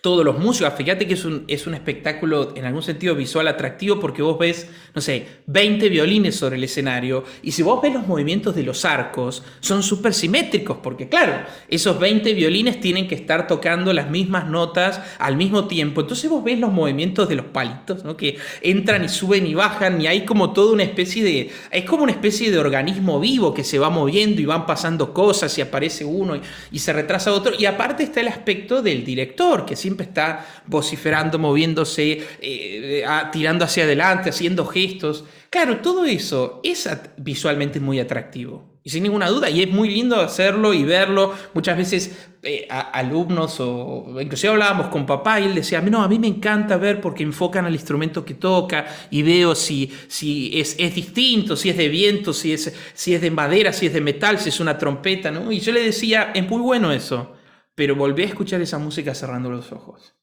todos 0.06 0.24
los 0.24 0.38
músicos. 0.38 0.72
Fíjate 0.78 1.08
que 1.08 1.16
es 1.16 1.26
un, 1.26 1.46
es 1.48 1.66
un 1.66 1.74
espectáculo 1.74 2.54
en 2.56 2.64
algún 2.66 2.84
sentido 2.84 3.16
visual 3.16 3.48
atractivo 3.48 4.00
porque 4.00 4.22
vos 4.22 4.38
ves, 4.38 4.70
no 4.94 5.02
sé, 5.02 5.26
20 5.48 5.90
violines 5.90 6.36
sobre 6.36 6.58
el 6.58 6.64
escenario 6.64 7.24
y 7.42 7.54
si 7.54 7.64
vos 7.64 7.82
ves 7.82 7.92
los 7.92 8.06
movimientos 8.06 8.54
de 8.54 8.62
los 8.62 8.86
arcos, 8.86 9.42
son 9.62 9.82
súper 9.82 10.14
simétricos 10.14 10.78
porque 10.84 11.10
claro, 11.10 11.34
esos 11.70 12.00
20 12.00 12.36
violines 12.36 12.80
tienen 12.80 13.08
que 13.08 13.16
estar 13.16 13.48
tocando 13.48 13.94
las 13.94 14.12
mismas 14.12 14.48
notas 14.48 15.02
al 15.18 15.38
mismo 15.38 15.66
tiempo. 15.66 16.02
Entonces 16.02 16.30
vos 16.30 16.44
ves 16.44 16.60
los 16.60 16.72
movimientos 16.72 17.28
de 17.28 17.38
los 17.38 17.48
palitos, 17.48 18.04
¿no? 18.04 18.16
Que 18.16 18.38
entran 18.62 19.04
y 19.06 19.10
suben 19.10 19.48
y 19.48 19.56
bajan 19.56 20.00
y 20.00 20.06
hay 20.06 20.24
como 20.24 20.54
toda 20.54 20.72
una 20.72 20.84
especie 20.84 21.24
de... 21.24 21.50
Es 21.72 21.86
como 21.86 22.04
una 22.04 22.12
especie 22.12 22.52
de 22.52 22.60
organismo 22.60 23.20
vivo 23.20 23.56
que 23.56 23.64
se 23.64 23.80
va 23.80 23.90
moviendo 23.90 24.40
y 24.40 24.46
van 24.46 24.68
pasando 24.68 25.16
cosas 25.16 25.58
y 25.58 25.62
aparece 25.62 26.06
uno 26.06 26.36
y, 26.36 26.42
y 26.74 26.78
se 26.78 26.94
retrasa 26.94 27.34
otro. 27.34 27.54
Y 27.58 27.66
aparte 27.66 28.04
está 28.04 28.22
el 28.22 28.28
aspecto 28.28 28.84
del 28.84 29.04
director 29.04 29.66
que 29.66 29.76
siempre 29.76 29.95
está 30.04 30.46
vociferando, 30.68 31.40
moviéndose, 31.40 32.26
eh, 32.42 33.04
tirando 33.32 33.66
hacia 33.66 33.84
adelante, 33.84 34.30
haciendo 34.30 34.66
gestos. 34.66 35.26
Claro, 35.50 35.78
todo 35.78 36.06
eso 36.06 36.60
es 36.64 36.90
visualmente 37.18 37.80
muy 37.80 38.00
atractivo. 38.00 38.76
Y 38.88 38.92
sin 38.92 39.02
ninguna 39.02 39.28
duda, 39.30 39.50
y 39.50 39.64
es 39.64 39.70
muy 39.72 39.90
lindo 39.90 40.16
hacerlo 40.18 40.72
y 40.72 40.84
verlo. 40.84 41.34
Muchas 41.56 41.76
veces 41.76 42.30
eh, 42.44 42.68
alumnos 42.70 43.56
o 43.60 44.22
inclusive 44.22 44.54
hablábamos 44.54 44.90
con 44.90 45.08
papá 45.08 45.40
y 45.40 45.46
él 45.46 45.56
decía, 45.56 45.82
no, 45.82 46.04
a 46.04 46.08
mí 46.08 46.20
me 46.20 46.28
encanta 46.28 46.78
ver 46.78 47.02
porque 47.02 47.24
enfocan 47.24 47.66
al 47.66 47.74
instrumento 47.74 48.24
que 48.24 48.36
toca 48.36 48.86
y 49.10 49.24
veo 49.24 49.56
si, 49.56 49.92
si 50.08 50.52
es, 50.60 50.76
es 50.78 50.94
distinto, 50.94 51.56
si 51.56 51.72
es 51.72 51.78
de 51.78 51.90
viento, 51.90 52.32
si 52.32 52.54
es, 52.54 52.72
si 52.94 53.16
es 53.16 53.22
de 53.22 53.32
madera, 53.32 53.74
si 53.74 53.88
es 53.88 53.94
de 53.94 54.02
metal, 54.02 54.38
si 54.38 54.50
es 54.50 54.60
una 54.60 54.78
trompeta. 54.78 55.34
Y 55.50 55.60
yo 55.60 55.72
le 55.72 55.82
decía, 55.82 56.32
es 56.36 56.48
muy 56.48 56.62
bueno 56.62 56.92
eso 56.92 57.32
pero 57.76 57.96
volví 57.96 58.24
a 58.24 58.28
escuchar 58.28 58.62
esa 58.62 58.80
música 58.80 59.14
cerrando 59.14 59.50
los 59.52 59.72
ojos. 59.72 60.16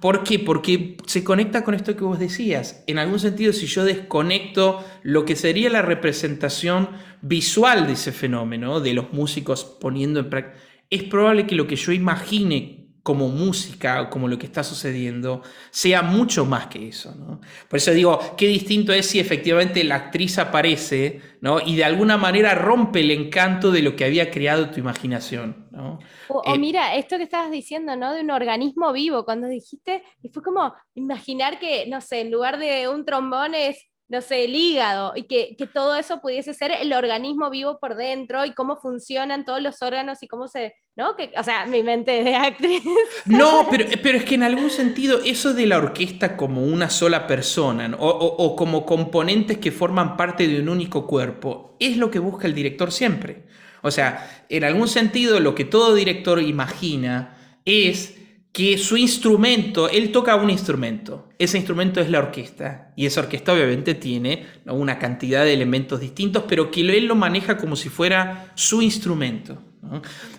¿Por 0.00 0.24
qué? 0.24 0.40
Porque 0.40 0.96
se 1.06 1.22
conecta 1.22 1.62
con 1.62 1.74
esto 1.74 1.96
que 1.96 2.02
vos 2.02 2.18
decías. 2.18 2.82
En 2.86 2.98
algún 2.98 3.20
sentido, 3.20 3.52
si 3.52 3.66
yo 3.66 3.84
desconecto 3.84 4.84
lo 5.02 5.24
que 5.24 5.36
sería 5.36 5.70
la 5.70 5.82
representación 5.82 6.90
visual 7.22 7.86
de 7.86 7.92
ese 7.92 8.10
fenómeno, 8.10 8.80
de 8.80 8.94
los 8.94 9.12
músicos 9.12 9.64
poniendo 9.64 10.20
en 10.20 10.30
práctica, 10.30 10.58
es 10.90 11.04
probable 11.04 11.46
que 11.46 11.54
lo 11.54 11.66
que 11.66 11.76
yo 11.76 11.92
imagine 11.92 12.77
como 13.08 13.30
música 13.30 14.02
o 14.02 14.10
como 14.10 14.28
lo 14.28 14.38
que 14.38 14.44
está 14.44 14.62
sucediendo 14.62 15.40
sea 15.70 16.02
mucho 16.02 16.44
más 16.44 16.66
que 16.66 16.88
eso. 16.88 17.14
¿no? 17.14 17.40
Por 17.66 17.78
eso 17.78 17.90
digo, 17.92 18.20
qué 18.36 18.46
distinto 18.46 18.92
es 18.92 19.06
si 19.06 19.18
efectivamente 19.18 19.82
la 19.82 19.94
actriz 19.94 20.38
aparece 20.38 21.22
¿no? 21.40 21.58
y 21.58 21.74
de 21.74 21.84
alguna 21.84 22.18
manera 22.18 22.54
rompe 22.54 23.00
el 23.00 23.10
encanto 23.10 23.70
de 23.70 23.80
lo 23.80 23.96
que 23.96 24.04
había 24.04 24.30
creado 24.30 24.68
tu 24.68 24.78
imaginación. 24.78 25.68
¿no? 25.70 26.00
O, 26.28 26.42
eh, 26.44 26.58
mira, 26.58 26.96
esto 26.96 27.16
que 27.16 27.22
estabas 27.22 27.50
diciendo, 27.50 27.96
¿no? 27.96 28.12
De 28.12 28.20
un 28.20 28.30
organismo 28.30 28.92
vivo, 28.92 29.24
cuando 29.24 29.48
dijiste, 29.48 30.02
y 30.20 30.28
fue 30.28 30.42
como 30.42 30.74
imaginar 30.92 31.58
que, 31.58 31.86
no 31.86 32.02
sé, 32.02 32.20
en 32.20 32.30
lugar 32.30 32.58
de 32.58 32.88
un 32.88 33.06
trombón 33.06 33.54
es 33.54 33.86
no 34.08 34.22
sé, 34.22 34.44
el 34.44 34.54
hígado, 34.54 35.12
y 35.14 35.24
que, 35.24 35.54
que, 35.56 35.66
todo 35.66 35.94
eso 35.94 36.20
pudiese 36.22 36.54
ser 36.54 36.70
el 36.70 36.94
organismo 36.94 37.50
vivo 37.50 37.78
por 37.78 37.94
dentro 37.94 38.46
y 38.46 38.54
cómo 38.54 38.76
funcionan 38.76 39.44
todos 39.44 39.60
los 39.60 39.82
órganos 39.82 40.22
y 40.22 40.28
cómo 40.28 40.48
se, 40.48 40.74
¿no? 40.96 41.14
Que, 41.14 41.30
o 41.36 41.44
sea, 41.44 41.66
mi 41.66 41.82
mente 41.82 42.24
de 42.24 42.34
actriz. 42.34 42.82
No, 43.26 43.68
pero, 43.70 43.84
pero 44.02 44.18
es 44.18 44.24
que 44.24 44.36
en 44.36 44.44
algún 44.44 44.70
sentido 44.70 45.20
eso 45.24 45.52
de 45.52 45.66
la 45.66 45.76
orquesta 45.76 46.36
como 46.38 46.64
una 46.64 46.88
sola 46.88 47.26
persona 47.26 47.94
o, 47.98 48.08
o, 48.08 48.56
como 48.56 48.86
componentes 48.86 49.58
que 49.58 49.72
forman 49.72 50.16
parte 50.16 50.48
de 50.48 50.60
un 50.60 50.70
único 50.70 51.06
cuerpo, 51.06 51.76
es 51.78 51.98
lo 51.98 52.10
que 52.10 52.18
busca 52.18 52.46
el 52.46 52.54
director 52.54 52.90
siempre. 52.90 53.44
O 53.82 53.90
sea, 53.90 54.44
en 54.48 54.64
algún 54.64 54.88
sentido 54.88 55.38
lo 55.38 55.54
que 55.54 55.64
todo 55.64 55.94
director 55.94 56.42
imagina 56.42 57.36
es 57.66 58.17
que 58.58 58.76
su 58.76 58.96
instrumento, 58.96 59.88
él 59.88 60.10
toca 60.10 60.34
un 60.34 60.50
instrumento, 60.50 61.28
ese 61.38 61.58
instrumento 61.58 62.00
es 62.00 62.10
la 62.10 62.18
orquesta, 62.18 62.90
y 62.96 63.06
esa 63.06 63.20
orquesta 63.20 63.52
obviamente 63.52 63.94
tiene 63.94 64.46
una 64.66 64.98
cantidad 64.98 65.44
de 65.44 65.52
elementos 65.52 66.00
distintos, 66.00 66.42
pero 66.48 66.68
que 66.68 66.80
él 66.80 67.06
lo 67.06 67.14
maneja 67.14 67.56
como 67.56 67.76
si 67.76 67.88
fuera 67.88 68.50
su 68.56 68.82
instrumento. 68.82 69.62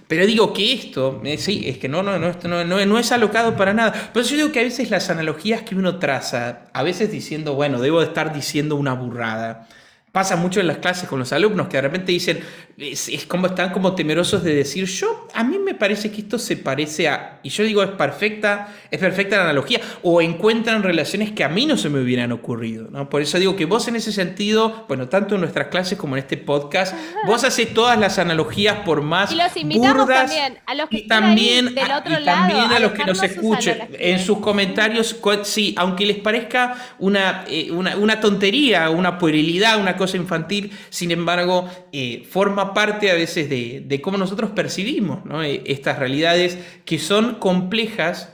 Pero 0.10 0.25
digo 0.25 0.51
que 0.51 0.73
esto, 0.73 1.21
eh, 1.23 1.38
sí, 1.38 1.63
es 1.65 1.77
que 1.77 1.88
no, 1.88 2.03
no, 2.03 2.19
no, 2.19 2.34
no, 2.65 2.86
no 2.86 2.99
es 2.99 3.12
alocado 3.13 3.55
para 3.55 3.73
nada. 3.73 4.12
Pero 4.13 4.25
yo 4.25 4.36
digo 4.36 4.51
que 4.51 4.60
a 4.60 4.63
veces 4.63 4.89
las 4.89 5.10
analogías 5.10 5.62
que 5.62 5.75
uno 5.75 5.97
traza, 5.97 6.65
a 6.73 6.84
veces 6.84 7.10
diciendo, 7.13 7.53
bueno, 7.53 7.79
debo 7.79 8.01
de 8.01 8.08
estar 8.08 8.34
diciendo 8.34 8.75
una 8.75 8.91
burrada, 8.95 9.69
pasa 10.12 10.36
mucho 10.36 10.60
en 10.60 10.67
las 10.67 10.79
clases 10.79 11.08
con 11.08 11.19
los 11.19 11.32
alumnos 11.32 11.69
que 11.69 11.77
de 11.77 11.82
repente 11.84 12.12
dicen, 12.12 12.41
es, 12.80 13.26
como 13.28 13.48
están 13.48 13.72
como 13.72 13.94
temerosos 13.94 14.44
de 14.44 14.56
decir, 14.56 14.86
yo, 14.86 15.28
a 15.34 15.44
mí 15.44 15.60
me 15.60 15.74
parece 15.74 16.12
que 16.12 16.22
esto 16.22 16.39
se 16.39 16.56
parece 16.56 17.10
a, 17.10 17.39
y 17.44 17.50
yo 17.50 17.63
digo, 17.63 17.84
es 17.84 17.89
perfecta, 17.92 18.74
es 18.89 19.00
perfecta 19.00 19.38
la 19.38 19.44
analogía, 19.44 19.82
o 20.02 20.22
encuentran 20.22 20.82
relaciones 20.82 21.32
que 21.32 21.44
a 21.44 21.50
mí 21.50 21.65
no 21.65 21.76
se 21.78 21.89
me 21.89 22.00
hubieran 22.00 22.32
ocurrido, 22.32 22.88
¿no? 22.89 23.10
Por 23.10 23.22
eso 23.22 23.38
digo 23.38 23.56
que 23.56 23.65
vos 23.65 23.88
en 23.88 23.98
ese 23.98 24.12
sentido, 24.12 24.86
bueno, 24.88 25.10
tanto 25.10 25.36
en 25.36 25.42
nuestras 25.42 25.68
clases 25.68 25.98
como 25.98 26.15
en 26.15 26.24
este 26.24 26.38
podcast, 26.38 26.96
vos 27.28 27.44
haces 27.44 27.74
todas 27.74 28.00
las 28.00 28.18
analogías 28.18 28.78
por 28.86 29.02
más 29.02 29.32
y 29.32 29.36
los 29.36 29.56
invitamos 29.58 30.08
también 30.08 30.58
a 30.65 30.76
los 30.76 30.89
que 30.89 30.98
y 31.00 31.08
también, 31.08 31.76
del 31.76 31.92
otro 31.92 32.20
y 32.20 32.24
también 32.24 32.72
a, 32.72 32.80
los 32.80 32.94
que 32.94 33.04
nos 33.04 33.22
escuchen 33.22 33.89
en 33.92 34.20
sus 34.20 34.39
comentarios, 34.39 35.20
sí, 35.44 35.76
aunque 35.78 36.06
les 36.06 36.18
parezca 36.18 36.76
una, 37.00 37.44
eh, 37.48 37.72
una, 37.72 37.98
una 37.98 38.22
tontería, 38.22 38.89
una 38.89 39.18
puerilidad, 39.18 39.80
una 39.80 39.98
cosa 39.98 40.15
infantil, 40.15 40.72
sin 40.89 41.12
embargo, 41.12 41.70
eh, 41.92 42.26
forma 42.30 42.68
parte 42.73 43.12
a 43.12 43.13
veces 43.13 43.49
de, 43.49 44.01
cómo 44.01 44.17
nosotros 44.17 44.51
percibimos 44.51 45.19
eh, 45.43 45.63
estas 45.65 45.99
realidades 45.99 46.58
que 46.86 46.99
son 46.99 47.36
complejas 47.36 48.34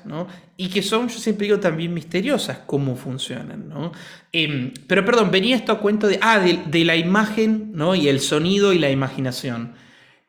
y 0.57 0.69
que 0.69 0.81
son, 0.81 1.09
yo 1.09 1.19
siempre 1.19 1.47
digo, 1.47 1.59
también 1.59 1.93
misteriosas 1.93 2.59
cómo 2.65 2.95
funcionan, 2.95 3.67
¿no? 3.67 3.91
Em, 4.31 4.73
pero 4.87 5.03
perdón, 5.03 5.31
venía 5.31 5.55
esto 5.55 5.71
a 5.71 5.79
cuento 5.79 6.07
de, 6.07 6.19
ah, 6.21 6.39
de, 6.39 6.85
la 6.85 6.95
imagen, 6.95 7.71
¿no? 7.73 7.95
Y 7.95 8.07
el 8.07 8.19
sonido 8.19 8.71
y 8.71 8.79
la 8.79 8.89
imaginación. 8.89 9.73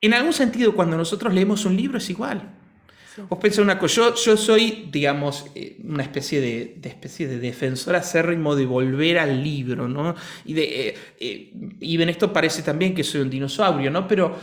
En 0.00 0.14
algún 0.14 0.32
sentido, 0.32 0.74
cuando 0.74 0.96
nosotros 0.96 1.32
leemos 1.32 1.64
un 1.64 1.76
libro 1.76 1.98
es 1.98 2.10
igual. 2.10 2.55
Vos 3.28 3.38
pensás 3.38 3.60
una 3.60 3.78
cosa, 3.78 3.94
yo, 3.94 4.14
yo 4.14 4.36
soy, 4.36 4.88
digamos, 4.90 5.46
eh, 5.54 5.78
una 5.84 6.02
especie 6.02 6.40
de, 6.40 6.78
especie 6.82 7.26
de 7.26 7.38
defensor 7.38 7.96
acérrimo 7.96 8.54
de 8.54 8.66
volver 8.66 9.18
al 9.18 9.42
libro, 9.42 9.88
¿no? 9.88 10.14
Y, 10.44 10.52
de, 10.52 10.88
eh, 10.88 10.94
eh, 11.20 11.52
y 11.80 12.00
en 12.00 12.08
esto 12.08 12.32
parece 12.32 12.62
también 12.62 12.94
que 12.94 13.04
soy 13.04 13.22
un 13.22 13.30
dinosaurio, 13.30 13.90
¿no? 13.90 14.06
Pero 14.06 14.36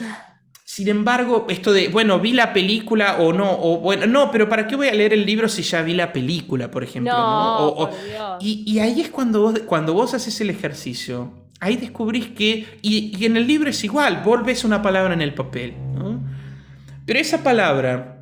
sin 0.65 0.87
embargo, 0.87 1.45
esto 1.49 1.71
de, 1.71 1.89
bueno, 1.89 2.19
vi 2.19 2.33
la 2.33 2.51
película 2.51 3.17
o 3.19 3.31
no, 3.31 3.51
o 3.61 3.79
bueno, 3.79 4.07
no, 4.07 4.31
pero 4.31 4.49
¿para 4.49 4.65
qué 4.65 4.75
voy 4.75 4.87
a 4.87 4.93
leer 4.93 5.13
el 5.13 5.25
libro 5.25 5.47
si 5.47 5.61
ya 5.61 5.83
vi 5.83 5.93
la 5.93 6.11
película, 6.11 6.71
por 6.71 6.83
ejemplo? 6.83 7.13
No, 7.13 7.89
y, 8.39 8.79
ahí 8.79 9.01
es 9.01 9.09
cuando 9.09 9.41
vos, 9.41 9.59
cuando 9.67 9.93
vos 9.93 10.13
haces 10.15 10.39
el 10.41 10.49
ejercicio, 10.49 11.31
ahí 11.59 11.75
descubrís 11.75 12.27
que, 12.29 12.79
y, 12.81 13.23
en 13.23 13.37
el 13.37 13.45
libro 13.45 13.69
es 13.69 13.83
igual, 13.83 14.23
volves 14.25 14.63
una 14.63 14.81
palabra 14.81 15.13
en 15.13 15.21
el 15.21 15.35
papel, 15.35 15.75
¿no? 15.93 16.23
Pero 17.05 17.19
esa 17.19 17.43
palabra 17.43 18.12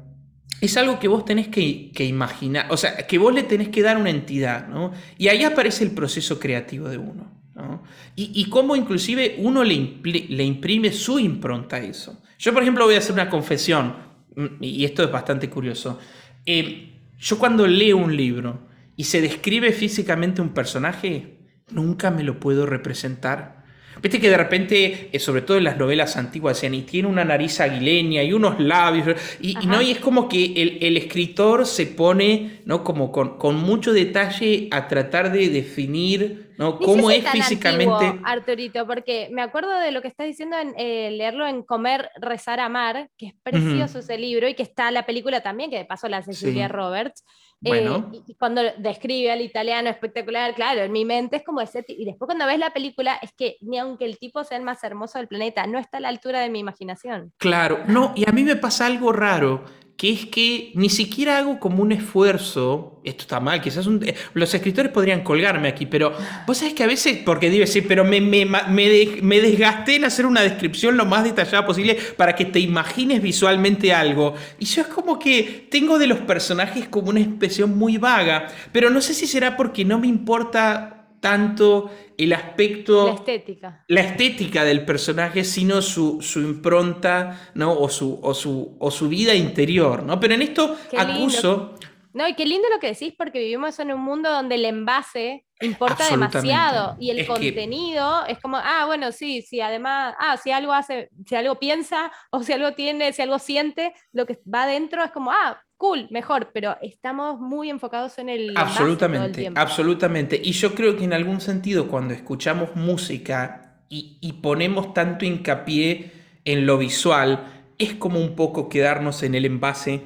es 0.62 0.78
algo 0.78 1.00
que 1.00 1.08
vos 1.08 1.26
tenés 1.26 1.48
que, 1.48 1.92
imaginar, 2.06 2.68
o 2.70 2.78
sea, 2.78 2.96
que 3.08 3.18
vos 3.18 3.34
le 3.34 3.44
tenés 3.44 3.70
que 3.70 3.82
dar 3.82 3.98
una 3.98 4.12
entidad, 4.12 4.68
¿no? 4.68 4.92
Y 5.18 5.28
ahí 5.28 5.44
aparece 5.44 5.84
el 5.84 5.92
proceso 5.92 6.40
creativo 6.40 6.88
de 6.88 7.00
uno. 7.00 7.32
¿no? 7.56 7.84
Y, 8.16 8.32
y 8.34 8.46
cómo 8.46 8.76
inclusive 8.76 9.36
uno 9.40 9.64
le, 9.64 9.98
le 10.04 10.44
imprime 10.44 10.94
su 10.94 11.20
impronta 11.20 11.78
a 11.78 11.80
eso. 11.80 12.22
Yo, 12.38 12.54
por 12.54 12.62
ejemplo, 12.62 12.86
voy 12.86 12.96
a 12.96 13.00
hacer 13.00 13.14
una 13.14 13.30
confesión, 13.30 13.96
mm, 14.36 14.64
y 14.64 14.86
esto 14.86 15.04
es 15.04 15.12
bastante 15.12 15.50
curioso. 15.50 16.00
Eh, 16.46 17.00
yo 17.20 17.38
cuando 17.38 17.68
leo 17.68 17.98
un 17.98 18.16
libro 18.16 18.68
y 18.96 19.04
se 19.04 19.22
describe 19.22 19.72
físicamente 19.74 20.42
un 20.42 20.54
personaje, 20.54 21.40
nunca 21.72 22.12
me 22.12 22.24
lo 22.24 22.40
puedo 22.40 22.66
representar. 22.66 23.61
Viste 24.02 24.20
que 24.20 24.30
de 24.30 24.38
repente, 24.38 25.10
eh, 25.12 25.20
sobre 25.20 25.42
todo 25.42 25.58
en 25.58 25.64
las 25.64 25.78
novelas 25.78 26.18
antiguas, 26.18 26.58
decían, 26.58 26.74
y 26.74 26.82
tiene 26.84 27.08
una 27.08 27.26
nariz 27.26 27.60
aguileña 27.60 28.24
y 28.24 28.34
unos 28.34 28.60
labios, 28.60 29.18
y, 29.40 29.56
no, 29.66 29.82
y 29.82 29.92
es 29.92 30.00
como 30.00 30.28
que 30.30 30.54
el, 30.82 30.98
escritor 30.98 31.66
se 31.66 31.86
pone, 31.86 32.62
¿no? 32.66 32.84
Como 32.84 33.12
con, 33.12 33.38
con, 33.38 33.56
mucho 33.56 33.94
detalle 33.94 34.68
a 34.72 34.88
tratar 34.88 35.32
de 35.32 35.50
definir 35.50 36.52
¿no? 36.62 36.78
¿Cómo 36.78 37.10
es 37.10 37.28
físicamente? 37.28 38.20
Arturito, 38.24 38.86
porque 38.86 39.30
me 39.32 39.42
acuerdo 39.42 39.80
de 39.80 39.92
lo 39.92 40.04
que 40.04 40.08
estás 40.08 40.28
diciendo 40.28 40.58
en 40.60 40.74
eh, 40.78 41.10
leerlo 41.10 41.48
en 41.48 41.64
Comer, 41.64 42.12
Rezar, 42.18 42.60
Amar, 42.60 43.10
que 43.18 43.28
es 43.28 43.34
precioso 43.42 44.00
ese 44.00 44.18
libro 44.18 44.48
y 44.48 44.54
que 44.54 44.62
está 44.62 44.92
la 44.92 45.08
película 45.08 45.42
también, 45.42 45.72
que 45.72 45.78
de 45.78 45.86
paso 45.86 46.08
la 46.08 46.22
Cecilia 46.22 46.68
Roberts. 46.68 47.24
Eh, 47.64 48.24
y, 48.28 48.34
cuando 48.36 48.62
describe 48.78 49.32
al 49.32 49.42
italiano 49.42 49.90
espectacular, 49.90 50.56
claro, 50.56 50.82
en 50.82 50.92
mi 50.92 51.06
mente 51.06 51.38
es 51.38 51.44
como 51.44 51.62
ese. 51.62 51.86
Y 51.88 52.06
después 52.06 52.28
cuando 52.28 52.46
ves 52.46 52.58
la 52.58 52.74
película, 52.74 53.20
es 53.22 53.32
que 53.34 53.58
ni 53.62 53.78
aunque 53.78 54.06
el 54.06 54.18
tipo 54.18 54.44
sea 54.44 54.58
el 54.58 54.64
más 54.64 54.84
hermoso 54.84 55.20
del 55.20 55.28
planeta, 55.28 55.68
no 55.68 55.78
está 55.78 55.98
a 55.98 56.02
la 56.02 56.10
altura 56.10 56.40
de 56.40 56.50
mi 56.50 56.60
imaginación. 56.60 57.34
Claro, 57.38 57.80
no, 57.88 58.14
y 58.16 58.28
a 58.28 58.32
mí 58.32 58.44
me 58.44 58.56
pasa 58.56 58.88
algo 58.88 59.12
raro 59.12 59.64
que 60.02 60.12
es 60.12 60.26
que 60.26 60.72
ni 60.74 60.90
siquiera 60.90 61.38
hago 61.38 61.60
como 61.60 61.84
un 61.84 61.92
esfuerzo, 61.92 63.00
esto 63.04 63.22
está 63.22 63.40
mal, 63.40 63.62
quizás 63.62 63.86
eh, 64.02 64.16
los 64.34 64.52
escritores 64.52 64.92
podrían 64.92 65.22
colgarme 65.22 65.68
aquí, 65.68 65.86
pero 65.86 66.12
vos 66.48 66.58
sabés 66.58 66.74
que 66.74 66.84
a 66.84 66.88
veces, 66.88 67.20
porque 67.24 67.52
digo, 67.52 67.68
sí, 67.68 67.82
pero 67.82 68.04
me, 68.04 68.20
me, 68.20 68.48
me, 68.48 69.40
desgasté 69.40 69.98
en 69.98 70.06
hacer 70.06 70.26
una 70.26 70.42
descripción 70.42 70.98
lo 70.98 71.06
más 71.06 71.24
detallada 71.24 71.68
posible 71.68 72.00
para 72.18 72.34
que 72.34 72.46
te 72.46 72.60
imagines 72.60 73.22
visualmente 73.22 73.94
algo. 73.94 74.34
Y 74.58 74.66
yo 74.66 74.82
es 74.82 74.88
como 74.88 75.20
que 75.20 75.68
tengo 75.70 76.00
de 76.00 76.08
los 76.08 76.18
personajes 76.22 76.88
como 76.88 77.10
una 77.10 77.20
expresión 77.20 77.78
muy 77.78 78.00
vaga, 78.00 78.48
pero 78.72 78.90
no 78.90 79.02
sé 79.02 79.14
si 79.14 79.28
será 79.28 79.56
porque 79.56 79.86
no 79.86 80.00
me 80.00 80.08
importa 80.08 81.01
tanto 81.22 81.90
el 82.18 82.34
aspecto... 82.34 83.06
La 83.06 83.14
estética. 83.14 83.86
La 83.88 84.02
estética 84.02 84.66
del 84.66 84.84
personaje, 84.84 85.46
sino 85.46 85.82
su, 85.82 86.20
impronta, 86.36 87.52
¿no? 87.54 87.72
O 87.80 87.88
su, 87.88 88.20
o 88.22 88.34
su, 88.34 88.76
o 88.80 88.92
su 88.92 89.08
vida 89.08 89.34
interior, 89.34 90.04
¿no? 90.04 90.20
Pero 90.20 90.34
en 90.34 90.42
esto 90.42 90.76
acuso... 90.98 91.76
No, 92.14 92.28
y 92.28 92.36
qué 92.36 92.46
lindo 92.46 92.68
lo 92.70 92.80
que 92.80 92.88
decís, 92.88 93.14
porque 93.18 93.40
vivimos 93.40 93.80
en 93.80 93.94
un 93.94 94.02
mundo 94.02 94.30
donde 94.30 94.56
el 94.56 94.66
envase 94.66 95.46
importa 95.62 96.10
demasiado. 96.10 96.96
Y 97.00 97.12
el 97.12 97.26
contenido 97.26 98.26
es 98.28 98.40
como, 98.40 98.58
ah, 98.58 98.86
bueno, 98.86 99.12
sí, 99.12 99.42
sí, 99.42 99.62
además, 99.62 100.16
ah, 100.20 100.38
si 100.38 100.52
algo 100.52 100.74
hace, 100.74 101.10
si 101.28 101.36
algo 101.36 101.60
piensa 101.60 102.12
o 102.30 102.44
si 102.44 102.54
algo 102.54 102.74
tiene, 102.74 103.14
si 103.14 103.22
algo 103.22 103.40
siente, 103.40 103.94
lo 104.14 104.26
que 104.26 104.40
va 104.54 104.64
adentro 104.64 105.04
es 105.04 105.12
como, 105.12 105.32
ah, 105.32 105.62
cool, 105.78 106.08
mejor, 106.12 106.52
pero 106.54 106.78
estamos 106.82 107.40
muy 107.40 107.70
enfocados 107.70 108.20
en 108.20 108.30
el... 108.30 108.54
Absolutamente, 108.56 109.52
absolutamente. 109.56 110.40
Y 110.44 110.52
yo 110.52 110.76
creo 110.76 110.96
que 110.96 111.06
en 111.06 111.14
algún 111.14 111.42
sentido 111.42 111.88
cuando 111.88 112.14
escuchamos 112.14 112.76
música 112.76 113.80
y, 113.90 114.34
ponemos 114.42 114.94
tanto 114.94 115.26
hincapié 115.26 116.12
en 116.46 116.66
lo 116.66 116.78
visual, 116.78 117.66
es 117.78 117.96
como 117.96 118.20
un 118.20 118.36
poco 118.36 118.70
quedarnos 118.70 119.24
en 119.24 119.36
el 119.36 119.46
envase 119.46 120.04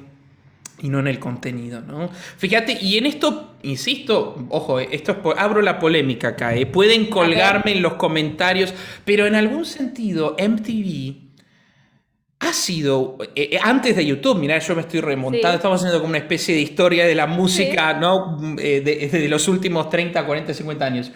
y 0.80 0.88
no 0.88 1.00
en 1.00 1.06
el 1.06 1.18
contenido, 1.18 1.80
¿no? 1.80 2.10
Fíjate, 2.36 2.78
y 2.80 2.98
en 2.98 3.06
esto, 3.06 3.56
insisto, 3.62 4.46
ojo, 4.50 4.78
esto 4.80 5.12
es 5.12 5.18
abro 5.38 5.62
la 5.62 5.78
polémica 5.78 6.28
acá, 6.28 6.54
¿eh? 6.54 6.66
pueden 6.66 7.06
colgarme 7.06 7.72
en 7.72 7.82
los 7.82 7.94
comentarios, 7.94 8.74
pero 9.04 9.26
en 9.26 9.34
algún 9.34 9.64
sentido 9.64 10.36
MTV 10.38 11.26
ha 12.38 12.52
sido, 12.52 13.16
eh, 13.34 13.50
eh, 13.52 13.58
antes 13.62 13.96
de 13.96 14.04
YouTube, 14.04 14.38
mira, 14.38 14.58
yo 14.58 14.74
me 14.74 14.82
estoy 14.82 15.00
remontando, 15.00 15.56
estamos 15.56 15.80
haciendo 15.80 16.00
como 16.00 16.10
una 16.10 16.18
especie 16.18 16.54
de 16.54 16.60
historia 16.60 17.06
de 17.06 17.14
la 17.14 17.26
música, 17.26 17.94
¿no? 17.94 18.38
Eh, 18.58 18.80
de, 18.82 19.28
los 19.28 19.48
últimos 19.48 19.88
30, 19.88 20.24
40, 20.24 20.52
50 20.52 20.84
años. 20.84 21.12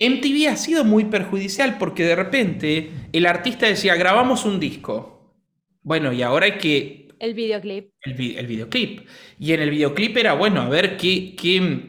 MTV 0.00 0.48
ha 0.48 0.56
sido 0.56 0.84
muy 0.84 1.04
perjudicial 1.04 1.76
porque 1.78 2.04
de 2.04 2.16
repente 2.16 2.90
el 3.12 3.26
artista 3.26 3.66
decía, 3.66 3.94
grabamos 3.94 4.44
un 4.44 4.58
disco. 4.58 5.34
Bueno, 5.82 6.12
y 6.12 6.22
ahora 6.22 6.46
hay 6.46 6.58
que... 6.58 7.01
El 7.22 7.34
videoclip. 7.34 7.92
El, 8.02 8.36
el 8.36 8.46
videoclip. 8.48 9.06
Y 9.38 9.52
en 9.52 9.60
el 9.60 9.70
videoclip 9.70 10.16
era, 10.16 10.32
bueno, 10.32 10.62
a 10.62 10.68
ver 10.68 10.96
qué, 10.96 11.36
qué 11.36 11.86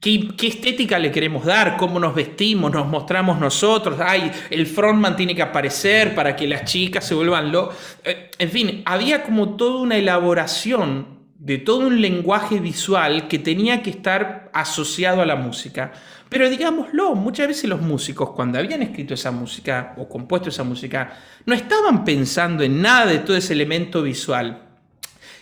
¿Qué, 0.00 0.48
estética 0.48 0.98
le 0.98 1.10
queremos 1.10 1.46
dar? 1.46 1.78
¿Cómo 1.78 1.98
nos 1.98 2.14
vestimos? 2.14 2.70
¿Nos 2.70 2.86
mostramos 2.86 3.40
nosotros? 3.40 3.98
Ay, 4.04 4.30
el 4.50 4.66
frontman 4.66 5.16
tiene 5.16 5.34
que 5.34 5.40
aparecer 5.40 6.14
para 6.14 6.36
que 6.36 6.46
las 6.46 6.64
chicas 6.64 7.06
se 7.06 7.14
vuelvan 7.14 7.50
lo... 7.50 7.72
Eh, 8.04 8.30
en 8.38 8.50
fin, 8.50 8.82
había 8.84 9.22
como 9.22 9.56
toda 9.56 9.80
una 9.80 9.96
elaboración 9.96 11.20
de 11.38 11.56
todo 11.56 11.86
un 11.86 12.02
lenguaje 12.02 12.58
visual 12.58 13.28
que 13.28 13.38
tenía 13.38 13.80
que 13.80 13.88
estar 13.88 14.50
asociado 14.52 15.22
a 15.22 15.26
la 15.26 15.36
música. 15.36 15.92
Pero 16.28 16.50
digámoslo, 16.50 17.14
muchas 17.14 17.48
veces 17.48 17.70
los 17.70 17.80
músicos 17.80 18.32
cuando 18.32 18.58
habían 18.58 18.82
escrito 18.82 19.14
esa 19.14 19.30
música 19.30 19.94
o 19.96 20.06
compuesto 20.06 20.50
esa 20.50 20.64
música, 20.64 21.16
no 21.46 21.54
estaban 21.54 22.04
pensando 22.04 22.62
en 22.62 22.82
nada 22.82 23.06
de 23.06 23.20
todo 23.20 23.38
ese 23.38 23.54
elemento 23.54 24.02
visual. 24.02 24.63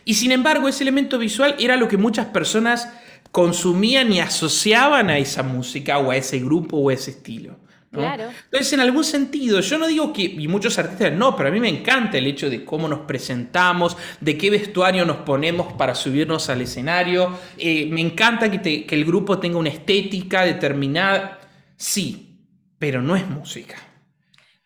Y 0.05 0.15
sin 0.15 0.33
embargo, 0.33 0.69
ese 0.69 0.85
elemento 0.85 1.19
visual 1.19 1.55
era 1.59 1.77
lo 1.77 1.89
que 1.89 1.97
muchas 1.97 2.27
personas 2.27 2.89
consumían 3.31 4.13
y 4.13 4.21
asociaban 4.21 5.11
a 5.11 5.19
esa 5.19 5.43
música 5.43 5.99
o 5.99 6.11
a 6.11 6.17
ese 6.17 6.39
grupo 6.39 6.77
o 6.77 6.91
a 6.91 6.95
ese 6.95 7.13
estilo. 7.13 7.59
Claro. 7.91 8.31
Entonces, 8.45 8.73
en 8.73 8.81
algún 8.81 9.05
sentido, 9.05 9.61
yo 9.61 9.77
no 9.77 9.87
digo 9.87 10.15
que, 10.15 10.23
y 10.23 10.49
muchos 10.49 10.79
artistas 10.79 11.13
no, 11.13 11.37
pero 11.37 11.51
a 11.51 11.53
mí 11.53 11.61
me 11.61 11.69
encanta 11.69 12.17
el 12.17 12.27
hecho 12.27 12.49
de 12.49 12.65
cómo 12.65 12.89
nos 12.89 13.01
presentamos, 13.01 13.99
de 14.19 14.39
qué 14.39 14.49
vestuario 14.49 15.05
nos 15.05 15.19
ponemos 15.19 15.75
para 15.75 15.95
subirnos 15.95 16.49
al 16.49 16.63
escenario. 16.63 17.39
Eh, 17.59 17.87
me 17.91 18.01
encanta 18.01 18.51
que, 18.51 18.87
que 18.87 18.95
el 18.95 19.05
grupo 19.05 19.39
tenga 19.39 19.59
una 19.59 19.69
estética 19.69 20.43
determinada. 20.43 21.39
Sí, 21.77 22.39
pero 22.79 23.03
no 23.03 23.15
es 23.15 23.29
música. 23.29 23.77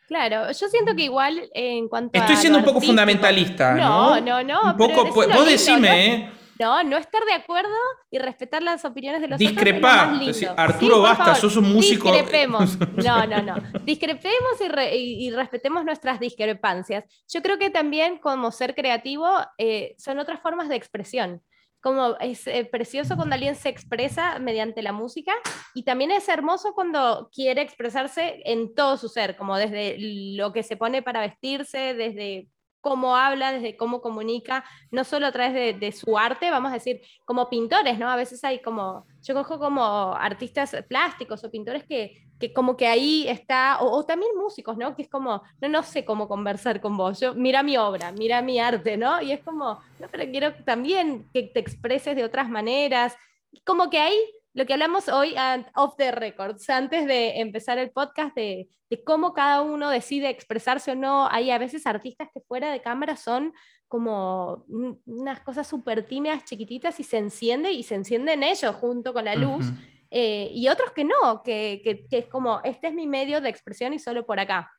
Claro, 0.06 0.52
yo 0.52 0.68
siento 0.68 0.94
que 0.94 1.02
igual 1.02 1.50
en 1.52 1.88
cuanto 1.88 2.18
Estoy 2.18 2.36
siendo 2.36 2.60
un 2.60 2.64
poco 2.64 2.80
fundamentalista, 2.80 3.74
¿no? 3.74 4.20
No, 4.20 4.42
no, 4.42 4.42
no. 4.42 4.70
Un 4.72 4.76
poco, 4.76 5.06
vos 5.12 5.46
decime, 5.46 6.06
¿eh? 6.06 6.30
No, 6.58 6.82
no 6.84 6.96
estar 6.96 7.22
de 7.24 7.34
acuerdo 7.34 7.74
y 8.10 8.18
respetar 8.18 8.62
las 8.62 8.84
opiniones 8.84 9.20
de 9.20 9.28
los 9.28 9.38
Discrepar. 9.38 10.14
otros. 10.14 10.44
Arturo, 10.56 11.02
basta, 11.02 11.34
sos 11.34 11.56
un 11.56 11.72
músico. 11.72 12.10
Discrepemos. 12.10 12.78
No, 12.96 13.26
no, 13.26 13.42
no. 13.42 13.56
Discrepemos 13.84 14.58
y, 14.92 15.30
respetemos 15.30 15.84
nuestras 15.84 16.18
discrepancias. 16.18 17.04
Yo 17.28 17.42
creo 17.42 17.58
que 17.58 17.70
también, 17.70 18.18
como 18.18 18.50
ser 18.50 18.74
creativo, 18.74 19.28
eh, 19.58 19.94
son 19.98 20.18
otras 20.18 20.40
formas 20.40 20.68
de 20.68 20.76
expresión. 20.76 21.42
Como 21.80 22.16
es 22.18 22.46
eh, 22.46 22.64
precioso 22.64 23.16
cuando 23.16 23.34
alguien 23.34 23.54
se 23.54 23.68
expresa 23.68 24.38
mediante 24.38 24.82
la 24.82 24.92
música 24.92 25.32
y 25.74 25.84
también 25.84 26.10
es 26.10 26.28
hermoso 26.28 26.72
cuando 26.74 27.28
quiere 27.32 27.62
expresarse 27.62 28.42
en 28.44 28.74
todo 28.74 28.96
su 28.96 29.08
ser, 29.08 29.36
como 29.36 29.56
desde 29.56 29.96
lo 30.36 30.52
que 30.52 30.62
se 30.62 30.76
pone 30.76 31.02
para 31.02 31.20
vestirse, 31.20 31.94
desde 31.94 32.48
cómo 32.86 33.16
habla, 33.16 33.50
desde 33.50 33.76
cómo 33.76 34.00
comunica, 34.00 34.64
no 34.92 35.02
solo 35.02 35.26
a 35.26 35.32
través 35.32 35.80
de, 35.80 35.90
su 35.90 36.16
arte, 36.16 36.52
vamos 36.52 36.70
a 36.70 36.74
decir, 36.74 37.00
como 37.24 37.50
pintores, 37.50 37.98
¿no? 37.98 38.08
A 38.08 38.14
veces 38.14 38.44
hay 38.44 38.62
como, 38.62 39.08
yo 39.24 39.34
cojo 39.34 39.58
como 39.58 39.82
artistas 40.14 40.76
plásticos 40.88 41.42
o 41.42 41.50
pintores 41.50 41.82
que, 41.82 42.22
que 42.38 42.52
como 42.52 42.76
que 42.76 42.86
ahí 42.86 43.26
está, 43.26 43.78
o, 43.80 44.06
también 44.06 44.30
músicos, 44.36 44.76
¿no? 44.76 44.94
Que 44.94 45.02
es 45.02 45.08
como, 45.08 45.42
no, 45.60 45.68
no 45.68 45.82
sé 45.82 46.04
cómo 46.04 46.28
conversar 46.28 46.80
con 46.80 46.96
vos, 46.96 47.18
yo, 47.18 47.34
mira 47.34 47.64
mi 47.64 47.76
obra, 47.76 48.12
mira 48.12 48.40
mi 48.40 48.60
arte, 48.60 48.96
¿no? 48.96 49.20
Y 49.20 49.32
es 49.32 49.42
como, 49.42 49.80
no, 49.98 50.06
pero 50.08 50.30
quiero 50.30 50.54
también 50.62 51.28
que 51.34 51.42
te 51.42 51.58
expreses 51.58 52.14
de 52.14 52.22
otras 52.22 52.48
maneras, 52.48 53.16
como 53.64 53.90
que 53.90 53.98
ahí 53.98 54.16
lo 54.56 54.64
que 54.64 54.72
hablamos 54.72 55.10
hoy 55.10 55.34
off 55.74 55.96
the 55.98 56.10
records, 56.12 56.70
antes 56.70 57.06
de 57.06 57.40
empezar 57.40 57.76
el 57.76 57.90
podcast, 57.90 58.34
de, 58.34 58.70
cómo 59.04 59.34
cada 59.34 59.60
uno 59.60 59.90
decide 59.90 60.30
expresarse 60.30 60.92
o 60.92 60.94
no. 60.94 61.28
Hay 61.30 61.50
a 61.50 61.58
veces 61.58 61.86
artistas 61.86 62.30
que 62.32 62.40
fuera 62.40 62.72
de 62.72 62.80
cámara 62.80 63.16
son 63.16 63.52
como 63.86 64.64
unas 65.04 65.40
cosas 65.40 65.66
súper 65.66 66.06
tímidas, 66.06 66.46
chiquititas, 66.46 66.98
y 66.98 67.04
se 67.04 67.18
enciende 67.18 67.70
y 67.70 67.82
se 67.82 67.96
encienden 67.96 68.42
ellos 68.42 68.74
junto 68.76 69.12
con 69.12 69.26
la 69.26 69.34
luz. 69.34 69.66
Eh, 70.10 70.48
y 70.54 70.68
otros 70.68 70.90
que 70.92 71.04
no, 71.04 71.42
que, 71.44 71.82
que, 71.84 72.16
es 72.16 72.26
como, 72.26 72.62
este 72.64 72.86
es 72.86 72.94
mi 72.94 73.06
medio 73.06 73.42
de 73.42 73.50
expresión 73.50 73.92
y 73.92 73.98
solo 73.98 74.24
por 74.24 74.40
acá. 74.40 74.72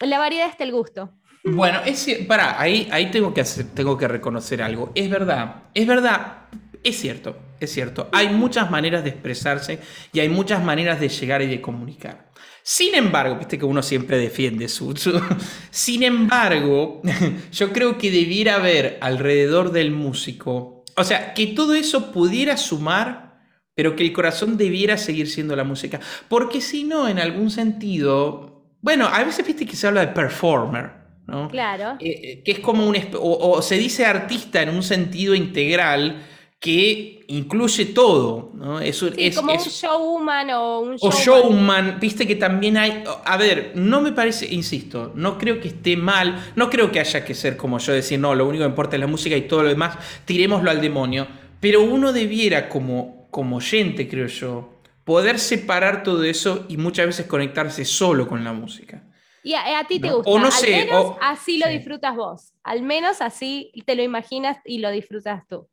La 0.00 0.18
variedad 0.18 0.50
está 0.50 0.64
el 0.64 0.72
gusto. 0.72 1.10
Bueno, 1.42 1.80
es, 1.86 2.06
para, 2.28 2.60
ahí, 2.60 2.86
ahí 2.92 3.10
tengo, 3.10 3.32
que 3.32 3.40
hacer, 3.40 3.70
tengo 3.74 3.96
que 3.96 4.08
reconocer 4.08 4.60
algo. 4.60 4.92
Es 4.94 5.08
verdad, 5.08 5.62
es 5.72 5.86
verdad, 5.86 6.48
es 6.84 6.98
cierto, 6.98 7.34
es 7.64 7.72
cierto. 7.72 8.08
Hay 8.12 8.28
muchas 8.28 8.70
maneras 8.70 9.04
de 9.04 9.10
expresarse 9.10 9.80
y 10.12 10.20
hay 10.20 10.28
muchas 10.28 10.62
maneras 10.62 11.00
de 11.00 11.08
llegar 11.08 11.42
y 11.42 11.46
de 11.46 11.60
comunicar. 11.60 12.32
Sin 12.62 12.94
embargo, 12.94 13.36
viste 13.36 13.58
que 13.58 13.64
uno 13.64 13.82
siempre 13.82 14.18
defiende 14.18 14.68
su, 14.68 14.94
Sin 15.70 16.02
embargo, 16.02 17.02
yo 17.52 17.72
creo 17.72 17.98
que 17.98 18.10
debiera 18.10 18.56
haber 18.56 18.98
alrededor 19.00 19.72
del 19.72 19.90
músico, 19.90 20.84
o 20.96 21.04
sea, 21.04 21.34
que 21.34 21.48
todo 21.48 21.74
eso 21.74 22.12
pudiera 22.12 22.56
sumar, 22.56 23.40
pero 23.74 23.96
que 23.96 24.04
el 24.04 24.12
corazón 24.12 24.56
debiera 24.56 24.96
seguir 24.96 25.28
siendo 25.28 25.56
la 25.56 25.64
música. 25.64 25.98
Porque 26.28 26.60
si 26.60 26.84
no, 26.84 27.08
en 27.08 27.18
algún 27.18 27.50
sentido, 27.50 28.68
bueno, 28.80 29.08
a 29.08 29.24
veces 29.24 29.46
viste 29.46 29.66
que 29.66 29.76
se 29.76 29.86
habla 29.86 30.02
de 30.02 30.12
performer. 30.12 31.02
¿no? 31.26 31.48
Claro. 31.48 31.96
Eh, 31.98 32.20
eh, 32.22 32.42
que 32.44 32.52
es 32.52 32.58
como 32.58 32.86
un. 32.86 32.96
o 33.18 33.62
se 33.62 33.76
dice 33.76 34.04
artista 34.04 34.60
en 34.60 34.68
un 34.68 34.82
sentido 34.82 35.34
integral 35.34 36.22
que 36.62 37.24
incluye 37.26 37.86
todo. 37.86 38.52
¿no? 38.54 38.78
Es, 38.78 39.02
es 39.02 39.34
como 39.34 39.52
un 39.52 39.58
showman 39.58 40.50
o 40.50 40.78
un 40.78 40.96
showman. 40.96 41.00
O 41.00 41.10
showman, 41.10 42.00
viste 42.00 42.24
que 42.24 42.36
también 42.36 42.76
hay... 42.76 43.02
A 43.24 43.36
ver, 43.36 43.72
no 43.74 44.00
me 44.00 44.12
parece, 44.12 44.46
insisto, 44.54 45.10
no 45.16 45.38
creo 45.38 45.60
que 45.60 45.68
esté 45.68 45.96
mal, 45.96 46.52
no 46.54 46.70
creo 46.70 46.92
que 46.92 47.00
haya 47.00 47.24
que 47.24 47.34
ser 47.34 47.56
como 47.56 47.78
yo, 47.78 47.92
decir, 47.92 48.20
no, 48.20 48.36
lo 48.36 48.46
único 48.46 48.62
que 48.62 48.70
importa 48.70 48.94
es 48.94 49.00
la 49.00 49.08
música 49.08 49.36
y 49.36 49.48
todo 49.48 49.64
lo 49.64 49.70
demás, 49.70 49.98
tirémoslo 50.24 50.70
al 50.70 50.80
demonio. 50.80 51.26
Pero 51.58 51.82
uno 51.82 52.12
debiera, 52.12 52.68
como, 52.68 53.26
como 53.32 53.56
oyente, 53.56 54.08
creo 54.08 54.28
yo, 54.28 54.74
poder 55.02 55.40
separar 55.40 56.04
todo 56.04 56.22
eso 56.22 56.66
y 56.68 56.76
muchas 56.76 57.06
veces 57.06 57.26
conectarse 57.26 57.84
solo 57.84 58.28
con 58.28 58.44
la 58.44 58.52
música. 58.52 59.02
Y 59.42 59.54
a, 59.54 59.84
ti 59.88 59.98
te 59.98 60.12
gusta. 60.12 60.30
O 60.30 60.38
no 60.38 60.46
al 60.46 60.70
menos 60.70 61.16
así 61.20 61.58
lo 61.58 61.68
disfrutas 61.68 62.14
vos. 62.14 62.52
Al 62.62 62.82
menos 62.82 63.20
así 63.20 63.72
te 63.84 63.96
lo 63.96 64.04
imaginas 64.04 64.58
y 64.64 64.78
lo 64.78 64.92
disfrutas 64.92 65.42
tú 65.48 65.66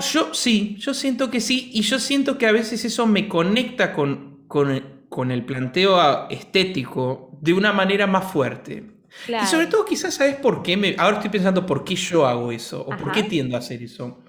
yo 0.00 0.34
sí, 0.34 0.76
yo 0.78 0.94
siento 0.94 1.30
que 1.30 1.40
sí, 1.40 1.70
y 1.72 1.82
yo 1.82 1.98
siento 1.98 2.38
que 2.38 2.46
a 2.46 2.52
veces 2.52 2.84
eso 2.84 3.06
me 3.06 3.28
conecta 3.28 3.92
con, 3.92 4.46
con, 4.48 5.30
el 5.30 5.44
planteo 5.44 6.28
estético 6.28 7.38
de 7.40 7.52
una 7.52 7.72
manera 7.72 8.06
más 8.06 8.32
fuerte. 8.32 8.98
Y 9.28 9.46
sobre 9.46 9.66
todo 9.66 9.84
quizás 9.84 10.14
sabes 10.14 10.36
por 10.36 10.62
qué, 10.62 10.76
me, 10.76 10.94
ahora 10.98 11.16
estoy 11.16 11.30
pensando 11.30 11.66
por 11.66 11.84
qué 11.84 11.94
yo 11.94 12.26
hago 12.26 12.52
eso, 12.52 12.82
o 12.82 12.96
por 12.96 13.12
qué 13.12 13.24
tiendo 13.24 13.56
a 13.56 13.60
hacer 13.60 13.82
eso. 13.82 14.24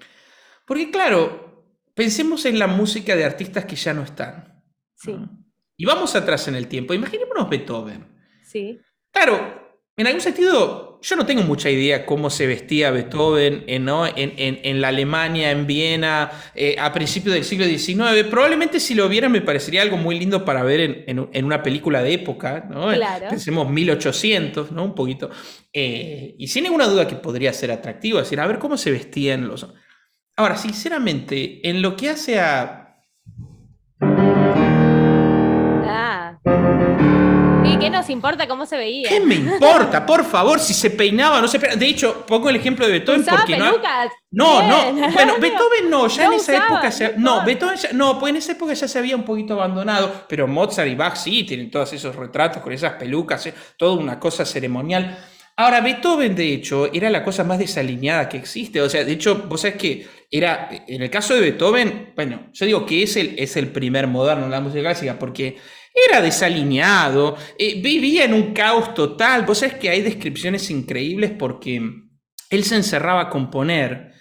Porque 0.66 0.90
claro, 0.90 1.74
pensemos 1.94 2.44
en 2.46 2.58
la 2.58 2.66
música 2.66 3.16
de 3.16 3.24
artistas 3.24 3.64
que 3.64 3.76
ya 3.76 3.94
no 3.94 4.02
están. 4.02 4.62
Sí. 4.94 5.16
Y 5.76 5.84
vamos 5.84 6.14
atrás 6.14 6.46
en 6.48 6.54
el 6.54 6.68
tiempo, 6.68 6.94
imaginémonos 6.94 7.48
Beethoven. 7.48 8.06
Sí. 8.44 8.80
Claro, 9.10 9.80
en 9.96 10.06
algún 10.06 10.20
sentido, 10.20 10.91
yo 11.02 11.16
no 11.16 11.26
tengo 11.26 11.42
mucha 11.42 11.68
idea 11.68 12.06
cómo 12.06 12.30
se 12.30 12.46
vestía 12.46 12.92
Beethoven 12.92 13.64
en, 13.66 13.88
en, 14.16 14.80
la 14.80 14.88
Alemania, 14.88 15.50
en 15.50 15.66
Viena, 15.66 16.30
eh, 16.54 16.76
a 16.78 16.92
principios 16.92 17.34
del 17.34 17.44
siglo 17.44 17.66
XIX. 17.66 18.24
Probablemente 18.30 18.78
si 18.78 18.94
lo 18.94 19.08
viera 19.08 19.28
me 19.28 19.40
parecería 19.40 19.82
algo 19.82 19.96
muy 19.96 20.18
lindo 20.18 20.44
para 20.44 20.62
ver 20.62 21.04
en, 21.08 21.44
una 21.44 21.62
película 21.62 22.02
de 22.02 22.14
época, 22.14 22.68
¿no? 22.70 22.92
Claro. 22.92 23.26
Pensemos 23.28 23.68
1800, 23.68 24.70
¿no? 24.70 24.84
Un 24.84 24.94
poquito. 24.94 25.28
Eh, 25.72 26.36
y 26.38 26.46
sin 26.46 26.64
ninguna 26.64 26.86
duda 26.86 27.08
que 27.08 27.16
podría 27.16 27.52
ser 27.52 27.72
atractivo, 27.72 28.20
decir, 28.20 28.38
a 28.38 28.46
ver 28.46 28.58
cómo 28.58 28.76
se 28.76 28.92
vestían 28.92 29.48
los... 29.48 29.66
Ahora, 30.36 30.56
sinceramente, 30.56 31.68
en 31.68 31.82
lo 31.82 31.96
que 31.96 32.10
hace 32.10 32.38
a 32.38 32.82
qué 37.78 37.90
nos 37.90 38.10
importa 38.10 38.46
cómo 38.46 38.66
se 38.66 38.76
veía? 38.76 39.08
¿Qué 39.08 39.20
me 39.20 39.36
importa? 39.36 40.04
Por 40.04 40.24
favor, 40.24 40.60
si 40.60 40.74
se 40.74 40.90
peinaba 40.90 41.40
no 41.40 41.48
se 41.48 41.58
peinaba. 41.58 41.78
De 41.78 41.86
hecho, 41.86 42.24
pongo 42.26 42.50
el 42.50 42.56
ejemplo 42.56 42.86
de 42.86 42.92
Beethoven 42.92 43.24
porque 43.24 43.56
no. 43.56 43.72
No, 44.30 44.62
no. 44.62 45.10
Bueno, 45.12 45.34
Beethoven 45.40 45.90
no, 45.90 46.08
ya 46.08 46.26
en 46.26 46.32
esa 46.34 46.56
época 46.56 46.90
se, 46.90 47.14
no, 47.18 47.44
Beethoven 47.44 47.78
no, 47.94 48.18
pues 48.18 48.30
en 48.30 48.36
esa 48.36 48.52
época 48.52 48.72
ya 48.72 48.88
se 48.88 48.98
había 48.98 49.16
un 49.16 49.24
poquito 49.24 49.54
abandonado, 49.54 50.24
pero 50.28 50.48
Mozart 50.48 50.88
y 50.88 50.94
Bach 50.94 51.16
sí 51.16 51.44
tienen 51.44 51.70
todos 51.70 51.92
esos 51.92 52.16
retratos 52.16 52.62
con 52.62 52.72
esas 52.72 52.94
pelucas, 52.94 53.46
eh, 53.46 53.54
toda 53.76 53.92
una 53.92 54.18
cosa 54.18 54.44
ceremonial. 54.44 55.18
Ahora, 55.54 55.82
Beethoven, 55.82 56.34
de 56.34 56.54
hecho, 56.54 56.90
era 56.92 57.10
la 57.10 57.22
cosa 57.22 57.44
más 57.44 57.58
desalineada 57.58 58.28
que 58.28 58.38
existe. 58.38 58.80
O 58.80 58.88
sea, 58.88 59.04
de 59.04 59.12
hecho, 59.12 59.44
vos 59.48 59.60
sabés 59.60 59.76
que 59.76 60.06
era, 60.30 60.70
en 60.88 61.02
el 61.02 61.10
caso 61.10 61.34
de 61.34 61.40
Beethoven, 61.40 62.12
bueno, 62.16 62.48
yo 62.52 62.64
digo 62.64 62.86
que 62.86 63.02
es 63.02 63.16
el, 63.16 63.34
es 63.36 63.56
el 63.58 63.68
primer 63.68 64.06
moderno 64.06 64.46
en 64.46 64.50
la 64.50 64.60
música 64.60 64.80
clásica, 64.80 65.18
porque 65.18 65.58
era 65.94 66.22
desalineado, 66.22 67.36
eh, 67.58 67.80
vivía 67.82 68.24
en 68.24 68.34
un 68.34 68.52
caos 68.52 68.94
total. 68.94 69.44
Vos 69.44 69.58
sabés 69.58 69.74
que 69.74 69.90
hay 69.90 70.00
descripciones 70.00 70.70
increíbles 70.70 71.32
porque 71.38 71.82
él 72.50 72.64
se 72.64 72.76
encerraba 72.76 73.22
a 73.22 73.30
componer 73.30 74.12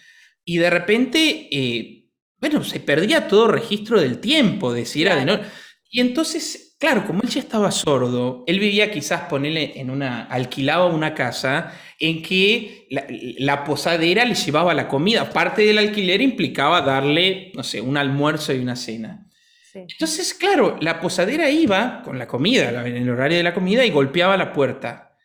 y 0.46 0.58
de 0.58 0.70
repente, 0.70 1.48
eh, 1.52 2.10
bueno, 2.40 2.64
se 2.64 2.80
perdía 2.80 3.28
todo 3.28 3.48
registro 3.48 4.02
del 4.02 4.20
tiempo, 4.20 4.74
de 4.74 4.86
si 4.86 5.04
era 5.04 5.16
de. 5.16 5.42
Y 5.90 6.00
entonces, 6.00 6.76
claro, 6.80 7.06
como 7.06 7.22
él 7.22 7.30
ya 7.30 7.40
estaba 7.40 7.72
sordo, 7.72 8.44
él 8.48 8.60
vivía 8.60 8.92
quizás, 8.92 9.24
ponerle 9.24 9.80
en 9.80 9.90
una, 9.90 10.24
alquilaba 10.24 10.88
una 10.88 11.14
casa 11.14 11.74
en 12.00 12.22
que 12.22 12.88
la, 12.90 13.06
la, 13.10 13.64
posadera 13.64 14.26
le 14.26 14.36
llevaba 14.36 14.74
la 14.74 14.88
comida. 14.88 15.30
Parte 15.30 15.62
del 15.64 15.78
alquiler 15.78 16.22
implicaba 16.22 16.82
darle, 16.82 17.52
no 17.56 17.64
sé, 17.64 17.80
un 17.80 17.98
almuerzo 17.98 18.54
y 18.54 18.60
una 18.60 18.76
cena. 18.76 19.28
Entonces, 19.74 20.34
claro, 20.34 20.78
la 20.80 21.00
posadera 21.00 21.50
iba 21.50 22.02
con 22.04 22.18
la 22.18 22.28
comida, 22.28 22.86
en 22.86 22.98
el 22.98 23.10
horario 23.10 23.38
de 23.38 23.44
la 23.44 23.54
comida, 23.54 23.86
y 23.86 23.92
golpeaba 23.92 24.38
la 24.38 24.54
puerta. 24.54 25.18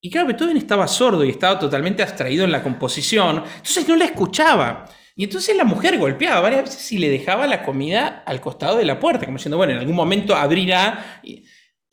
Y 0.00 0.10
claro, 0.10 0.26
Beethoven 0.26 0.56
estaba 0.56 0.86
sordo 0.86 1.24
y 1.24 1.30
estaba 1.30 1.58
totalmente 1.58 2.02
abstraído 2.02 2.44
en 2.44 2.52
la 2.52 2.62
composición, 2.62 3.44
entonces 3.56 3.88
no 3.88 3.96
la 3.96 4.04
escuchaba. 4.04 4.84
Y 5.16 5.24
entonces 5.24 5.56
la 5.56 5.64
mujer 5.64 5.96
golpeaba 5.96 6.40
varias 6.40 6.64
veces 6.64 6.92
y 6.92 6.98
le 6.98 7.08
dejaba 7.08 7.46
la 7.46 7.62
comida 7.62 8.24
al 8.26 8.40
costado 8.40 8.76
de 8.76 8.84
la 8.84 8.98
puerta, 8.98 9.24
como 9.24 9.38
diciendo, 9.38 9.56
bueno, 9.56 9.72
en 9.72 9.78
algún 9.78 9.94
momento 9.94 10.34
abrirá. 10.34 11.22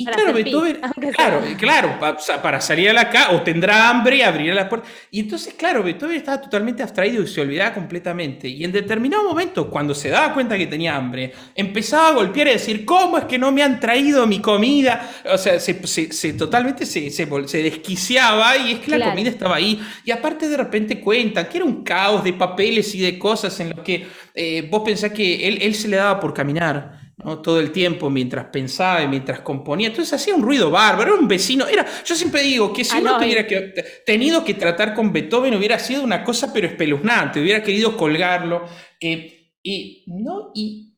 Claro, 0.06 0.34
Beethoven, 0.34 0.80
claro, 1.16 1.42
claro, 1.58 2.00
para 2.42 2.62
salir 2.62 2.90
a 2.90 2.94
la 2.94 3.10
casa, 3.10 3.32
o 3.32 3.42
tendrá 3.42 3.90
hambre 3.90 4.18
y 4.18 4.22
abrirá 4.22 4.54
la 4.54 4.70
puerta. 4.70 4.88
Y 5.10 5.20
entonces, 5.20 5.54
claro, 5.54 5.84
Beethoven 5.84 6.18
estaba 6.18 6.42
totalmente 6.42 6.84
abstraído 6.84 7.24
y 7.24 7.28
se 7.28 7.42
olvidaba 7.42 7.74
completamente. 7.74 8.48
Y 8.48 8.64
en 8.64 8.72
determinado 8.72 9.24
momento, 9.24 9.70
cuando 9.70 9.94
se 9.94 10.10
daba 10.10 10.34
cuenta 10.34 10.58
que 10.58 10.68
tenía 10.68 10.96
hambre, 10.96 11.34
empezaba 11.56 12.10
a 12.10 12.14
golpear 12.14 12.48
y 12.48 12.52
decir, 12.52 12.86
¿cómo 12.86 13.18
es 13.18 13.26
que 13.26 13.38
no 13.38 13.52
me 13.52 13.64
han 13.64 13.80
traído 13.80 14.26
mi 14.28 14.40
comida? 14.40 15.10
O 15.32 15.38
sea, 15.38 15.60
se, 15.60 15.86
se, 15.86 16.34
totalmente 16.34 16.86
se, 16.86 17.10
se, 17.10 17.64
desquiciaba 17.64 18.58
y 18.58 18.74
es 18.74 18.80
que 18.80 18.98
la 18.98 19.10
comida 19.10 19.30
estaba 19.30 19.56
ahí. 19.56 19.82
Y 20.06 20.12
aparte 20.12 20.48
de 20.48 20.58
repente 20.58 21.00
cuentan 21.00 21.48
que 21.48 21.58
era 21.58 21.66
un 21.66 21.84
caos 21.84 22.24
de 22.24 22.34
papeles 22.34 22.94
y 22.96 23.02
de 23.02 23.18
cosas 23.18 23.60
en 23.60 23.70
los 23.70 23.80
que 23.80 24.08
eh, 24.34 24.68
vos 24.70 24.82
pensás 24.84 25.12
que 25.12 25.48
él, 25.48 25.60
él 25.62 25.76
se 25.76 25.88
le 25.88 25.98
daba 25.98 26.20
por 26.20 26.34
caminar 26.34 27.01
todo 27.24 27.60
el 27.60 27.72
tiempo 27.72 28.10
mientras 28.10 28.46
pensaba 28.46 29.04
y 29.04 29.08
mientras 29.08 29.42
componía. 29.42 29.88
Entonces 29.88 30.14
hacía 30.14 30.36
un 30.36 30.42
ruido 30.42 30.72
bárbaro, 30.72 31.14
era 31.14 31.22
un 31.22 31.28
vecino. 31.28 31.68
Era, 31.68 31.86
yo 32.04 32.16
siempre 32.16 32.42
digo 32.42 32.74
que 32.74 32.84
si 32.84 32.98
ah, 32.98 33.00
uno 33.02 33.18
hubiera 33.18 33.46
que, 33.46 33.74
tenido 34.06 34.44
que 34.44 34.56
tratar 34.56 34.94
con 34.94 35.14
Beethoven 35.14 35.54
hubiera 35.56 35.78
sido 35.80 36.04
una 36.04 36.24
cosa 36.24 36.52
pero 36.52 36.68
espeluznante, 36.68 37.42
hubiera 37.42 37.62
querido 37.62 37.96
colgarlo. 37.96 38.66
Eh, 39.00 39.52
y, 39.64 40.04
¿no? 40.08 40.52
y 40.56 40.92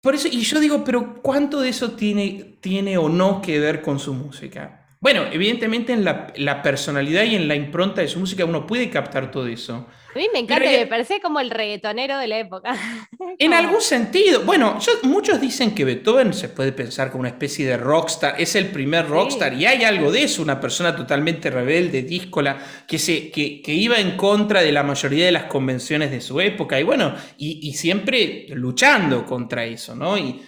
por 0.00 0.14
eso, 0.14 0.28
y 0.28 0.40
yo 0.40 0.60
digo, 0.60 0.82
pero 0.84 1.20
¿cuánto 1.20 1.60
de 1.60 1.68
eso 1.68 1.92
tiene, 1.92 2.56
tiene 2.60 2.96
o 2.96 3.08
no 3.08 3.42
que 3.42 3.58
ver 3.58 3.82
con 3.82 3.98
su 3.98 4.14
música? 4.14 4.79
Bueno, 5.00 5.24
evidentemente 5.32 5.94
en 5.94 6.04
la, 6.04 6.32
la, 6.36 6.62
personalidad 6.62 7.24
y 7.24 7.34
en 7.34 7.48
la 7.48 7.54
impronta 7.54 8.02
de 8.02 8.08
su 8.08 8.18
música 8.18 8.44
uno 8.44 8.66
puede 8.66 8.90
captar 8.90 9.30
todo 9.30 9.46
eso. 9.46 9.86
A 10.14 10.18
mí 10.18 10.26
me 10.32 10.40
encanta, 10.40 10.68
me 10.68 10.86
parece 10.86 11.20
como 11.20 11.38
el 11.40 11.50
reggaetonero 11.50 12.18
de 12.18 12.26
la 12.26 12.38
época. 12.38 12.74
En 13.38 13.54
algún 13.54 13.80
sentido. 13.80 14.42
Bueno, 14.42 14.78
muchos 15.04 15.40
dicen 15.40 15.74
que 15.74 15.84
Beethoven 15.84 16.34
se 16.34 16.48
puede 16.48 16.72
pensar 16.72 17.10
como 17.10 17.20
una 17.20 17.30
especie 17.30 17.66
de 17.66 17.76
rockstar, 17.76 18.38
es 18.38 18.54
el 18.54 18.66
primer 18.66 19.08
rockstar, 19.08 19.54
y 19.54 19.64
hay 19.64 19.84
algo 19.84 20.10
de 20.12 20.24
eso, 20.24 20.42
una 20.42 20.60
persona 20.60 20.94
totalmente 20.94 21.48
rebelde, 21.48 22.02
díscola, 22.02 22.58
que, 22.86 22.98
se, 22.98 23.30
que, 23.30 23.62
iba 23.72 23.98
en 23.98 24.16
contra 24.16 24.62
de 24.62 24.72
la 24.72 24.82
mayoría 24.82 25.26
de 25.26 25.32
las 25.32 25.44
convenciones 25.44 26.10
de 26.10 26.20
su 26.20 26.40
época, 26.40 26.78
y 26.78 26.82
bueno, 26.82 27.14
y, 27.38 27.72
siempre 27.74 28.46
luchando 28.50 29.24
contra 29.24 29.64
eso, 29.64 29.94
¿no? 29.94 30.18
Y, 30.18 30.42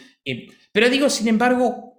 pero 0.73 0.91
digo, 0.91 1.09
sin 1.09 1.29
embargo, 1.29 1.92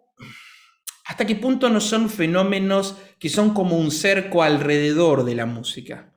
¿hasta 1.05 1.25
qué 1.25 1.35
punto 1.35 1.69
no 1.69 1.79
son 1.79 2.09
fenómenos 2.09 2.97
que 3.19 3.29
son 3.29 3.53
como 3.53 3.77
un 3.77 3.91
cerco 3.91 4.43
alrededor 4.43 5.23
de 5.25 5.35
la 5.35 5.45
música? 5.45 6.13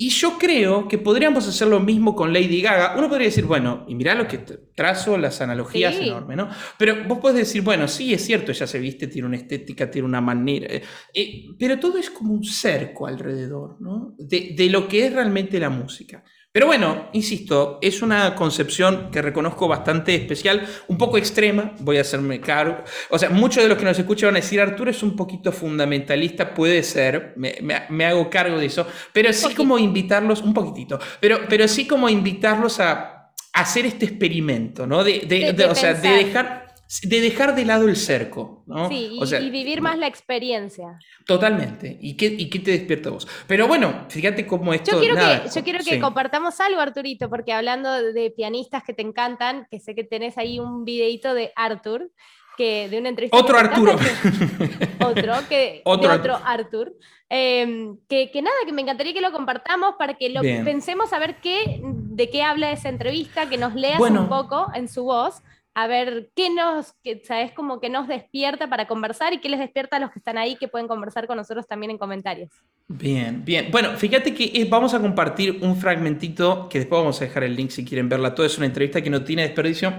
Y 0.00 0.10
yo 0.10 0.38
creo 0.38 0.86
que 0.86 0.96
podríamos 0.96 1.48
hacer 1.48 1.66
lo 1.66 1.80
mismo 1.80 2.14
con 2.14 2.32
Lady 2.32 2.62
Gaga. 2.62 2.94
Uno 2.96 3.08
podría 3.08 3.26
decir, 3.26 3.46
bueno, 3.46 3.84
y 3.88 3.96
mirá 3.96 4.14
lo 4.14 4.28
que 4.28 4.38
trazo, 4.38 5.18
las 5.18 5.40
analogías 5.40 5.96
enormes, 5.96 6.36
¿no? 6.36 6.48
Pero 6.78 7.02
vos 7.08 7.18
podés 7.18 7.38
decir, 7.38 7.62
bueno, 7.62 7.88
sí, 7.88 8.14
es 8.14 8.24
cierto, 8.24 8.52
ella 8.52 8.68
se 8.68 8.78
viste, 8.78 9.08
tiene 9.08 9.26
una 9.26 9.36
estética, 9.36 9.90
tiene 9.90 10.06
una 10.06 10.20
manera. 10.20 10.68
Eh, 10.72 10.82
eh, 11.12 11.46
pero 11.58 11.80
todo 11.80 11.98
es 11.98 12.10
como 12.10 12.32
un 12.32 12.44
cerco 12.44 13.08
alrededor, 13.08 13.80
¿no? 13.80 14.14
De, 14.18 14.54
de 14.56 14.70
lo 14.70 14.86
que 14.86 15.06
es 15.06 15.12
realmente 15.12 15.58
la 15.58 15.68
música. 15.68 16.22
Pero 16.50 16.66
bueno, 16.66 17.10
insisto, 17.12 17.78
es 17.82 18.00
una 18.00 18.34
concepción 18.34 19.10
que 19.10 19.20
reconozco 19.20 19.68
bastante 19.68 20.14
especial, 20.14 20.66
un 20.88 20.96
poco 20.96 21.18
extrema, 21.18 21.74
voy 21.80 21.98
a 21.98 22.00
hacerme 22.00 22.40
cargo. 22.40 22.78
O 23.10 23.18
sea, 23.18 23.28
muchos 23.28 23.62
de 23.62 23.68
los 23.68 23.76
que 23.76 23.84
nos 23.84 23.98
escuchan 23.98 24.28
van 24.28 24.36
a 24.36 24.40
decir, 24.40 24.60
Arturo 24.60 24.90
es 24.90 25.02
un 25.02 25.14
poquito 25.14 25.52
fundamentalista, 25.52 26.54
puede 26.54 26.82
ser, 26.82 27.34
me, 27.36 28.04
hago 28.06 28.30
cargo 28.30 28.58
de 28.58 28.66
eso, 28.66 28.86
pero 29.12 29.30
sí 29.32 29.54
como 29.54 29.78
invitarlos, 29.78 30.40
un 30.40 30.54
poquitito, 30.54 30.98
pero, 31.20 31.40
pero 31.48 31.68
sí 31.68 31.86
como 31.86 32.08
invitarlos 32.08 32.80
a, 32.80 33.14
hacer 33.52 33.86
este 33.86 34.06
experimento, 34.06 34.86
¿no? 34.86 35.02
De, 35.02 35.66
o 35.68 35.74
sea, 35.74 35.94
de 35.94 36.08
dejar 36.08 36.67
de 37.02 37.20
dejar 37.20 37.54
de 37.54 37.66
lado 37.66 37.86
el 37.86 37.96
cerco, 37.96 38.62
¿no? 38.66 38.88
Sí, 38.88 39.18
y, 39.20 39.50
vivir 39.50 39.82
más 39.82 39.98
la 39.98 40.06
experiencia. 40.06 40.98
Totalmente. 41.26 41.98
¿Y 42.00 42.16
qué, 42.16 42.26
¿Y 42.26 42.48
qué 42.48 42.60
te 42.60 42.70
despierta 42.70 43.10
vos? 43.10 43.28
Pero 43.46 43.68
bueno, 43.68 44.06
fíjate 44.08 44.46
cómo 44.46 44.72
esto... 44.72 44.92
Yo 44.92 45.00
quiero 45.00 45.16
que, 45.16 45.50
yo 45.54 45.64
quiero 45.64 45.84
que 45.84 46.00
compartamos 46.00 46.58
algo, 46.60 46.80
Arturito, 46.80 47.28
porque 47.28 47.52
hablando 47.52 47.92
de 47.92 48.30
pianistas 48.30 48.84
que 48.84 48.94
te 48.94 49.02
encantan, 49.02 49.66
que 49.70 49.80
sé 49.80 49.94
que 49.94 50.02
tenés 50.02 50.38
ahí 50.38 50.58
un 50.58 50.86
videito 50.86 51.34
de 51.34 51.52
Artur, 51.56 52.10
que 52.56 52.88
de 52.88 52.98
una 52.98 53.10
entrevista... 53.10 53.36
Otro 53.36 53.58
Arturo. 53.58 53.92
otro, 53.92 55.34
que, 55.46 55.82
otro, 55.84 56.08
de 56.08 56.14
otro 56.14 56.36
Artur. 56.42 56.96
Em, 57.28 57.98
que, 58.08 58.30
que, 58.30 58.40
nada, 58.40 58.56
que 58.64 58.72
me 58.72 58.80
encantaría 58.80 59.12
que 59.12 59.20
lo 59.20 59.30
compartamos 59.30 59.96
para 59.98 60.14
que 60.14 60.30
lo 60.30 60.40
pensemos 60.40 61.12
a 61.12 61.18
ver 61.18 61.36
qué, 61.42 61.82
de 61.82 62.30
qué 62.30 62.42
habla 62.42 62.72
esa 62.72 62.88
entrevista, 62.88 63.50
que 63.50 63.58
nos 63.58 63.74
leas 63.74 64.00
un 64.00 64.30
poco 64.30 64.68
en 64.74 64.88
su 64.88 65.04
voz 65.04 65.42
a 65.80 65.86
ver 65.86 66.30
qué 66.34 66.50
nos, 66.50 66.92
que, 67.04 67.22
¿sabes? 67.24 67.52
Como 67.52 67.80
que 67.80 67.88
nos 67.88 68.08
despierta 68.08 68.68
para 68.68 68.88
conversar 68.88 69.32
y 69.32 69.38
qué 69.38 69.48
les 69.48 69.60
despierta 69.60 69.98
a 69.98 70.00
los 70.00 70.10
que 70.10 70.18
están 70.18 70.36
ahí 70.36 70.56
que 70.56 70.66
pueden 70.66 70.88
conversar 70.88 71.28
con 71.28 71.36
nosotros 71.36 71.68
también 71.68 71.92
en 71.92 71.98
comentarios. 71.98 72.50
Bien, 72.88 73.44
bien. 73.44 73.70
Bueno, 73.70 73.90
fíjate 73.96 74.34
que 74.34 74.66
vamos 74.68 74.92
a 74.94 74.98
compartir 74.98 75.60
un 75.62 75.76
fragmentito 75.76 76.68
que 76.68 76.80
después 76.80 77.00
vamos 77.00 77.20
a 77.20 77.26
dejar 77.26 77.44
el 77.44 77.54
link 77.54 77.70
si 77.70 77.84
quieren 77.84 78.08
verla. 78.08 78.34
Todo 78.34 78.44
es 78.44 78.58
una 78.58 78.66
entrevista 78.66 79.00
que 79.00 79.08
no 79.08 79.22
tiene 79.22 79.42
desperdicio. 79.42 79.94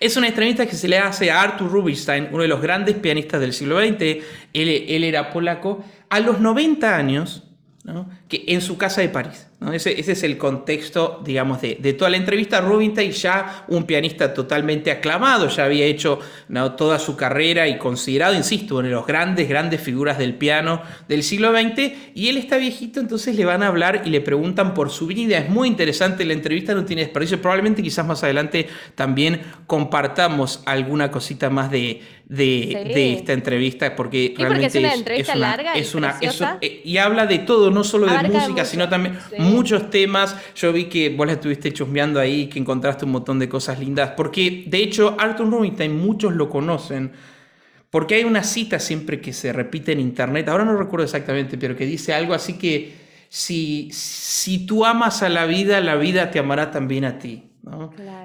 Es 0.00 0.18
una 0.18 0.28
entrevista 0.28 0.66
que 0.66 0.76
se 0.76 0.86
le 0.86 0.98
hace 0.98 1.30
a 1.30 1.40
Arthur 1.40 1.72
Rubinstein, 1.72 2.28
uno 2.30 2.42
de 2.42 2.48
los 2.48 2.60
grandes 2.60 2.94
pianistas 2.96 3.40
del 3.40 3.54
siglo 3.54 3.78
XX. 3.78 4.22
Él, 4.52 5.02
era 5.02 5.30
polaco. 5.30 5.82
A 6.10 6.20
los 6.20 6.40
90 6.40 6.94
años, 6.94 7.44
que 8.28 8.44
en 8.48 8.60
su 8.60 8.76
casa 8.76 9.00
de 9.00 9.08
París. 9.08 9.46
Ese, 9.72 9.98
es 9.98 10.22
el 10.22 10.36
contexto, 10.36 11.20
digamos, 11.24 11.60
de, 11.60 11.92
toda 11.94 12.10
la 12.10 12.16
entrevista. 12.16 12.60
Rubinstein 12.60 13.12
ya 13.12 13.64
un 13.68 13.84
pianista 13.84 14.34
totalmente 14.34 14.90
aclamado, 14.90 15.48
ya 15.48 15.64
había 15.64 15.86
hecho 15.86 16.18
toda 16.76 16.98
su 16.98 17.16
carrera 17.16 17.68
y 17.68 17.78
considerado, 17.78 18.34
insisto, 18.34 18.76
una 18.76 18.88
de 18.88 18.94
las 18.94 19.06
grandes, 19.06 19.48
grandes 19.48 19.80
figuras 19.80 20.18
del 20.18 20.34
piano 20.34 20.82
del 21.08 21.22
siglo 21.22 21.52
XX. 21.52 21.92
Y 22.14 22.28
él 22.28 22.36
está 22.36 22.56
viejito, 22.56 23.00
entonces 23.00 23.36
le 23.36 23.44
van 23.44 23.62
a 23.62 23.68
hablar 23.68 24.02
y 24.04 24.10
le 24.10 24.20
preguntan 24.20 24.74
por 24.74 24.90
su 24.90 25.06
vida. 25.06 25.38
Es 25.38 25.48
muy 25.48 25.68
interesante, 25.68 26.24
la 26.24 26.32
entrevista 26.32 26.74
no 26.74 26.84
tiene 26.84 27.02
desperdicio. 27.02 27.40
Probablemente 27.40 27.82
quizás 27.82 28.06
más 28.06 28.22
adelante 28.22 28.68
también 28.94 29.40
compartamos 29.66 30.62
alguna 30.66 31.10
cosita 31.10 31.50
más 31.50 31.70
de, 31.70 32.02
de, 32.26 33.14
esta 33.14 33.32
entrevista, 33.32 33.94
porque 33.94 34.34
realmente 34.36 34.78
es 34.78 34.84
una 34.84 34.94
entrevista 34.94 35.36
larga 35.36 35.74
es 35.74 35.94
una, 35.94 36.18
eh, 36.60 36.82
y 36.84 36.96
habla 36.96 37.26
de 37.26 37.40
todo, 37.40 37.70
no 37.70 37.84
solo 37.84 38.06
de 38.06 38.28
música, 38.28 38.64
sino 38.64 38.88
también 38.88 39.18
muchos 39.54 39.90
temas. 39.90 40.36
Yo 40.54 40.72
vi 40.72 40.84
que 40.84 41.10
vos 41.10 41.26
la 41.26 41.34
estuviste 41.34 41.72
chusmeando 41.72 42.20
ahí, 42.20 42.48
que 42.48 42.58
encontraste 42.58 43.04
un 43.04 43.12
montón 43.12 43.38
de 43.38 43.48
cosas 43.48 43.78
lindas, 43.78 44.12
porque 44.16 44.64
de 44.66 44.78
hecho 44.82 45.16
Arthur 45.18 45.50
Rubinstein 45.50 45.96
muchos 45.96 46.34
lo 46.34 46.48
conocen. 46.48 47.12
Porque 47.90 48.16
hay 48.16 48.24
una 48.24 48.42
cita 48.42 48.80
siempre 48.80 49.20
que 49.20 49.32
se 49.32 49.52
repite 49.52 49.92
en 49.92 50.00
internet, 50.00 50.48
ahora 50.48 50.64
no 50.64 50.76
recuerdo 50.76 51.04
exactamente, 51.04 51.56
pero 51.56 51.76
que 51.76 51.86
dice 51.86 52.12
algo 52.12 52.34
así 52.34 52.54
que 52.54 52.92
si, 53.28 53.88
si 53.92 54.66
tú 54.66 54.84
amas 54.84 55.22
a 55.22 55.28
la 55.28 55.46
vida, 55.46 55.80
la 55.80 55.94
vida 55.94 56.30
te 56.32 56.40
amará 56.40 56.70
también 56.72 57.04
a 57.04 57.18
ti. 57.18 57.44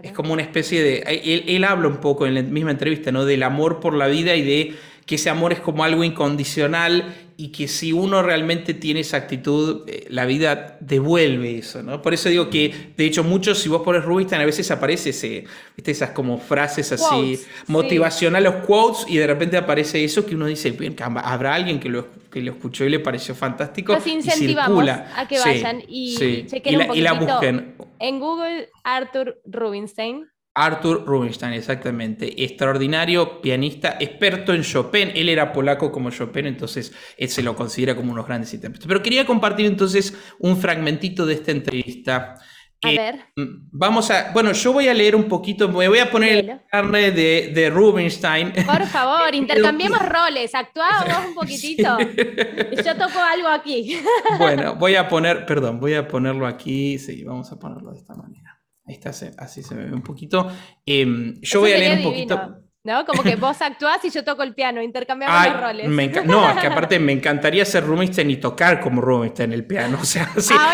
Es 0.03 0.11
como 0.11 0.33
una 0.33 0.41
especie 0.41 0.83
de... 0.83 0.97
Él, 1.23 1.43
él, 1.47 1.63
habla 1.63 1.87
un 1.87 1.97
poco 1.97 2.27
en 2.27 2.35
la 2.35 2.41
misma 2.41 2.71
entrevista, 2.71 3.11
¿no? 3.11 3.25
Del 3.25 3.43
amor 3.43 3.79
por 3.79 3.93
la 3.93 4.07
vida 4.07 4.35
y 4.35 4.41
de 4.41 4.75
que 5.05 5.15
ese 5.15 5.29
amor 5.29 5.53
es 5.53 5.59
como 5.59 5.83
algo 5.83 6.03
incondicional 6.03 7.15
y 7.39 7.54
que 7.54 7.69
si 7.69 7.93
uno 7.93 8.21
realmente 8.21 8.73
tiene 8.73 8.99
esa 8.99 9.15
actitud, 9.15 9.86
eh, 9.88 10.08
la 10.10 10.25
vida 10.25 10.78
devuelve 10.82 11.58
eso, 11.58 11.82
¿no? 11.82 12.02
Por 12.02 12.13
eso 12.13 12.28
digo 12.28 12.49
que, 12.49 12.91
de 12.97 13.06
hecho, 13.06 13.23
muchos, 13.23 13.60
si 13.60 13.69
vos 13.69 13.82
pones 13.82 14.04
Rubinstein, 14.04 14.41
a 14.41 14.45
veces 14.45 14.69
aparece 14.71 15.12
ese, 15.12 15.45
¿viste? 15.78 15.91
esas 15.91 16.10
como 16.10 16.38
frases 16.38 16.91
así 16.91 17.39
motivacionales, 17.67 18.52
los 18.52 18.65
quotes, 18.65 19.06
y 19.08 19.15
de 19.15 19.25
repente 19.25 19.56
aparece 19.56 20.04
eso 20.04 20.25
que 20.25 20.36
uno 20.36 20.47
dice, 20.47 20.71
bien, 20.71 20.97
habrá 20.99 21.56
alguien 21.56 21.80
que 21.80 21.88
lo, 21.88 22.10
que 22.30 22.41
lo 22.41 22.52
escuchó 22.52 22.84
y 22.84 22.89
le 22.89 22.99
pareció 22.99 23.34
fantástico. 23.34 23.93
Los 23.93 24.06
incentivamos 24.06 24.89
a 24.89 25.25
que 25.25 25.39
vayan 25.39 25.82
y 25.88 26.17
chequen 26.45 26.75
un 26.75 26.88
poquitito. 26.88 26.95
Y 26.95 27.02
la 27.02 27.13
busquen. 27.13 27.75
En 27.99 28.19
Google, 28.19 28.67
Arthur 28.84 29.39
Rubinstein 29.45 30.28
Arthur 30.59 31.05
Rubinstein, 31.05 31.53
exactamente. 31.53 32.43
Extraordinario 32.43 33.41
pianista, 33.41 33.95
experto 33.99 34.53
en 34.53 34.63
Chopin. 34.63 35.11
Él 35.15 35.29
era 35.29 35.53
polaco 35.53 35.89
como 35.89 36.11
Chopin, 36.11 36.47
entonces 36.47 36.91
él 37.17 37.29
se 37.29 37.41
lo 37.41 37.55
considera 37.55 37.95
como 37.95 38.11
unos 38.11 38.27
grandes 38.27 38.53
intérpretes. 38.53 38.85
Pero 38.85 39.01
quería 39.01 39.25
compartir 39.25 39.65
entonces 39.65 40.13
un 40.37 40.57
fragmentito 40.57 41.25
de 41.25 41.35
esta 41.35 41.51
entrevista. 41.51 42.35
A 42.81 42.89
ver. 42.89 43.15
Mm, 43.37 43.69
vamos 43.71 44.11
a. 44.11 44.31
Bueno, 44.33 44.51
yo 44.51 44.73
voy 44.73 44.89
a 44.89 44.93
leer 44.93 45.15
un 45.15 45.29
poquito. 45.29 45.69
Me 45.69 45.87
voy 45.87 45.99
a 45.99 46.11
poner 46.11 46.37
el 46.37 46.61
carne 46.69 47.11
de, 47.11 47.51
de, 47.53 47.69
Rubinstein. 47.69 48.51
Por 48.65 48.85
favor, 48.87 49.33
intercambiemos 49.35 49.99
roles. 50.07 50.53
Actuamos 50.55 51.25
un 51.27 51.35
poquitito. 51.35 51.97
Yo 51.99 52.95
toco 52.97 53.19
algo 53.19 53.47
aquí. 53.47 53.97
Bueno, 54.37 54.75
voy 54.75 54.95
a 54.95 55.07
poner. 55.09 55.45
Perdón, 55.45 55.79
voy 55.79 55.93
a 55.93 56.07
ponerlo 56.07 56.45
aquí. 56.47 56.99
Sí, 56.99 57.23
vamos 57.23 57.49
a 57.51 57.59
ponerlo 57.59 57.91
de 57.91 57.97
esta 57.97 58.13
manera. 58.15 58.58
Ahí 58.89 58.95
está, 58.95 59.12
así 59.38 59.62
se 59.62 59.75
me 59.75 59.86
ve 59.86 59.93
un 59.93 60.02
poquito. 60.02 60.52
Em, 60.84 61.39
yo 61.41 61.60
voy 61.60 61.73
a 61.73 61.78
leer 61.78 61.97
un 61.99 62.04
poquito. 62.04 62.56
¿No? 62.84 63.06
Como 63.06 63.21
que 63.21 63.36
vos 63.36 63.62
actuás 63.62 64.04
y 64.06 64.10
yo 64.10 64.23
toco 64.23 64.41
el 64.41 64.56
piano, 64.56 64.82
intercambiamos 64.82 65.45
los 65.45 65.62
roles. 65.62 66.25
no, 66.25 66.49
es 66.49 66.58
que 66.58 66.67
aparte 66.67 66.97
me 66.97 67.12
encantaría 67.12 67.63
ser 67.65 67.86
Rubinstein 67.86 68.32
y 68.32 68.38
tocar 68.38 68.80
como 68.80 68.99
Rubinstein 68.99 69.52
en 69.52 69.60
el 69.60 69.65
piano. 69.67 69.99
O 70.02 70.06
sea, 70.06 70.28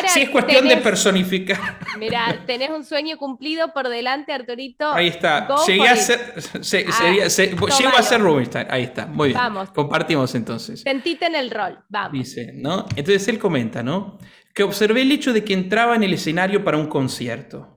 sí, 0.08 0.22
es 0.22 0.30
cuestión 0.30 0.66
de 0.66 0.78
personificar. 0.78 1.80
Mira, 2.00 2.44
tenés 2.46 2.70
un 2.70 2.86
sueño 2.86 3.18
cumplido 3.18 3.74
por 3.74 3.90
delante, 3.90 4.32
Arturito. 4.32 4.94
Ahí 4.94 5.08
está. 5.08 5.46
Llegué 5.68 5.90
a 5.90 5.96
ser, 5.98 6.36
ah, 6.38 7.28
llego 7.28 7.98
a 7.98 8.02
ser 8.02 8.22
Rubinstein. 8.22 8.68
Ahí 8.70 8.84
está. 8.84 9.08
Muy 9.08 9.30
bien. 9.30 9.40
Vamos. 9.40 9.72
Compartimos 9.72 10.34
entonces. 10.36 10.84
Sentite 10.84 11.26
en 11.26 11.36
el 11.36 11.52
rol. 11.52 11.84
Vamos. 11.90 12.14
Dice, 12.14 12.54
¿no? 12.54 12.86
Entonces 12.96 13.28
él 13.28 13.40
comenta, 13.40 13.84
¿no? 13.84 14.20
Que 14.54 14.64
observé 14.64 15.02
el 15.02 15.12
hecho 15.12 15.34
de 15.34 15.44
que 15.44 15.54
entraba 15.54 15.98
en 15.98 16.04
el 16.04 16.14
escenario 16.14 16.64
para 16.64 16.78
un 16.78 16.88
concierto. 16.88 17.75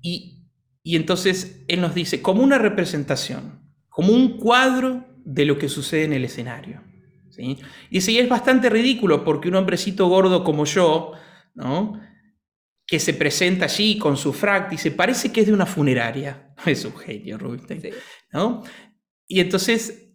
Y, 0.00 0.46
entonces 0.84 1.64
él 1.68 1.80
nos 1.80 1.94
dice, 1.94 2.22
como 2.22 2.42
una 2.42 2.58
representación, 2.58 3.60
como 3.88 4.12
un 4.12 4.38
cuadro 4.38 5.06
de 5.24 5.44
lo 5.44 5.58
que 5.58 5.68
sucede 5.68 6.04
en 6.04 6.12
el 6.12 6.24
escenario. 6.24 6.82
¿sí? 7.30 7.58
Y 7.90 8.00
sí, 8.00 8.18
es 8.18 8.28
bastante 8.28 8.70
ridículo 8.70 9.24
porque 9.24 9.48
un 9.48 9.56
hombrecito 9.56 10.08
gordo 10.08 10.42
como 10.42 10.64
yo, 10.64 11.12
¿no? 11.54 12.00
que 12.90 12.98
se 12.98 13.14
presenta 13.14 13.66
allí 13.66 13.98
con 13.98 14.16
su 14.16 14.32
frac, 14.32 14.68
dice, 14.68 14.90
parece 14.90 15.30
que 15.30 15.42
es 15.42 15.46
de 15.46 15.52
una 15.52 15.66
funeraria. 15.66 16.48
Es 16.66 16.84
un 16.84 16.96
genio, 16.96 17.38
Rubinstein. 17.38 17.94
¿no? 18.32 18.64
Y 19.28 19.38
entonces 19.38 20.10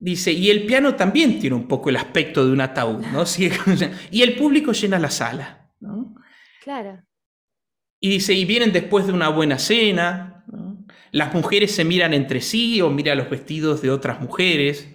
dice, 0.00 0.32
y 0.32 0.50
el 0.50 0.66
piano 0.66 0.96
también 0.96 1.38
tiene 1.38 1.54
un 1.54 1.68
poco 1.68 1.88
el 1.88 1.96
aspecto 1.96 2.44
de 2.44 2.52
un 2.52 2.60
ataúd, 2.60 3.06
¿no? 3.12 3.22
y 4.10 4.22
el 4.22 4.34
público 4.34 4.72
llena 4.72 4.98
la 4.98 5.10
sala, 5.10 5.72
¿no? 5.78 6.16
Claro. 6.64 7.00
Y 8.00 8.08
dice, 8.08 8.32
y 8.32 8.44
vienen 8.46 8.72
después 8.72 9.06
de 9.06 9.12
una 9.12 9.28
buena 9.28 9.58
cena, 9.58 10.44
las 11.12 11.34
mujeres 11.34 11.72
se 11.74 11.84
miran 11.84 12.14
entre 12.14 12.40
sí 12.40 12.80
o 12.80 12.90
miran 12.90 13.18
los 13.18 13.28
vestidos 13.28 13.82
de 13.82 13.90
otras 13.90 14.20
mujeres. 14.20 14.88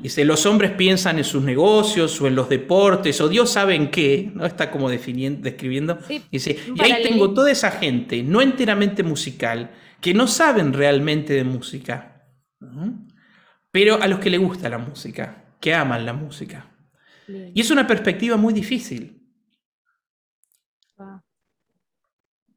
Dice, 0.00 0.24
los 0.24 0.46
hombres 0.46 0.72
piensan 0.72 1.18
en 1.18 1.24
sus 1.24 1.42
negocios 1.42 2.20
o 2.20 2.28
en 2.28 2.36
los 2.36 2.48
deportes 2.48 3.20
o 3.20 3.28
Dios 3.28 3.50
sabe 3.50 3.74
en 3.74 3.90
qué, 3.90 4.30
¿no? 4.32 4.46
Está 4.46 4.70
como 4.70 4.88
definiendo, 4.88 5.42
describiendo. 5.42 5.98
Dice, 6.30 6.56
y 6.74 6.80
ahí 6.82 7.02
tengo 7.02 7.34
toda 7.34 7.50
esa 7.50 7.72
gente, 7.72 8.22
no 8.22 8.40
enteramente 8.40 9.02
musical, 9.02 9.70
que 10.00 10.14
no 10.14 10.28
saben 10.28 10.72
realmente 10.72 11.32
de 11.32 11.42
música, 11.42 12.28
pero 13.72 14.00
a 14.00 14.06
los 14.06 14.20
que 14.20 14.30
le 14.30 14.38
gusta 14.38 14.68
la 14.68 14.78
música, 14.78 15.46
que 15.60 15.74
aman 15.74 16.06
la 16.06 16.12
música. 16.12 16.70
Y 17.26 17.60
es 17.60 17.70
una 17.70 17.86
perspectiva 17.88 18.36
muy 18.36 18.54
difícil. 18.54 19.15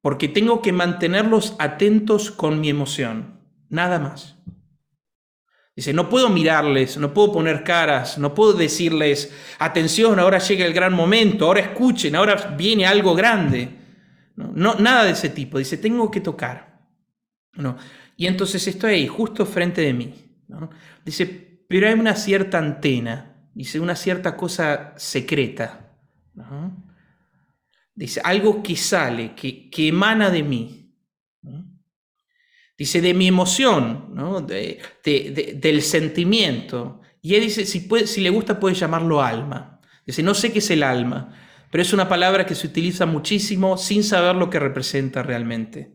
Porque 0.09 0.27
tengo 0.27 0.63
que 0.63 0.73
mantenerlos 0.73 1.55
atentos 1.59 2.31
con 2.31 2.59
mi 2.59 2.67
emoción, 2.67 3.41
nada 3.69 3.99
más. 3.99 4.37
Dice, 5.75 5.93
no 5.93 6.09
puedo 6.09 6.29
mirarles, 6.29 6.97
no 6.97 7.13
puedo 7.13 7.31
poner 7.31 7.63
caras, 7.63 8.17
no 8.17 8.33
puedo 8.33 8.53
decirles, 8.53 9.31
atención, 9.59 10.17
ahora 10.19 10.39
llega 10.39 10.65
el 10.65 10.73
gran 10.73 10.93
momento, 10.93 11.45
ahora 11.45 11.59
escuchen, 11.59 12.15
ahora 12.15 12.55
viene 12.57 12.87
algo 12.87 13.13
grande. 13.13 13.69
No, 14.35 14.73
nada 14.79 15.03
de 15.03 15.11
ese 15.11 15.29
tipo. 15.29 15.59
Dice, 15.59 15.77
tengo 15.77 16.09
que 16.09 16.21
tocar. 16.21 16.79
No. 17.53 17.77
Y 18.17 18.25
entonces 18.25 18.67
estoy 18.67 18.93
ahí, 18.93 19.07
justo 19.07 19.45
frente 19.45 19.81
de 19.81 19.93
mí. 19.93 20.15
Dice, 21.05 21.25
pero 21.67 21.87
hay 21.87 21.93
una 21.93 22.15
cierta 22.15 22.57
antena, 22.57 23.35
dice, 23.53 23.79
una 23.79 23.95
cierta 23.95 24.35
cosa 24.35 24.95
secreta. 24.97 25.91
Dice, 27.99 28.21
algo 28.23 28.63
que 28.63 28.77
sale, 28.77 29.35
que, 29.35 29.69
que 29.69 29.89
emana 29.89 30.29
de 30.29 30.41
mí. 30.41 30.95
Dice, 32.77 33.01
de 33.01 33.13
mi 33.13 33.27
emoción, 33.27 34.11
¿no? 34.13 34.39
de, 34.39 34.79
del 35.03 35.81
sentimiento. 35.81 37.01
Y 37.21 37.35
él 37.35 37.41
dice, 37.41 37.65
si, 37.65 37.81
puede, 37.81 38.07
si 38.07 38.21
le 38.21 38.29
gusta 38.29 38.57
puede 38.57 38.73
llamarlo 38.75 39.21
alma. 39.21 39.81
Dice, 40.05 40.23
no 40.23 40.33
sé 40.33 40.53
qué 40.53 40.59
es 40.59 40.69
el 40.71 40.83
alma, 40.83 41.35
pero 41.69 41.81
es 41.81 41.91
una 41.91 42.07
palabra 42.07 42.45
que 42.45 42.55
se 42.55 42.67
utiliza 42.67 43.05
muchísimo 43.05 43.77
sin 43.77 44.05
saber 44.05 44.37
lo 44.37 44.49
que 44.49 44.61
representa 44.61 45.21
realmente. 45.21 45.91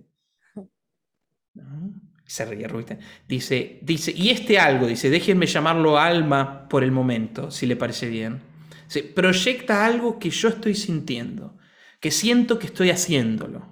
Se 2.26 2.44
ríe 2.44 2.68
Ruita. 2.68 2.98
Dice, 3.26 3.78
dice, 3.80 4.12
y 4.14 4.28
este 4.28 4.58
algo, 4.58 4.86
dice, 4.86 5.08
déjenme 5.08 5.46
llamarlo 5.46 5.98
alma 5.98 6.68
por 6.68 6.84
el 6.84 6.92
momento, 6.92 7.50
si 7.50 7.64
le 7.64 7.76
parece 7.76 8.10
bien. 8.10 8.42
Dice, 8.88 9.04
proyecta 9.04 9.86
algo 9.86 10.18
que 10.18 10.28
yo 10.28 10.48
estoy 10.50 10.74
sintiendo, 10.74 11.56
que 12.04 12.10
siento 12.10 12.58
que 12.58 12.66
estoy 12.66 12.90
haciéndolo. 12.90 13.66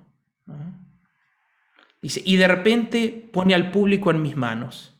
Dice, 2.00 2.22
y 2.24 2.36
de 2.36 2.48
repente 2.48 3.28
pone 3.30 3.54
al 3.54 3.70
público 3.70 4.10
en 4.10 4.22
mis 4.22 4.38
manos. 4.38 4.98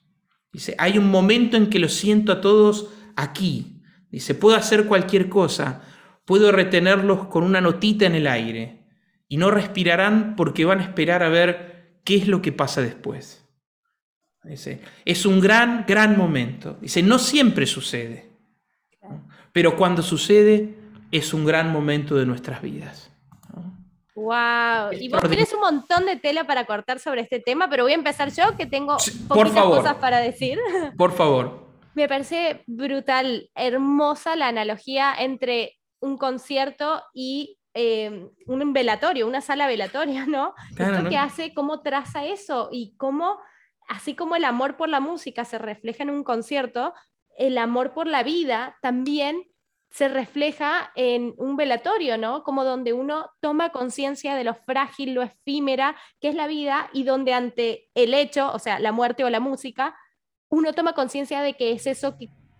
Dice, 0.53 0.75
hay 0.77 0.99
un 0.99 1.11
momento 1.11 1.57
en 1.57 1.71
que 1.71 1.79
lo 1.79 1.89
siento 1.89 2.31
a 2.31 2.43
todos 2.43 2.91
aquí. 3.17 3.81
Dice, 4.11 4.35
puedo 4.35 4.55
hacer 4.55 4.85
cualquier 4.85 5.31
cosa, 5.31 5.81
puedo 6.27 6.53
retenerlos 6.53 7.29
con 7.29 7.43
una 7.43 7.63
notita 7.63 8.05
en 8.05 8.17
el 8.17 8.27
aire 8.27 8.85
y 9.29 9.39
no 9.39 9.51
respirarán 9.51 10.37
porque 10.37 10.67
van 10.67 10.81
a 10.81 10.85
esperar 10.85 11.23
a 11.23 11.31
ver 11.31 12.03
qué 12.05 12.17
es 12.17 12.29
lo 12.29 12.43
que 12.43 12.53
pasa 12.53 12.83
después. 12.83 13.49
Dice, 14.45 14.83
es 15.07 15.25
un 15.25 15.41
gran, 15.41 15.87
gran 15.89 16.19
momento. 16.19 16.77
Dice, 16.83 17.03
no 17.03 17.19
siempre 17.19 17.65
sucede, 17.65 18.31
pero 19.55 19.75
cuando 19.75 20.03
sucede 20.03 20.75
es 21.11 21.33
un 21.33 21.47
gran 21.47 21.73
momento 21.73 22.15
de 22.15 22.27
nuestras 22.27 22.61
vidas. 22.61 23.12
Wow, 24.15 24.93
y 24.93 25.09
vos 25.09 25.23
tenés 25.23 25.55
un 25.55 25.61
montón 25.61 26.05
de 26.05 26.17
tela 26.17 26.45
para 26.45 26.67
cortar 26.67 26.99
sobre 26.99 27.23
este 27.23 27.41
tema, 27.41 27.71
pero 27.71 27.85
voy 27.85 27.93
a 27.93 27.97
empezar 27.97 28.31
yo 28.31 28.57
que 28.57 28.67
tengo 28.67 28.97
poquitas 29.27 29.65
cosas 29.65 29.95
para 29.97 30.19
decir. 30.19 30.59
Por 30.99 31.13
favor. 31.13 31.67
Me 31.95 32.09
parece 32.09 32.63
brutal, 32.67 33.51
hermosa 33.55 34.37
la 34.37 34.49
analogía 34.49 35.15
entre 35.19 35.79
un 36.01 36.19
concierto 36.19 37.03
y 37.15 37.59
em, 37.73 38.29
un 38.47 38.73
velatorio, 38.75 39.27
una 39.27 39.41
sala 39.41 39.67
velatoria, 39.67 40.27
¿no? 40.29 40.55
Esto 40.71 41.09
que 41.09 41.17
hace, 41.17 41.55
cómo 41.55 41.81
traza 41.81 42.27
eso 42.27 42.69
y 42.71 42.95
cómo, 42.97 43.39
así 43.89 44.15
como 44.15 44.37
el 44.37 44.45
amor 44.45 44.77
por 44.77 44.91
la 44.91 45.01
música 45.01 45.47
se 45.47 45.59
refleja 45.59 46.03
en 46.03 46.11
un 46.11 46.23
concierto, 46.25 46.93
el 47.39 47.57
amor 47.57 47.95
por 47.95 48.07
la 48.07 48.23
vida 48.23 48.77
también 48.83 49.43
se 49.93 50.09
refleja 50.09 50.91
en 50.95 51.35
un 51.37 51.57
velatorio, 51.57 52.17
¿no? 52.17 52.43
Como 52.45 52.65
donde 52.65 52.95
uno 52.95 53.31
toma 53.41 53.71
conciencia 53.71 54.35
de 54.35 54.43
lo 54.43 54.55
frágil, 54.55 55.13
lo 55.13 55.23
efímera 55.23 55.97
que 56.19 56.29
es 56.29 56.35
la 56.35 56.47
vida 56.47 56.89
y 56.95 57.05
donde 57.05 57.35
ante 57.35 57.91
el 57.95 58.15
hecho, 58.15 58.51
o 58.53 58.59
sea, 58.59 58.79
la 58.79 58.91
muerte 58.91 59.23
o 59.23 59.29
la 59.29 59.39
música, 59.39 59.95
uno 60.49 60.73
toma 60.73 60.95
conciencia 60.95 61.43
de 61.43 61.55
que 61.55 61.73
es 61.73 61.87
eso 61.87 62.17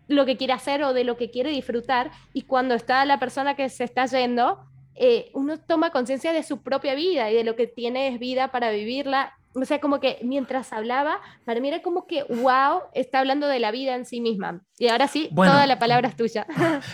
lo 0.09 0.27
que 0.27 0.37
quiere 0.37 0.53
hacer 0.53 0.85
o 0.85 0.93
de 0.93 1.05
lo 1.05 1.17
que 1.17 1.31
quiere 1.31 1.51
disfrutar 1.51 2.11
y 2.35 2.43
cuando 2.43 2.75
está 2.75 3.03
la 3.07 3.19
persona 3.19 3.57
que 3.57 3.71
se 3.71 3.85
está 3.85 4.05
yendo, 4.05 4.59
eh, 4.95 5.31
uno 5.33 5.59
toma 5.59 5.91
conciencia 5.91 6.35
de 6.35 6.43
su 6.43 6.63
propia 6.63 6.95
vida 6.95 7.31
y 7.31 7.35
de 7.35 7.45
lo 7.45 7.57
que 7.57 7.67
tiene 7.67 8.09
es 8.09 8.19
vida 8.19 8.53
para 8.53 8.71
vivirla 8.71 9.39
o 9.55 9.65
sea, 9.65 9.81
como 9.81 10.01
que 10.01 10.19
mientras 10.23 10.73
hablaba, 10.73 11.21
para 11.45 11.61
mí 11.61 11.69
era 11.69 11.83
como 11.83 12.07
que, 12.07 12.25
wow, 12.25 12.83
está 12.95 13.21
hablando 13.21 13.49
de 13.49 13.59
la 13.59 13.71
vida 13.71 13.95
en 13.95 14.07
sí 14.07 14.21
misma. 14.21 14.63
Y 14.79 14.89
ahora 14.89 15.09
sí, 15.09 15.29
toda 15.35 15.67
la 15.67 15.79
palabra 15.79 16.09
es 16.09 16.17
tuya. 16.17 16.47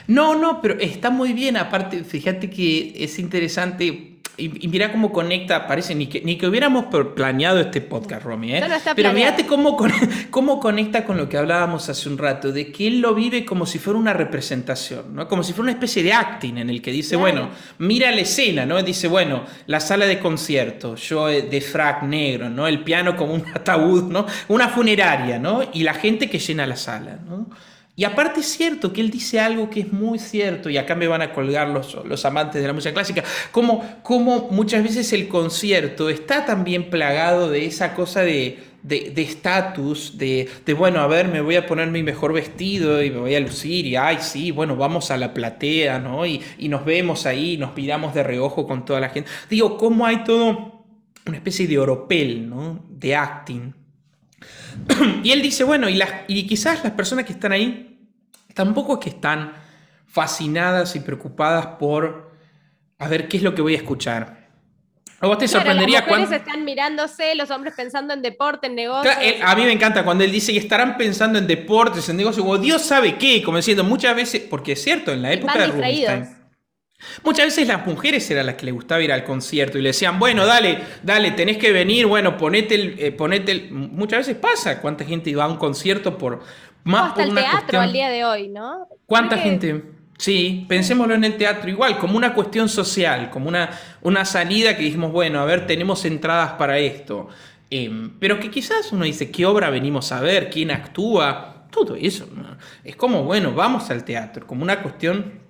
No, 0.06 0.34
no, 0.34 0.60
pero 0.60 0.78
está 0.78 1.10
muy 1.10 1.32
bien. 1.32 1.56
Aparte, 1.56 2.04
fíjate 2.04 2.50
que 2.50 2.92
es 2.96 3.18
interesante 3.18 4.17
y, 4.38 4.68
mira 4.68 4.92
cómo 4.92 5.12
conecta, 5.12 5.66
parece 5.66 5.94
ni 5.94 6.06
que, 6.06 6.20
ni 6.20 6.38
que 6.38 6.46
hubiéramos 6.46 6.86
planeado 7.16 7.58
este 7.58 7.80
podcast, 7.80 8.24
Romy. 8.24 8.54
¿eh? 8.54 8.64
Pero 8.94 9.12
fíjate 9.12 9.46
cómo, 9.46 9.76
cómo 10.30 10.60
conecta 10.60 11.04
con 11.04 11.16
lo 11.16 11.28
que 11.28 11.36
hablábamos 11.36 11.88
hace 11.88 12.08
un 12.08 12.16
rato, 12.16 12.52
de 12.52 12.70
que 12.70 12.86
él 12.86 13.00
lo 13.00 13.14
vive 13.14 13.44
como 13.44 13.66
si 13.66 13.78
fuera 13.78 13.98
una 13.98 14.12
representación, 14.12 15.14
¿no? 15.14 15.26
como 15.26 15.42
si 15.42 15.52
fuera 15.52 15.64
una 15.64 15.72
especie 15.72 16.02
de 16.04 16.12
acting 16.12 16.58
en 16.58 16.70
el 16.70 16.80
que 16.80 16.92
dice, 16.92 17.16
bueno, 17.16 17.50
mira 17.78 18.10
la 18.12 18.20
escena, 18.20 18.64
¿no? 18.64 18.80
dice, 18.82 19.08
bueno, 19.08 19.44
la 19.66 19.80
sala 19.80 20.06
de 20.06 20.20
concierto, 20.20 20.94
yo 20.94 21.28
eh, 21.28 21.42
de 21.42 21.60
frac 21.60 22.04
negro, 22.04 22.48
¿no? 22.48 22.68
el 22.68 22.84
piano 22.84 23.16
como 23.16 23.34
un 23.34 23.44
ataúd, 23.52 24.04
¿no? 24.04 24.24
una 24.46 24.68
funeraria, 24.68 25.38
¿no? 25.38 25.62
y 25.72 25.82
la 25.82 25.94
gente 25.94 26.30
que 26.30 26.38
llena 26.38 26.64
la 26.64 26.76
sala. 26.76 27.18
¿no? 27.28 27.48
Y 27.98 28.04
aparte 28.04 28.38
es 28.38 28.46
cierto 28.46 28.92
que 28.92 29.00
él 29.00 29.10
dice 29.10 29.40
algo 29.40 29.68
que 29.70 29.80
es 29.80 29.92
muy 29.92 30.20
cierto, 30.20 30.70
y 30.70 30.76
acá 30.76 30.94
me 30.94 31.08
van 31.08 31.20
a 31.20 31.32
colgar 31.32 31.68
los, 31.68 31.98
los 32.04 32.24
amantes 32.24 32.62
de 32.62 32.68
la 32.68 32.72
música 32.72 32.94
clásica, 32.94 33.24
como, 33.50 33.84
como 34.04 34.46
muchas 34.52 34.84
veces 34.84 35.12
el 35.12 35.26
concierto 35.26 36.08
está 36.08 36.44
también 36.44 36.90
plagado 36.90 37.50
de 37.50 37.66
esa 37.66 37.96
cosa 37.96 38.20
de 38.20 38.60
estatus, 39.16 40.16
de, 40.16 40.48
de, 40.64 40.74
bueno, 40.74 41.00
a 41.00 41.08
ver, 41.08 41.26
me 41.26 41.40
voy 41.40 41.56
a 41.56 41.66
poner 41.66 41.88
mi 41.88 42.04
mejor 42.04 42.32
vestido 42.32 43.02
y 43.02 43.10
me 43.10 43.18
voy 43.18 43.34
a 43.34 43.40
lucir 43.40 43.84
y, 43.84 43.96
ay, 43.96 44.18
sí, 44.20 44.52
bueno, 44.52 44.76
vamos 44.76 45.10
a 45.10 45.16
la 45.16 45.34
platea, 45.34 45.98
¿no? 45.98 46.24
Y, 46.24 46.40
y 46.56 46.68
nos 46.68 46.84
vemos 46.84 47.26
ahí, 47.26 47.56
nos 47.56 47.74
miramos 47.74 48.14
de 48.14 48.22
reojo 48.22 48.64
con 48.64 48.84
toda 48.84 49.00
la 49.00 49.08
gente. 49.08 49.28
Digo, 49.50 49.76
¿cómo 49.76 50.06
hay 50.06 50.22
todo 50.22 50.84
una 51.26 51.36
especie 51.36 51.66
de 51.66 51.80
oropel, 51.80 52.48
¿no? 52.48 52.86
De 52.88 53.16
acting. 53.16 53.74
y 55.24 55.32
él 55.32 55.42
dice, 55.42 55.64
bueno, 55.64 55.88
y, 55.88 55.94
las, 55.94 56.10
y 56.28 56.46
quizás 56.46 56.84
las 56.84 56.92
personas 56.92 57.24
que 57.24 57.32
están 57.32 57.50
ahí 57.50 57.86
tampoco 58.58 58.94
es 58.94 58.98
que 58.98 59.10
están 59.10 59.52
fascinadas 60.08 60.96
y 60.96 61.00
preocupadas 61.00 61.64
por 61.78 62.32
a 62.98 63.06
ver 63.06 63.28
qué 63.28 63.36
es 63.36 63.44
lo 63.44 63.54
que 63.54 63.62
voy 63.62 63.74
a 63.74 63.76
escuchar. 63.76 64.48
¿O 65.20 65.28
vos 65.28 65.38
te 65.38 65.46
sorprendería 65.46 66.00
las 66.00 66.08
mujeres 66.08 66.32
están 66.32 66.64
mirándose, 66.64 67.36
los 67.36 67.52
hombres 67.52 67.74
pensando 67.76 68.14
en 68.14 68.20
deporte, 68.20 68.66
en 68.66 68.74
negocios. 68.74 69.14
a 69.44 69.54
mí 69.54 69.62
me 69.62 69.70
encanta 69.70 70.04
cuando 70.04 70.24
él 70.24 70.32
dice 70.32 70.52
que 70.52 70.58
estarán 70.58 70.96
pensando 70.96 71.38
en 71.38 71.46
deportes, 71.46 72.08
en 72.08 72.16
negocios, 72.16 72.44
o 72.48 72.58
Dios 72.58 72.82
sabe 72.82 73.16
qué, 73.16 73.44
como 73.44 73.58
diciendo 73.58 73.84
muchas 73.84 74.16
veces, 74.16 74.42
porque 74.50 74.72
es 74.72 74.82
cierto, 74.82 75.12
en 75.12 75.22
la 75.22 75.32
época 75.32 75.56
de 75.56 75.66
Rubinstein. 75.68 76.38
Muchas 77.22 77.46
veces 77.46 77.68
las 77.68 77.86
mujeres 77.86 78.28
eran 78.28 78.46
las 78.46 78.56
que 78.56 78.66
les 78.66 78.74
gustaba 78.74 79.00
ir 79.00 79.12
al 79.12 79.22
concierto 79.22 79.78
y 79.78 79.82
le 79.82 79.90
decían, 79.90 80.18
bueno, 80.18 80.44
dale, 80.46 80.80
dale, 81.04 81.30
tenés 81.30 81.58
que 81.58 81.70
venir, 81.70 82.06
bueno, 82.06 82.36
ponete 82.36 82.74
el, 82.74 82.96
eh, 82.98 83.12
ponete 83.12 83.52
el... 83.52 83.70
Muchas 83.70 84.26
veces 84.26 84.34
pasa 84.34 84.80
cuánta 84.80 85.04
gente 85.04 85.30
iba 85.30 85.44
a 85.44 85.48
un 85.48 85.58
concierto 85.58 86.18
por, 86.18 86.42
más 86.88 87.10
hasta 87.10 87.22
el 87.22 87.34
teatro 87.34 87.80
al 87.80 87.92
día 87.92 88.08
de 88.08 88.24
hoy, 88.24 88.48
¿no? 88.48 88.88
¿Cuánta 89.06 89.38
gente? 89.38 89.84
Sí, 90.16 90.66
pensémoslo 90.68 91.14
en 91.14 91.22
el 91.22 91.36
teatro 91.36 91.70
igual, 91.70 91.96
como 91.98 92.16
una 92.16 92.34
cuestión 92.34 92.68
social, 92.68 93.30
como 93.30 93.48
una, 93.48 93.70
una 94.02 94.24
salida 94.24 94.76
que 94.76 94.82
dijimos, 94.82 95.12
bueno, 95.12 95.38
a 95.40 95.44
ver, 95.44 95.66
tenemos 95.66 96.04
entradas 96.04 96.52
para 96.52 96.78
esto. 96.78 97.28
Em, 97.70 98.18
pero 98.18 98.40
que 98.40 98.50
quizás 98.50 98.90
uno 98.92 99.04
dice, 99.04 99.30
¿qué 99.30 99.46
obra 99.46 99.70
venimos 99.70 100.10
a 100.10 100.20
ver? 100.20 100.50
¿Quién 100.50 100.70
actúa? 100.70 101.66
Todo 101.70 101.94
eso. 101.94 102.26
Es 102.82 102.96
como, 102.96 103.22
bueno, 103.24 103.52
vamos 103.52 103.90
al 103.90 104.04
teatro, 104.04 104.46
como 104.46 104.62
una 104.62 104.82
cuestión 104.82 105.40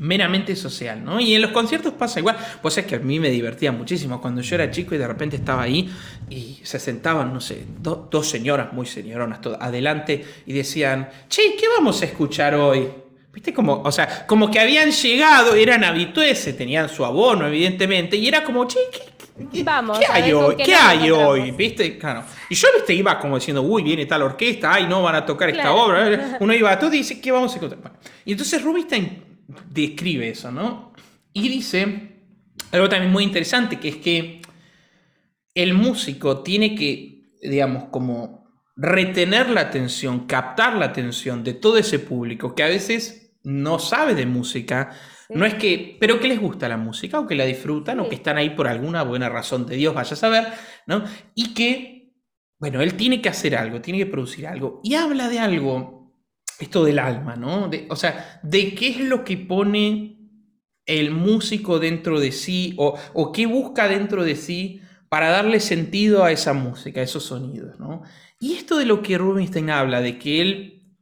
meramente 0.00 0.56
social, 0.56 1.04
¿no? 1.04 1.20
Y 1.20 1.34
en 1.34 1.42
los 1.42 1.50
conciertos 1.52 1.92
pasa 1.92 2.18
igual. 2.18 2.36
Pues 2.60 2.76
es 2.78 2.86
que 2.86 2.96
a 2.96 2.98
mí 2.98 3.20
me 3.20 3.30
divertía 3.30 3.70
muchísimo 3.70 4.20
cuando 4.20 4.40
yo 4.40 4.54
era 4.56 4.70
chico 4.70 4.94
y 4.94 4.98
de 4.98 5.06
repente 5.06 5.36
estaba 5.36 5.62
ahí 5.62 5.90
y 6.28 6.58
se 6.62 6.78
sentaban, 6.78 7.32
no 7.32 7.40
sé, 7.40 7.64
dos 7.78 8.28
señoras 8.28 8.72
muy 8.72 8.86
señoronas 8.86 9.40
adelante 9.60 10.24
y 10.46 10.52
decían, 10.52 11.08
che, 11.28 11.54
¿qué 11.58 11.66
vamos 11.76 12.00
a 12.02 12.06
escuchar 12.06 12.54
hoy? 12.54 12.88
¿Viste? 13.32 13.52
Como, 13.54 13.82
o 13.82 13.92
sea, 13.92 14.26
como 14.26 14.50
que 14.50 14.58
habían 14.58 14.90
llegado, 14.90 15.54
eran 15.54 15.84
habitueses, 15.84 16.56
tenían 16.56 16.88
su 16.88 17.04
abono, 17.04 17.46
evidentemente, 17.46 18.16
y 18.16 18.26
era 18.26 18.42
como, 18.42 18.66
che, 18.66 18.78
¿qué, 18.90 19.62
Vamos. 19.62 19.98
¿Qué 19.98 20.06
hay 20.06 20.32
hoy? 20.32 20.56
qué 20.56 20.64
¿Qué 20.64 20.74
hay 20.74 21.10
hoy? 21.10 21.50
¿Viste? 21.52 21.96
Claro. 21.96 22.24
Y 22.50 22.54
yo, 22.54 22.68
viste, 22.74 22.92
iba 22.92 23.18
como 23.18 23.36
diciendo, 23.36 23.62
uy, 23.62 23.82
viene 23.82 24.04
tal 24.04 24.22
orquesta, 24.22 24.74
ay, 24.74 24.86
no 24.86 25.02
van 25.02 25.14
a 25.14 25.24
tocar 25.24 25.48
esta 25.48 25.62
Claro. 25.62 25.82
obra. 25.84 26.36
Uno 26.40 26.52
iba 26.52 26.70
a 26.70 26.78
todo 26.78 26.92
y 26.92 26.98
dice, 26.98 27.20
¿qué 27.20 27.30
vamos 27.32 27.52
a 27.52 27.56
encontrar? 27.56 27.80
Bueno, 27.80 27.96
y 28.24 28.32
entonces 28.32 28.62
Rubinstein 28.62 29.29
describe 29.70 30.28
eso, 30.28 30.50
¿no? 30.50 30.92
Y 31.32 31.48
dice 31.48 32.16
algo 32.72 32.88
también 32.88 33.12
muy 33.12 33.24
interesante, 33.24 33.78
que 33.78 33.88
es 33.88 33.96
que 33.96 34.42
el 35.54 35.74
músico 35.74 36.42
tiene 36.42 36.74
que, 36.74 37.32
digamos, 37.42 37.84
como 37.90 38.44
retener 38.76 39.50
la 39.50 39.62
atención, 39.62 40.26
captar 40.26 40.76
la 40.76 40.86
atención 40.86 41.44
de 41.44 41.54
todo 41.54 41.76
ese 41.76 41.98
público 41.98 42.54
que 42.54 42.62
a 42.62 42.68
veces 42.68 43.36
no 43.42 43.78
sabe 43.78 44.14
de 44.14 44.26
música, 44.26 44.90
Sí. 45.28 45.34
no 45.36 45.46
es 45.46 45.54
que, 45.54 45.96
pero 46.00 46.18
que 46.18 46.26
les 46.28 46.40
gusta 46.40 46.68
la 46.68 46.76
música 46.76 47.20
o 47.20 47.26
que 47.26 47.36
la 47.36 47.44
disfrutan 47.44 48.00
o 48.00 48.08
que 48.08 48.16
están 48.16 48.36
ahí 48.36 48.50
por 48.50 48.66
alguna 48.66 49.02
buena 49.04 49.28
razón 49.28 49.64
de 49.66 49.76
Dios, 49.76 49.94
vaya 49.94 50.12
a 50.12 50.16
saber, 50.16 50.46
¿no? 50.86 51.04
Y 51.36 51.54
que, 51.54 52.12
bueno, 52.58 52.80
él 52.80 52.94
tiene 52.94 53.22
que 53.22 53.28
hacer 53.28 53.54
algo, 53.54 53.80
tiene 53.80 54.00
que 54.00 54.06
producir 54.06 54.46
algo. 54.48 54.80
Y 54.82 54.94
habla 54.94 55.28
de 55.28 55.38
algo, 55.38 55.99
esto 56.60 56.84
del 56.84 56.98
alma, 56.98 57.36
¿no? 57.36 57.68
De- 57.68 57.86
o 57.90 57.96
sea, 57.96 58.40
de 58.42 58.74
qué 58.74 58.88
es 58.88 59.00
lo 59.00 59.24
que 59.24 59.36
pone 59.36 60.16
el 60.86 61.10
músico 61.12 61.78
dentro 61.78 62.20
de 62.20 62.32
sí 62.32 62.74
o, 62.76 63.32
qué 63.32 63.46
busca 63.46 63.88
dentro 63.88 64.24
de 64.24 64.36
sí 64.36 64.80
para 65.08 65.30
darle 65.30 65.60
sentido 65.60 66.24
a 66.24 66.32
esa 66.32 66.52
música, 66.52 67.00
a 67.00 67.04
esos 67.04 67.24
sonidos, 67.24 67.78
¿no? 67.78 68.02
Y 68.40 68.54
esto 68.54 68.76
de 68.76 68.86
lo 68.86 69.02
que 69.02 69.18
Rubinstein 69.18 69.70
habla, 69.70 70.00
de 70.00 70.18
que 70.18 70.40
él, 70.40 70.96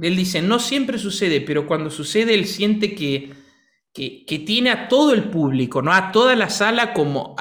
él 0.00 0.16
dice, 0.16 0.42
no 0.42 0.58
siempre 0.58 0.98
sucede, 0.98 1.40
pero 1.40 1.66
cuando 1.66 1.90
sucede 1.90 2.34
él 2.34 2.46
siente 2.46 2.94
que, 2.94 3.32
que, 3.92 4.42
tiene 4.46 4.70
a 4.70 4.88
todo 4.88 5.12
el 5.12 5.24
público, 5.24 5.82
¿no? 5.82 5.92
A 5.92 6.12
toda 6.12 6.36
la 6.36 6.48
sala 6.48 6.92
como 6.92 7.36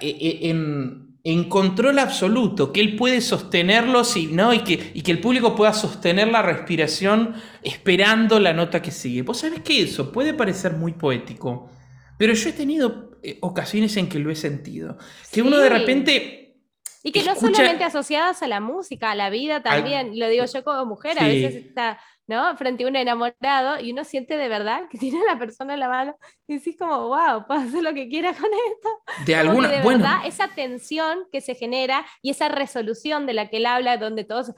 e- 0.00 0.08
e- 0.20 0.50
en, 0.50 1.03
en 1.26 1.48
control 1.48 1.98
absoluto, 1.98 2.70
que 2.70 2.82
él 2.82 2.96
puede 2.96 3.22
sostenerlos 3.22 4.14
y, 4.18 4.26
¿no? 4.26 4.52
y, 4.52 4.60
que, 4.60 4.92
y 4.92 5.00
que 5.00 5.10
el 5.10 5.20
público 5.20 5.56
pueda 5.56 5.72
sostener 5.72 6.28
la 6.28 6.42
respiración 6.42 7.34
esperando 7.62 8.38
la 8.38 8.52
nota 8.52 8.82
que 8.82 8.90
sigue. 8.90 9.22
Vos 9.22 9.38
sabés 9.38 9.60
que 9.60 9.82
eso 9.82 10.12
puede 10.12 10.34
parecer 10.34 10.74
muy 10.74 10.92
poético, 10.92 11.70
pero 12.18 12.34
yo 12.34 12.50
he 12.50 12.52
tenido 12.52 13.18
eh, 13.22 13.38
ocasiones 13.40 13.96
en 13.96 14.10
que 14.10 14.18
lo 14.18 14.30
he 14.30 14.36
sentido. 14.36 14.98
Que 15.32 15.40
uno 15.40 15.56
de 15.56 15.70
repente 15.70 16.58
Y 17.02 17.10
que 17.10 17.24
no 17.24 17.34
solamente 17.34 17.84
asociadas 17.84 18.42
a 18.42 18.46
la 18.46 18.60
música, 18.60 19.10
a 19.10 19.14
la 19.14 19.30
vida 19.30 19.62
también, 19.62 20.18
lo 20.18 20.28
digo 20.28 20.44
yo 20.44 20.62
como 20.62 20.84
mujer, 20.84 21.18
a 21.18 21.26
veces 21.26 21.54
está, 21.54 21.98
¿no? 22.26 22.56
Frente 22.56 22.84
a 22.84 22.88
un 22.88 22.96
enamorado 22.96 23.80
y 23.80 23.92
uno 23.92 24.04
siente 24.04 24.36
de 24.36 24.48
verdad 24.48 24.88
que 24.90 24.98
tiene 24.98 25.20
a 25.22 25.34
la 25.34 25.38
persona 25.38 25.74
en 25.74 25.80
la 25.80 25.88
mano 25.88 26.16
y 26.46 26.54
decís 26.54 26.76
como, 26.78 27.08
wow, 27.08 27.46
puedo 27.46 27.60
hacer 27.60 27.82
lo 27.82 27.94
que 27.94 28.08
quiera 28.08 28.32
con 28.32 28.50
esto. 28.70 28.88
de 29.26 29.32
Como 29.36 29.50
alguna... 29.50 29.68
de 29.68 29.82
bueno, 29.82 30.04
verdad 30.04 30.26
esa 30.26 30.48
tensión 30.48 31.26
que 31.32 31.40
se 31.40 31.54
genera 31.54 32.04
y 32.22 32.30
esa 32.30 32.48
resolución 32.48 33.26
de 33.26 33.34
la 33.34 33.48
que 33.48 33.58
él 33.58 33.66
habla, 33.66 33.96
donde 33.96 34.24
todos 34.24 34.52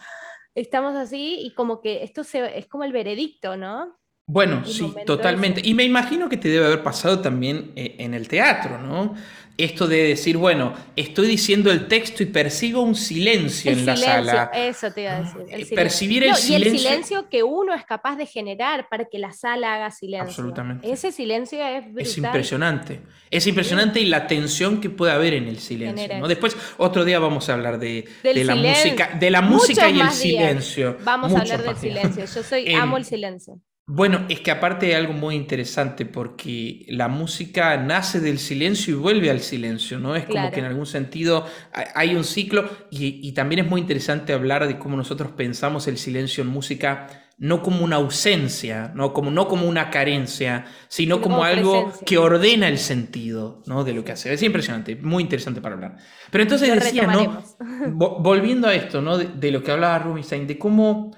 estamos 0.54 0.94
así 0.96 1.38
y 1.40 1.54
como 1.54 1.80
que 1.80 2.02
esto 2.02 2.24
se, 2.24 2.58
es 2.58 2.66
como 2.66 2.84
el 2.84 2.92
veredicto, 2.92 3.56
¿no? 3.56 3.96
Bueno, 4.28 4.64
sí, 4.64 4.92
totalmente. 5.06 5.60
ese. 5.60 5.68
Y 5.68 5.74
me 5.74 5.84
imagino 5.84 6.28
que 6.28 6.36
te 6.36 6.48
debe 6.48 6.66
haber 6.66 6.82
pasado 6.82 7.20
también 7.20 7.72
eh, 7.76 7.94
en 7.98 8.12
el 8.12 8.26
teatro, 8.26 8.78
¿no? 8.78 9.14
Esto 9.58 9.86
de 9.86 10.02
decir, 10.08 10.36
bueno, 10.36 10.74
estoy 10.96 11.26
diciendo 11.28 11.70
el 11.72 11.88
texto 11.88 12.22
y 12.22 12.26
percibo 12.26 12.82
un 12.82 12.94
silencio 12.94 13.70
El 13.72 13.78
en 13.80 13.86
la 13.86 13.96
silencio, 13.96 14.24
sala. 14.32 14.50
eso 14.54 14.90
te 14.92 15.00
iba 15.02 15.12
a 15.16 15.20
decir. 15.22 15.36
el 15.40 15.44
Eh, 15.44 15.46
silencio. 15.48 15.74
percibir 15.76 16.22
el 16.24 16.30
No, 16.30 16.36
Y 16.36 16.38
el 16.38 16.44
silencio- 16.64 16.78
silencio 16.78 17.28
que 17.30 17.42
uno 17.42 17.72
es 17.74 17.84
capaz 17.86 18.16
de 18.16 18.26
generar 18.26 18.86
para 18.90 19.06
que 19.06 19.18
la 19.18 19.32
sala 19.32 19.74
haga 19.74 19.90
silencio. 19.90 20.28
Absolutamente. 20.28 20.90
Ese 20.92 21.10
silencio 21.10 21.58
es 21.66 21.84
brutal. 21.86 22.02
Es 22.02 22.18
impresionante. 22.18 23.00
Es 23.30 23.46
impresionante 23.46 24.00
y 24.00 24.06
la 24.06 24.26
tensión 24.26 24.80
que 24.80 24.90
puede 24.90 25.12
haber 25.12 25.32
en 25.32 25.48
el 25.48 25.58
silencio. 25.58 26.26
Después, 26.28 26.54
otro 26.76 27.04
día 27.06 27.18
vamos 27.18 27.48
a 27.48 27.54
hablar 27.54 27.78
de, 27.78 28.04
la 28.22 28.32
silencio. 28.32 28.56
música, 28.56 29.10
de 29.18 29.30
la 29.30 29.40
música 29.40 29.88
Muchos 29.88 29.96
y 29.96 30.00
el 30.00 30.06
días. 30.06 30.14
silencio. 30.16 30.98
Vamos 31.02 31.34
a 31.34 31.38
hablar 31.40 31.58
del 31.62 31.80
días. 31.80 31.80
silencio. 31.80 32.24
Yo 32.26 32.42
soy, 32.46 32.64
Em, 32.66 32.78
amo 32.80 32.98
el 32.98 33.04
silencio. 33.06 33.58
Bueno, 33.88 34.26
es 34.28 34.40
que 34.40 34.50
aparte 34.50 34.86
hay 34.86 34.92
algo 34.94 35.12
muy 35.12 35.36
interesante 35.36 36.06
porque 36.06 36.84
la 36.88 37.06
música 37.06 37.76
nace 37.76 38.18
del 38.18 38.40
silencio 38.40 38.94
y 38.94 38.98
vuelve 38.98 39.30
al 39.30 39.38
silencio, 39.40 40.00
¿no? 40.00 40.16
Es 40.16 40.26
como 40.26 40.50
que 40.50 40.58
en 40.58 40.66
algún 40.66 40.86
sentido 40.86 41.46
hay- 41.72 41.86
hay 41.94 42.16
un 42.16 42.24
ciclo 42.24 42.68
y, 42.90 43.20
y 43.26 43.32
también 43.32 43.60
es 43.64 43.70
muy 43.70 43.80
interesante 43.80 44.32
hablar 44.32 44.66
de 44.66 44.76
cómo 44.78 44.96
nosotros 44.96 45.30
pensamos 45.32 45.86
el 45.86 45.98
silencio 45.98 46.42
en 46.42 46.48
música 46.50 47.06
no 47.38 47.62
como 47.62 47.84
una 47.84 47.96
ausencia, 47.96 48.90
no 48.96 49.12
como, 49.12 49.30
no 49.30 49.46
como 49.46 49.68
una 49.68 49.90
carencia, 49.90 50.64
sino 50.88 51.18
Sino 51.18 51.20
como 51.20 51.36
como 51.36 51.44
algo 51.44 51.72
presencia. 51.84 52.04
que 52.04 52.18
ordena 52.18 52.66
el 52.68 52.78
sentido 52.78 53.62
¿no? 53.66 53.84
de 53.84 53.92
lo 53.94 54.02
que 54.04 54.12
hace. 54.12 54.32
Es 54.32 54.42
impresionante, 54.42 54.96
muy 54.96 55.22
interesante 55.22 55.60
para 55.60 55.74
hablar. 55.76 55.96
Pero 56.30 56.42
entonces 56.42 56.68
Lo 56.68 56.74
decía, 56.74 57.06
¿no? 57.06 57.18
retomaremos. 57.20 57.56
Vo- 57.84 58.20
volviendo 58.22 58.66
a 58.68 58.74
esto, 58.74 59.00
¿no? 59.02 59.16
De, 59.18 59.26
de 59.26 59.50
lo 59.52 59.62
que 59.62 59.70
hablaba 59.70 59.98
Rubinstein, 60.00 60.46
de 60.46 60.58
cómo 60.58 61.12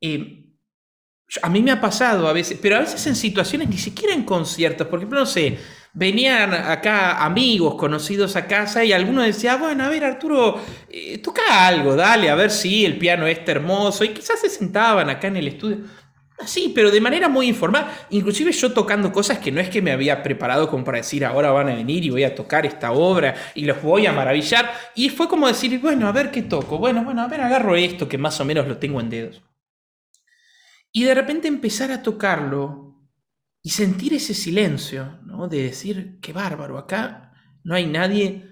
eh, 0.00 0.39
a 1.42 1.48
mí 1.48 1.62
me 1.62 1.70
ha 1.70 1.80
pasado 1.80 2.26
a 2.26 2.32
veces, 2.32 2.58
pero 2.60 2.76
a 2.76 2.80
veces 2.80 3.06
en 3.06 3.14
situaciones 3.14 3.68
ni 3.68 3.78
siquiera 3.78 4.14
en 4.14 4.24
conciertos, 4.24 4.86
por 4.88 4.98
ejemplo, 4.98 5.20
no 5.20 5.26
sé, 5.26 5.58
venían 5.92 6.52
acá 6.54 7.24
amigos 7.24 7.74
conocidos 7.76 8.36
a 8.36 8.46
casa 8.46 8.84
y 8.84 8.92
alguno 8.92 9.22
decía, 9.22 9.56
bueno, 9.56 9.84
a 9.84 9.88
ver, 9.88 10.04
Arturo, 10.04 10.60
eh, 10.88 11.18
toca 11.18 11.66
algo, 11.66 11.94
dale, 11.94 12.30
a 12.30 12.34
ver 12.34 12.50
si 12.50 12.84
el 12.84 12.98
piano 12.98 13.26
está 13.26 13.52
hermoso, 13.52 14.04
y 14.04 14.08
quizás 14.10 14.40
se 14.40 14.48
sentaban 14.48 15.08
acá 15.08 15.28
en 15.28 15.36
el 15.36 15.48
estudio. 15.48 15.78
Así, 16.40 16.72
pero 16.74 16.90
de 16.90 17.02
manera 17.02 17.28
muy 17.28 17.48
informal. 17.48 17.86
Inclusive 18.08 18.50
yo 18.52 18.72
tocando 18.72 19.12
cosas 19.12 19.38
que 19.38 19.52
no 19.52 19.60
es 19.60 19.68
que 19.68 19.82
me 19.82 19.92
había 19.92 20.22
preparado 20.22 20.70
como 20.70 20.84
para 20.84 20.96
decir 20.96 21.22
ahora 21.22 21.50
van 21.50 21.68
a 21.68 21.74
venir 21.74 22.02
y 22.04 22.08
voy 22.08 22.24
a 22.24 22.34
tocar 22.34 22.64
esta 22.64 22.92
obra 22.92 23.34
y 23.54 23.66
los 23.66 23.82
voy 23.82 24.06
a 24.06 24.12
maravillar. 24.12 24.72
Y 24.94 25.10
fue 25.10 25.28
como 25.28 25.46
decir, 25.48 25.78
bueno, 25.80 26.08
a 26.08 26.12
ver 26.12 26.30
qué 26.30 26.40
toco. 26.40 26.78
Bueno, 26.78 27.04
bueno, 27.04 27.20
a 27.20 27.28
ver, 27.28 27.42
agarro 27.42 27.76
esto 27.76 28.08
que 28.08 28.16
más 28.16 28.40
o 28.40 28.46
menos 28.46 28.66
lo 28.66 28.78
tengo 28.78 29.00
en 29.00 29.10
dedos. 29.10 29.42
Y 30.92 31.04
de 31.04 31.14
repente 31.14 31.48
empezar 31.48 31.90
a 31.92 32.02
tocarlo 32.02 32.96
y 33.62 33.70
sentir 33.70 34.14
ese 34.14 34.34
silencio, 34.34 35.18
¿no? 35.24 35.46
De 35.48 35.62
decir, 35.62 36.18
qué 36.20 36.32
bárbaro, 36.32 36.78
acá 36.78 37.32
no 37.62 37.74
hay 37.74 37.86
nadie, 37.86 38.46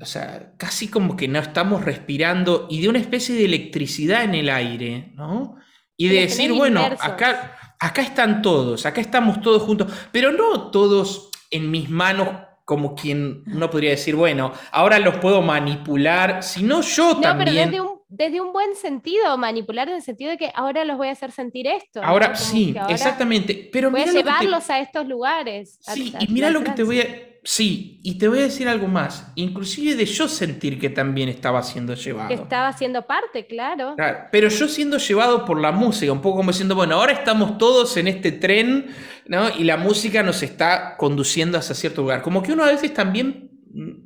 o 0.00 0.04
sea, 0.06 0.54
casi 0.56 0.88
como 0.88 1.16
que 1.16 1.28
no 1.28 1.38
estamos 1.38 1.84
respirando 1.84 2.66
y 2.70 2.80
de 2.80 2.88
una 2.88 2.98
especie 2.98 3.34
de 3.34 3.44
electricidad 3.44 4.24
en 4.24 4.34
el 4.34 4.48
aire, 4.48 5.12
¿no? 5.14 5.56
Y 5.96 6.08
de 6.08 6.22
decir, 6.22 6.52
bueno, 6.52 6.80
acá, 7.00 7.56
acá 7.78 8.02
están 8.02 8.42
todos, 8.42 8.84
acá 8.86 9.00
estamos 9.00 9.40
todos 9.40 9.62
juntos, 9.62 9.92
pero 10.12 10.32
no 10.32 10.70
todos 10.70 11.30
en 11.50 11.70
mis 11.70 11.88
manos 11.88 12.28
como 12.64 12.94
quien 12.96 13.44
no 13.46 13.70
podría 13.70 13.90
decir, 13.90 14.16
bueno, 14.16 14.52
ahora 14.72 14.98
los 14.98 15.18
puedo 15.18 15.40
manipular, 15.40 16.42
sino 16.42 16.80
yo 16.82 17.14
No, 17.14 17.20
también. 17.20 17.48
pero 17.54 17.66
desde 17.66 17.80
un, 17.80 17.95
desde 18.08 18.40
un 18.40 18.52
buen 18.52 18.74
sentido, 18.76 19.36
manipular 19.36 19.88
en 19.88 19.96
el 19.96 20.02
sentido 20.02 20.30
de 20.30 20.36
que 20.38 20.50
ahora 20.54 20.84
los 20.84 20.96
voy 20.96 21.08
a 21.08 21.12
hacer 21.12 21.32
sentir 21.32 21.66
esto. 21.66 22.02
Ahora 22.02 22.34
sí, 22.36 22.74
ahora 22.78 22.92
exactamente. 22.94 23.68
Pero 23.72 23.90
Voy 23.90 24.00
a 24.00 24.04
mira 24.06 24.12
te- 24.12 24.18
llevarlos 24.18 24.70
a 24.70 24.78
estos 24.80 25.06
lugares. 25.06 25.78
Sí, 25.80 26.12
a- 26.16 26.22
y 26.22 26.28
mira 26.28 26.50
lo 26.50 26.62
que 26.62 26.70
te 26.70 26.82
voy 26.82 27.00
a. 27.00 27.06
Sí, 27.42 28.00
y 28.02 28.18
te 28.18 28.26
voy 28.26 28.40
a 28.40 28.42
decir 28.42 28.66
algo 28.68 28.88
más. 28.88 29.30
Inclusive 29.36 29.94
de 29.94 30.04
yo 30.04 30.26
sentir 30.26 30.80
que 30.80 30.90
también 30.90 31.28
estaba 31.28 31.62
siendo 31.62 31.94
llevado. 31.94 32.26
Que 32.28 32.34
estaba 32.34 32.72
siendo 32.72 33.06
parte, 33.06 33.46
claro. 33.46 33.94
Claro, 33.94 34.18
pero 34.32 34.48
yo 34.48 34.66
siendo 34.66 34.98
llevado 34.98 35.44
por 35.44 35.60
la 35.60 35.70
música, 35.70 36.10
un 36.10 36.20
poco 36.20 36.38
como 36.38 36.50
diciendo, 36.50 36.74
bueno, 36.74 36.96
ahora 36.96 37.12
estamos 37.12 37.56
todos 37.56 37.96
en 37.98 38.08
este 38.08 38.32
tren, 38.32 38.86
¿no? 39.26 39.48
Y 39.56 39.62
la 39.62 39.76
música 39.76 40.24
nos 40.24 40.42
está 40.42 40.96
conduciendo 40.96 41.56
hacia 41.56 41.76
cierto 41.76 42.02
lugar. 42.02 42.20
Como 42.20 42.42
que 42.42 42.52
uno 42.52 42.64
a 42.64 42.68
veces 42.68 42.92
también 42.92 43.48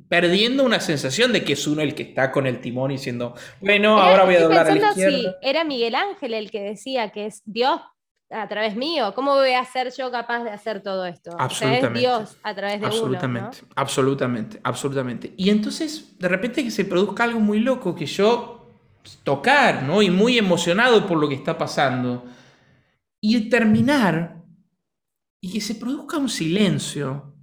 perdiendo 0.08 0.64
una 0.64 0.80
sensación 0.80 1.32
de 1.32 1.44
que 1.44 1.52
es 1.54 1.66
uno 1.66 1.82
el 1.82 1.94
que 1.94 2.02
está 2.02 2.32
con 2.32 2.46
el 2.46 2.60
timón 2.60 2.90
y 2.90 2.94
diciendo, 2.94 3.34
bueno, 3.60 3.96
Era- 3.98 4.10
ahora 4.10 4.24
voy 4.24 4.34
a 4.36 4.42
doblar 4.42 4.68
a 4.68 4.74
la 4.74 4.92
si 4.94 5.26
era 5.42 5.64
Miguel 5.64 5.94
Ángel 5.94 6.34
el 6.34 6.50
que 6.50 6.60
decía 6.62 7.10
que 7.10 7.26
es 7.26 7.42
Dios 7.44 7.80
a 8.30 8.46
través 8.48 8.76
mío. 8.76 9.12
¿Cómo 9.14 9.34
voy 9.34 9.52
a 9.52 9.64
ser 9.64 9.92
yo 9.96 10.10
capaz 10.10 10.44
de 10.44 10.50
hacer 10.50 10.82
todo 10.82 11.04
esto? 11.06 11.30
O 11.30 11.36
sea, 11.36 11.44
Absolutamente. 11.44 11.86
es 11.98 12.00
Dios 12.00 12.36
a 12.42 12.54
través 12.54 12.80
de 12.80 12.86
Absolutamente, 12.86 13.58
uno. 13.62 13.72
absolutamente, 13.76 14.60
absolutamente. 14.62 15.34
Y 15.36 15.50
entonces, 15.50 16.16
de 16.18 16.28
repente 16.28 16.62
que 16.64 16.70
se 16.70 16.84
produzca 16.84 17.24
algo 17.24 17.40
muy 17.40 17.60
loco, 17.60 17.94
que 17.94 18.06
yo 18.06 18.68
tocar, 19.24 19.82
¿no? 19.82 20.02
Y 20.02 20.10
muy 20.10 20.38
emocionado 20.38 21.06
por 21.06 21.18
lo 21.18 21.28
que 21.28 21.34
está 21.34 21.56
pasando. 21.58 22.24
Y 23.20 23.48
terminar, 23.50 24.36
y 25.42 25.52
que 25.52 25.60
se 25.60 25.74
produzca 25.74 26.16
un 26.18 26.28
silencio 26.28 27.34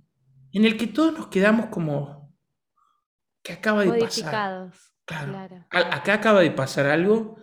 en 0.54 0.66
el 0.66 0.78
que 0.78 0.88
todos 0.88 1.14
nos 1.14 1.28
quedamos 1.28 1.68
como, 1.68 2.17
que 3.48 3.54
acaba 3.54 3.82
de 3.86 3.92
pasar. 4.00 4.24
Claro. 5.06 5.32
Acá 5.72 6.14
acaba 6.16 6.42
de 6.42 6.52
pasar 6.52 6.86
algo 6.88 7.38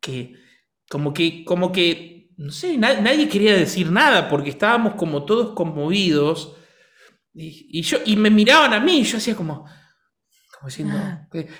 que, 0.00 0.34
como 0.90 1.12
que, 1.14 1.44
como 1.44 1.72
que, 1.72 2.30
no 2.38 2.52
sé, 2.52 2.78
na- 2.78 3.00
nadie 3.00 3.28
quería 3.28 3.54
decir 3.56 3.90
nada 3.90 4.28
porque 4.30 4.50
estábamos 4.50 4.94
como 4.96 5.24
todos 5.26 5.54
conmovidos 5.54 6.56
y, 7.34 7.68
y 7.78 7.82
yo, 7.82 7.98
y 8.06 8.16
me 8.16 8.30
miraban 8.30 8.72
a 8.74 8.80
mí 8.80 9.00
y 9.00 9.04
yo 9.04 9.18
hacía 9.18 9.36
como, 9.36 9.66
Como 10.58 10.68
diciendo, 10.68 10.96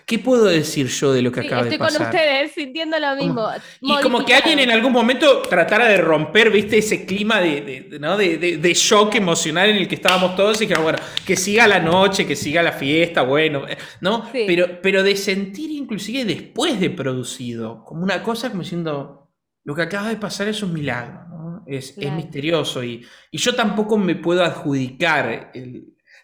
¿qué, 0.06 0.18
puedo 0.18 0.46
decir 0.46 0.86
yo 0.86 1.12
de 1.12 1.20
lo 1.20 1.30
que 1.30 1.40
acaba 1.40 1.64
de 1.64 1.78
pasar? 1.78 1.92
Estoy 1.92 2.06
con 2.06 2.16
ustedes 2.16 2.52
sintiendo 2.52 2.98
lo 2.98 3.14
mismo. 3.14 3.46
y 3.82 3.94
como 4.00 4.24
que 4.24 4.34
alguien 4.34 4.58
en 4.58 4.70
algún 4.70 4.90
momento 4.90 5.42
tratara 5.42 5.86
de 5.86 5.98
romper, 5.98 6.50
viste, 6.50 6.78
ese 6.78 7.04
clima 7.04 7.40
de, 7.40 7.88
de, 7.90 8.56
de, 8.56 8.74
shock 8.74 9.14
emocional 9.16 9.68
en 9.68 9.76
el 9.76 9.86
que 9.86 9.96
estábamos 9.96 10.34
todos 10.34 10.62
y 10.62 10.66
que, 10.66 10.74
bueno, 10.76 10.98
que 11.26 11.36
siga 11.36 11.66
la 11.66 11.78
noche, 11.78 12.26
que 12.26 12.34
siga 12.34 12.62
la 12.62 12.72
fiesta, 12.72 13.20
bueno, 13.20 13.68
eh, 13.68 13.76
¿no? 14.00 14.30
Pero, 14.32 14.80
pero 14.80 15.02
de 15.02 15.14
sentir 15.14 15.72
inclusive 15.72 16.24
después 16.24 16.80
de 16.80 16.88
producido, 16.88 17.84
como 17.84 18.02
una 18.02 18.22
cosa 18.22 18.48
como 18.48 18.62
diciendo, 18.62 19.30
lo 19.64 19.74
que 19.74 19.82
acaba 19.82 20.08
de 20.08 20.16
pasar 20.16 20.48
es 20.48 20.62
un 20.62 20.72
milagro, 20.72 21.26
¿no? 21.28 21.64
Es, 21.66 21.98
es 21.98 22.12
misterioso 22.12 22.82
y, 22.82 23.04
y, 23.30 23.36
yo 23.36 23.54
tampoco 23.54 23.98
me 23.98 24.14
puedo 24.14 24.42
adjudicar 24.42 25.52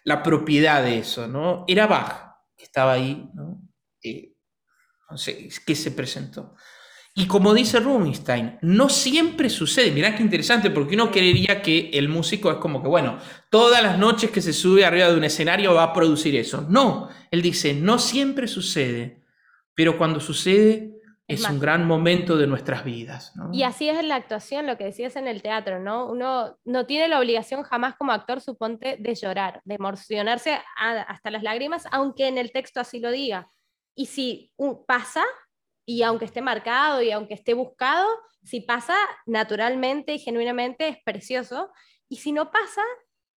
la 0.05 0.23
propiedad 0.23 0.81
de 0.81 0.97
eso, 0.97 1.27
¿no? 1.27 1.65
Era 1.67 1.85
Bach 1.85 2.32
estaba 2.73 2.93
ahí, 2.93 3.29
¿no? 3.35 3.61
Eh, 4.01 4.33
sé, 5.15 5.47
que 5.63 5.75
se 5.75 5.91
presentó. 5.91 6.55
Y 7.13 7.27
como 7.27 7.53
dice 7.53 7.79
Rubinstein, 7.79 8.57
no 8.63 8.89
siempre 8.89 9.51
sucede. 9.51 9.91
Mirá 9.91 10.15
qué 10.15 10.23
interesante, 10.23 10.71
porque 10.71 10.95
uno 10.95 11.11
creería 11.11 11.61
que 11.61 11.91
el 11.93 12.09
músico 12.09 12.49
es 12.49 12.57
como 12.57 12.81
que, 12.81 12.87
bueno, 12.87 13.19
todas 13.51 13.83
las 13.83 13.99
noches 13.99 14.31
que 14.31 14.41
se 14.41 14.53
sube 14.53 14.83
arriba 14.83 15.09
de 15.09 15.17
un 15.17 15.23
escenario 15.23 15.75
va 15.75 15.83
a 15.83 15.93
producir 15.93 16.35
eso. 16.35 16.65
No, 16.67 17.09
él 17.29 17.43
dice, 17.43 17.75
no 17.75 17.99
siempre 17.99 18.47
sucede, 18.47 19.23
pero 19.75 19.95
cuando 19.95 20.19
sucede 20.19 20.92
es, 21.27 21.49
un 21.49 21.59
gran 21.59 21.87
momento 21.87 22.37
de 22.37 22.47
nuestras 22.47 22.83
vidas. 22.83 23.33
Y 23.51 23.63
así 23.63 23.89
es 23.89 23.97
en 23.97 24.09
la 24.09 24.15
actuación, 24.15 24.67
lo 24.67 24.77
que 24.77 24.85
decías 24.85 25.15
en 25.15 25.27
el 25.27 25.41
teatro, 25.41 25.79
¿no? 25.79 26.07
Uno 26.07 26.57
no 26.65 26.85
tiene 26.85 27.07
la 27.07 27.19
obligación 27.19 27.63
jamás 27.63 27.95
como 27.95 28.11
actor, 28.11 28.41
suponte, 28.41 28.97
de 28.99 29.15
llorar, 29.15 29.61
de 29.63 29.75
emocionarse 29.75 30.59
hasta 30.75 31.31
las 31.31 31.43
lágrimas, 31.43 31.85
aunque 31.91 32.27
en 32.27 32.37
el 32.37 32.51
texto 32.51 32.79
así 32.79 32.99
lo 32.99 33.11
diga. 33.11 33.47
Y 33.95 34.07
si 34.07 34.51
pasa, 34.85 35.23
y 35.85 36.03
aunque 36.03 36.25
esté 36.25 36.41
marcado 36.41 37.01
y 37.01 37.11
aunque 37.11 37.33
esté 37.33 37.53
buscado, 37.53 38.07
si 38.43 38.61
pasa 38.61 38.95
naturalmente 39.25 40.13
y 40.13 40.19
genuinamente 40.19 40.87
es 40.87 40.97
precioso. 41.03 41.71
Y 42.09 42.17
si 42.17 42.31
no 42.31 42.51
pasa, 42.51 42.83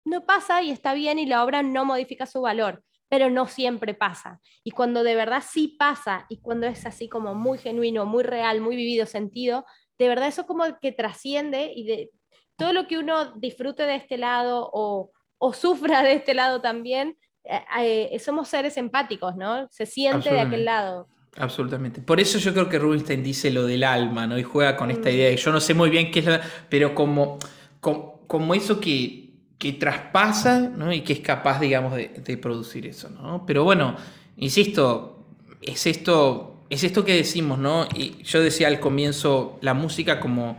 no 0.03 0.25
pasa 0.25 0.61
y 0.63 0.71
está 0.71 0.93
bien 0.93 1.19
y 1.19 1.25
la 1.25 1.43
obra 1.43 1.61
no 1.61 1.85
modifica 1.85 2.25
su 2.25 2.41
valor 2.41 2.83
pero 3.09 3.29
no 3.29 3.47
siempre 3.47 3.93
pasa. 3.93 4.39
Y 4.63 4.71
cuando 4.71 5.03
de 5.03 5.15
verdad 5.15 5.43
sí 5.47 5.75
pasa 5.79 6.25
y 6.29 6.39
cuando 6.41 6.67
es 6.67 6.85
así 6.85 7.07
como 7.07 7.35
muy 7.35 7.57
genuino, 7.57 8.05
muy 8.05 8.23
real, 8.23 8.61
muy 8.61 8.75
vivido, 8.75 9.05
sentido, 9.05 9.65
de 9.97 10.07
verdad 10.07 10.27
eso 10.27 10.45
como 10.45 10.63
que 10.81 10.91
trasciende 10.91 11.71
y 11.75 11.85
de 11.85 12.11
todo 12.57 12.73
lo 12.73 12.87
que 12.87 12.97
uno 12.97 13.33
disfrute 13.33 13.83
de 13.83 13.95
este 13.95 14.17
lado 14.17 14.69
o, 14.73 15.11
o 15.37 15.53
sufra 15.53 16.03
de 16.03 16.13
este 16.13 16.33
lado 16.33 16.61
también, 16.61 17.17
eh, 17.43 18.09
eh, 18.11 18.19
somos 18.19 18.47
seres 18.47 18.77
empáticos, 18.77 19.35
¿no? 19.35 19.67
Se 19.69 19.85
siente 19.85 20.31
de 20.31 20.39
aquel 20.39 20.65
lado. 20.65 21.07
Absolutamente. 21.37 22.01
Por 22.01 22.19
eso 22.19 22.39
yo 22.39 22.53
creo 22.53 22.69
que 22.69 22.79
Rubinstein 22.79 23.21
dice 23.21 23.51
lo 23.51 23.65
del 23.65 23.83
alma, 23.83 24.25
¿no? 24.25 24.37
Y 24.39 24.43
juega 24.43 24.77
con 24.77 24.89
esta 24.89 25.09
mm. 25.09 25.13
idea. 25.13 25.31
Y 25.31 25.37
yo 25.37 25.51
no 25.51 25.59
sé 25.59 25.73
muy 25.73 25.89
bien 25.89 26.11
qué 26.11 26.19
es 26.19 26.25
la... 26.25 26.41
Pero 26.69 26.95
como, 26.95 27.37
como, 27.81 28.25
como 28.27 28.53
eso 28.53 28.79
que 28.79 29.24
que 29.57 29.73
traspasa 29.73 30.71
y 30.91 31.01
que 31.01 31.13
es 31.13 31.19
capaz, 31.19 31.59
digamos, 31.59 31.95
de, 31.95 32.37
producir 32.37 32.85
eso. 32.85 33.09
¿no? 33.09 33.45
Pero 33.45 33.63
bueno, 33.63 33.95
insisto, 34.37 35.25
es 35.61 35.85
esto, 35.87 36.57
es 36.69 36.83
esto 36.83 37.05
que 37.05 37.15
decimos, 37.15 37.57
¿no? 37.57 37.87
Y 37.95 38.21
yo 38.23 38.41
decía 38.41 38.67
al 38.67 38.79
comienzo 38.79 39.57
la 39.61 39.73
música 39.73 40.19
como, 40.19 40.57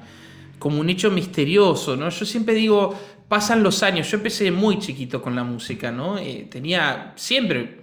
como 0.58 0.80
un 0.80 0.88
hecho 0.88 1.10
misterioso, 1.10 1.96
¿no? 1.96 2.08
Yo 2.08 2.24
siempre 2.24 2.54
digo, 2.54 2.98
pasan 3.28 3.62
los 3.62 3.82
años, 3.82 4.10
yo 4.10 4.16
empecé 4.16 4.50
muy 4.50 4.78
chiquito 4.78 5.20
con 5.20 5.36
la 5.36 5.44
música, 5.44 5.92
¿no? 5.92 6.18
Eh, 6.18 6.46
tenía 6.50 7.12
siempre, 7.16 7.80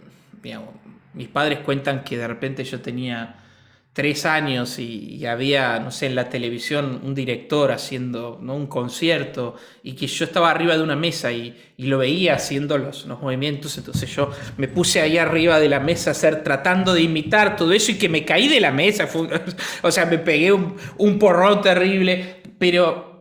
mis 1.13 1.27
padres 1.27 1.59
cuentan 1.59 2.03
que 2.03 2.17
de 2.17 2.27
repente 2.27 2.63
yo 2.63 2.81
tenía 2.81 3.42
tres 3.93 4.25
años 4.25 4.79
y, 4.79 5.23
había, 5.27 5.79
no 5.79 5.91
sé, 5.91 6.07
en 6.07 6.15
la 6.15 6.27
televisión 6.27 6.99
un 7.03 7.13
director 7.13 7.71
haciendo 7.71 8.39
¿no? 8.41 8.55
un 8.55 8.65
concierto 8.65 9.55
y 9.83 9.93
que 9.93 10.07
yo 10.07 10.25
estaba 10.25 10.49
arriba 10.49 10.75
de 10.75 10.83
una 10.83 10.95
mesa 10.95 11.31
y, 11.31 11.55
lo 11.77 11.97
veía 11.97 12.35
haciendo 12.35 12.77
los, 12.77 13.05
los, 13.05 13.21
movimientos, 13.21 13.77
entonces 13.77 14.09
yo 14.15 14.31
me 14.55 14.69
puse 14.69 15.01
ahí 15.01 15.17
arriba 15.17 15.59
de 15.59 15.67
la 15.67 15.81
mesa 15.81 16.11
hacer, 16.11 16.41
tratando 16.41 16.93
de 16.93 17.01
imitar 17.01 17.57
todo 17.57 17.73
eso 17.73 17.91
y 17.91 17.95
que 17.95 18.07
me 18.07 18.23
caí 18.23 18.47
de 18.47 18.61
la 18.61 18.71
mesa, 18.71 19.09
o 19.81 19.91
sea, 19.91 20.05
me 20.05 20.17
pegué 20.17 20.53
un, 20.53 20.77
un 20.97 21.19
porrón 21.19 21.61
terrible, 21.61 22.41
pero 22.57 23.12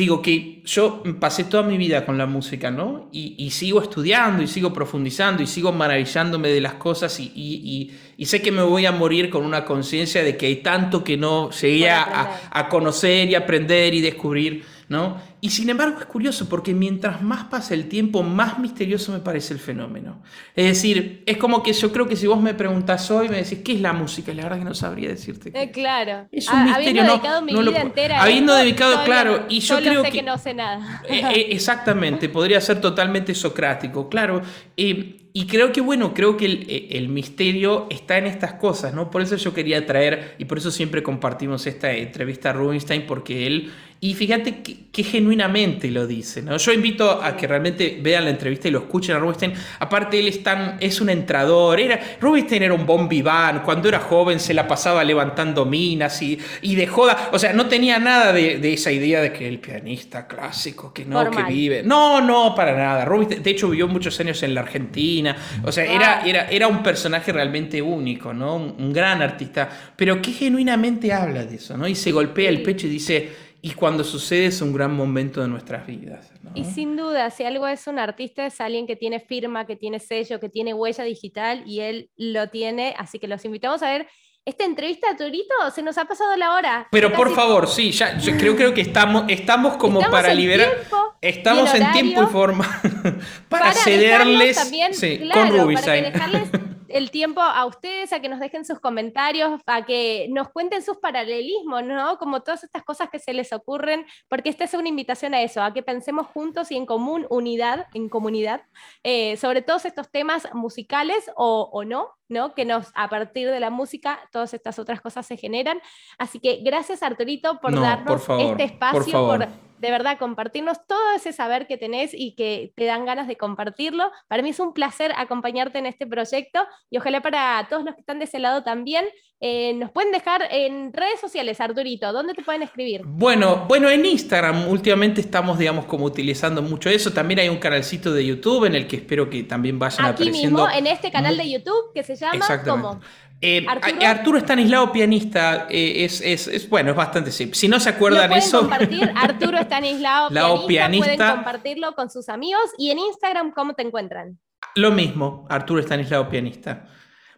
digo 0.00 0.22
que 0.22 0.62
yo 0.64 1.02
pasé 1.20 1.44
toda 1.44 1.62
mi 1.62 1.76
vida 1.76 2.06
con 2.06 2.16
la 2.16 2.24
música, 2.24 2.70
¿no? 2.70 3.10
Y, 3.12 3.50
sigo 3.50 3.82
estudiando 3.82 4.42
y 4.42 4.46
sigo 4.46 4.72
profundizando 4.72 5.42
y 5.42 5.46
sigo 5.46 5.72
maravillándome 5.72 6.48
de 6.48 6.60
las 6.60 6.74
cosas 6.74 7.20
y, 7.20 7.92
sé 8.24 8.40
que 8.40 8.50
me 8.50 8.62
voy 8.62 8.86
a 8.86 8.92
morir 8.92 9.28
con 9.28 9.44
una 9.44 9.64
conciencia 9.64 10.22
de 10.22 10.36
que 10.36 10.46
hay 10.46 10.56
tanto 10.56 11.04
que 11.04 11.16
no 11.18 11.50
llegué 11.50 11.90
a, 11.90 12.48
a, 12.50 12.68
conocer 12.68 13.28
y 13.28 13.34
aprender 13.34 13.92
y 13.92 14.00
descubrir, 14.00 14.64
¿no? 14.88 15.20
Y 15.42 15.50
sin 15.50 15.70
embargo 15.70 15.98
es 16.00 16.06
curioso 16.06 16.48
porque 16.48 16.74
mientras 16.74 17.22
más 17.22 17.44
pasa 17.44 17.72
el 17.72 17.88
tiempo, 17.88 18.22
más 18.22 18.58
misterioso 18.58 19.10
me 19.12 19.20
parece 19.20 19.54
el 19.54 19.60
fenómeno. 19.60 20.22
Es 20.54 20.66
decir, 20.66 21.22
es 21.24 21.38
como 21.38 21.62
que 21.62 21.72
yo 21.72 21.90
creo 21.92 22.06
que 22.06 22.16
si 22.16 22.26
vos 22.26 22.40
me 22.42 22.52
preguntás 22.52 23.10
hoy, 23.10 23.30
me 23.30 23.38
decís, 23.38 23.60
¿qué 23.64 23.72
es 23.72 23.80
la 23.80 23.94
música? 23.94 24.34
La 24.34 24.42
verdad 24.42 24.58
que 24.58 24.64
no 24.64 24.74
sabría 24.74 25.08
decirte. 25.08 25.50
Eh, 25.54 25.70
claro. 25.70 26.28
Es 26.30 26.46
un 26.48 26.64
misterio. 26.64 26.74
Habiendo 26.74 27.12
dedicado 27.12 27.42
mi 27.42 27.54
vida 27.54 27.80
entera 27.80 28.22
Habiendo 28.22 28.54
dedicado, 28.54 29.04
claro. 29.04 29.46
Y 29.48 29.60
yo 29.60 29.78
creo 29.78 30.04
sé 30.04 30.10
que, 30.10 30.22
no 30.22 30.36
sé 30.36 30.54
nada. 30.54 31.02
Eh, 31.10 31.22
eh, 31.34 31.46
exactamente, 31.50 32.28
podría 32.28 32.60
ser 32.60 32.80
totalmente 32.80 33.34
socrático, 33.34 34.08
claro. 34.08 34.42
y 34.76 35.46
creo 35.46 35.72
que, 35.72 35.80
bueno, 35.80 36.14
creo 36.14 36.36
que 36.36 36.44
el, 36.46 36.88
el, 36.90 37.08
misterio 37.08 37.86
está 37.90 38.18
en 38.18 38.26
estas 38.26 38.54
cosas, 38.54 38.94
¿no? 38.94 39.10
Por 39.10 39.22
eso 39.22 39.36
yo 39.36 39.52
quería 39.52 39.84
traer, 39.86 40.36
y 40.38 40.44
por 40.44 40.58
eso 40.58 40.70
siempre 40.70 41.02
compartimos 41.02 41.66
esta 41.66 41.92
entrevista 41.92 42.50
a 42.50 42.52
Rubinstein, 42.52 43.06
porque 43.06 43.46
él 43.46 43.72
y 44.02 44.14
fíjate 44.14 44.62
qué 44.62 45.02
genuinamente 45.02 45.90
lo 45.90 46.06
dice. 46.06 46.40
¿no? 46.40 46.56
Yo 46.56 46.72
invito 46.72 47.22
a 47.22 47.36
que 47.36 47.46
realmente 47.46 47.98
vean 48.00 48.24
la 48.24 48.30
entrevista 48.30 48.66
y 48.66 48.70
lo 48.70 48.78
escuchen 48.78 49.14
a 49.14 49.18
Rubinstein. 49.18 49.52
Aparte, 49.78 50.18
él 50.18 50.28
es, 50.28 50.40
es 50.80 51.02
un 51.02 51.10
entrador. 51.10 51.78
Era, 51.78 52.00
Rubinstein 52.18 52.62
era 52.62 52.72
un 52.72 52.86
bon 52.86 53.10
vivant. 53.10 53.62
Cuando 53.62 53.90
era 53.90 54.00
joven 54.00 54.40
se 54.40 54.54
la 54.54 54.66
pasaba 54.66 55.04
levantando 55.04 55.66
minas 55.66 56.22
y, 56.22 56.38
y 56.62 56.76
de 56.76 56.86
joda. 56.86 57.28
O 57.32 57.38
sea, 57.38 57.52
no 57.52 57.66
tenía 57.66 57.98
nada 57.98 58.32
de, 58.32 58.72
esa 58.72 58.90
idea 58.90 59.20
de 59.20 59.34
que 59.34 59.46
el 59.46 59.58
pianista 59.58 60.26
clásico, 60.26 60.94
que 60.94 61.04
no, 61.04 61.30
que 61.30 61.42
vive. 61.42 61.82
No, 61.82 62.22
no, 62.22 62.54
para 62.54 62.74
nada. 62.74 63.04
Rubinstein, 63.04 63.42
de 63.42 63.50
hecho, 63.50 63.68
vivió 63.68 63.86
muchos 63.86 64.18
años 64.18 64.42
en 64.42 64.54
la 64.54 64.62
Argentina. 64.62 65.36
O 65.62 65.70
sea, 65.70 65.84
era, 65.84 66.22
era, 66.24 66.48
era 66.48 66.68
un 66.68 66.82
personaje 66.82 67.32
realmente 67.32 67.82
único, 67.82 68.32
¿no? 68.32 68.56
Un, 68.56 68.76
un 68.78 68.92
gran 68.94 69.20
artista. 69.20 69.68
Pero 69.94 70.22
que 70.22 70.32
genuinamente 70.32 71.12
habla 71.12 71.44
de 71.44 71.56
eso, 71.56 71.76
¿no? 71.76 71.86
Y 71.86 71.94
se 71.94 72.12
golpea 72.12 72.48
el 72.48 72.62
pecho 72.62 72.86
y 72.86 72.90
dice 72.90 73.49
y 73.62 73.72
cuando 73.72 74.04
sucede 74.04 74.46
es 74.46 74.62
un 74.62 74.72
gran 74.72 74.94
momento 74.94 75.40
de 75.42 75.48
nuestras 75.48 75.86
vidas. 75.86 76.32
Y 76.54 76.64
sin 76.64 76.96
duda, 76.96 77.30
si 77.30 77.44
algo 77.44 77.66
es 77.66 77.86
un 77.86 77.98
artista, 77.98 78.46
es 78.46 78.60
alguien 78.60 78.86
que 78.86 78.96
tiene 78.96 79.20
firma, 79.20 79.66
que 79.66 79.76
tiene 79.76 80.00
sello, 80.00 80.40
que 80.40 80.48
tiene 80.48 80.72
huella 80.72 81.04
digital 81.04 81.62
y 81.66 81.80
él 81.80 82.10
lo 82.16 82.48
tiene. 82.48 82.94
Así 82.98 83.18
que 83.18 83.28
los 83.28 83.44
invitamos 83.44 83.82
a 83.82 83.90
ver 83.90 84.08
esta 84.44 84.64
entrevista 84.64 85.10
a 85.10 85.16
Turito. 85.16 85.54
Se 85.74 85.82
nos 85.82 85.98
ha 85.98 86.06
pasado 86.06 86.34
la 86.36 86.54
hora. 86.54 86.88
Pero 86.90 87.12
por 87.12 87.34
favor, 87.34 87.68
sí, 87.68 87.92
ya, 87.92 88.16
yo 88.18 88.36
creo, 88.36 88.56
creo 88.56 88.72
que 88.72 88.80
estamos, 88.80 89.24
estamos 89.28 89.76
como 89.76 90.00
para 90.10 90.32
liberar. 90.32 90.78
estamos 91.20 91.74
en 91.74 91.92
tiempo 91.92 92.22
y 92.22 92.26
forma 92.26 92.80
para, 93.48 93.72
cederles 93.72 94.56
también, 94.56 94.92
con 95.32 95.50
Rubisay. 95.50 96.12
Para 96.12 96.69
el 96.92 97.10
tiempo 97.10 97.40
a 97.40 97.64
ustedes, 97.66 98.12
a 98.12 98.20
que 98.20 98.28
nos 98.28 98.40
dejen 98.40 98.64
sus 98.64 98.80
comentarios, 98.80 99.60
a 99.66 99.84
que 99.84 100.28
nos 100.30 100.48
cuenten 100.50 100.82
sus 100.82 100.98
paralelismos, 100.98 101.84
¿no? 101.84 102.18
Como 102.18 102.42
todas 102.42 102.64
estas 102.64 102.82
cosas 102.82 103.08
que 103.10 103.18
se 103.18 103.32
les 103.32 103.52
ocurren, 103.52 104.06
porque 104.28 104.50
esta 104.50 104.64
es 104.64 104.74
una 104.74 104.88
invitación 104.88 105.34
a 105.34 105.42
eso, 105.42 105.62
a 105.62 105.72
que 105.72 105.82
pensemos 105.82 106.26
juntos 106.26 106.70
y 106.70 106.76
en 106.76 106.86
común, 106.86 107.26
unidad, 107.30 107.86
en 107.94 108.08
comunidad, 108.08 108.62
eh, 109.02 109.36
sobre 109.36 109.62
todos 109.62 109.84
estos 109.84 110.10
temas 110.10 110.48
musicales 110.52 111.30
o, 111.36 111.68
o 111.72 111.84
no, 111.84 112.10
¿no? 112.28 112.54
Que 112.54 112.64
nos, 112.64 112.90
a 112.94 113.08
partir 113.08 113.50
de 113.50 113.60
la 113.60 113.70
música, 113.70 114.20
todas 114.32 114.54
estas 114.54 114.78
otras 114.78 115.00
cosas 115.00 115.26
se 115.26 115.36
generan. 115.36 115.80
Así 116.18 116.40
que 116.40 116.60
gracias, 116.62 117.02
Arturito, 117.02 117.60
por 117.60 117.78
darnos 117.78 118.26
este 118.28 118.64
espacio, 118.64 119.26
por 119.26 119.69
de 119.80 119.90
verdad 119.90 120.18
compartirnos 120.18 120.86
todo 120.86 121.12
ese 121.16 121.32
saber 121.32 121.66
que 121.66 121.78
tenés 121.78 122.12
y 122.12 122.34
que 122.34 122.72
te 122.76 122.84
dan 122.84 123.06
ganas 123.06 123.26
de 123.26 123.36
compartirlo. 123.36 124.12
Para 124.28 124.42
mí 124.42 124.50
es 124.50 124.60
un 124.60 124.74
placer 124.74 125.12
acompañarte 125.16 125.78
en 125.78 125.86
este 125.86 126.06
proyecto 126.06 126.60
y 126.90 126.98
ojalá 126.98 127.22
para 127.22 127.66
todos 127.68 127.84
los 127.84 127.94
que 127.94 128.00
están 128.00 128.18
de 128.18 128.26
ese 128.26 128.38
lado 128.38 128.62
también. 128.62 129.06
Eh, 129.42 129.72
nos 129.72 129.90
pueden 129.90 130.12
dejar 130.12 130.42
en 130.50 130.92
redes 130.92 131.18
sociales, 131.18 131.62
Arturito, 131.62 132.12
¿dónde 132.12 132.34
te 132.34 132.42
pueden 132.42 132.62
escribir? 132.62 133.00
Bueno, 133.06 133.64
bueno, 133.66 133.88
en 133.88 134.04
Instagram 134.04 134.68
últimamente 134.68 135.22
estamos, 135.22 135.58
digamos, 135.58 135.86
como 135.86 136.04
utilizando 136.04 136.60
mucho 136.60 136.90
eso. 136.90 137.10
También 137.14 137.40
hay 137.40 137.48
un 137.48 137.56
canalcito 137.56 138.12
de 138.12 138.26
YouTube 138.26 138.66
en 138.66 138.74
el 138.74 138.86
que 138.86 138.96
espero 138.96 139.30
que 139.30 139.42
también 139.44 139.78
vayan 139.78 140.04
Aquí 140.04 140.24
apareciendo. 140.24 140.66
mismo, 140.66 140.78
en 140.78 140.86
este 140.86 141.10
canal 141.10 141.38
de 141.38 141.50
YouTube 141.50 141.94
que 141.94 142.02
se 142.02 142.16
llama 142.16 142.62
¿cómo? 142.66 143.00
Eh, 143.42 143.66
¿Arturo? 144.04 144.38
Stanislao, 144.38 144.92
pianista, 144.92 145.66
eh, 145.70 146.04
es, 146.04 146.20
es, 146.20 146.46
es, 146.46 146.68
bueno, 146.68 146.90
es 146.90 146.96
bastante 146.96 147.32
simple. 147.32 147.54
Si 147.54 147.68
no 147.68 147.80
se 147.80 147.88
acuerdan 147.88 148.32
eso. 148.32 148.60
compartir, 148.60 149.10
Arturo 149.16 149.58
Stanislao, 149.58 150.28
pianista, 150.28 150.66
pianista, 150.66 151.16
pueden 151.16 151.34
compartirlo 151.36 151.94
con 151.94 152.10
sus 152.10 152.28
amigos. 152.28 152.62
Y 152.76 152.90
en 152.90 152.98
Instagram, 152.98 153.52
¿cómo 153.52 153.72
te 153.74 153.82
encuentran? 153.82 154.38
Lo 154.74 154.90
mismo, 154.90 155.46
Arturo 155.48 155.80
Estanislao, 155.80 156.28
pianista. 156.28 156.86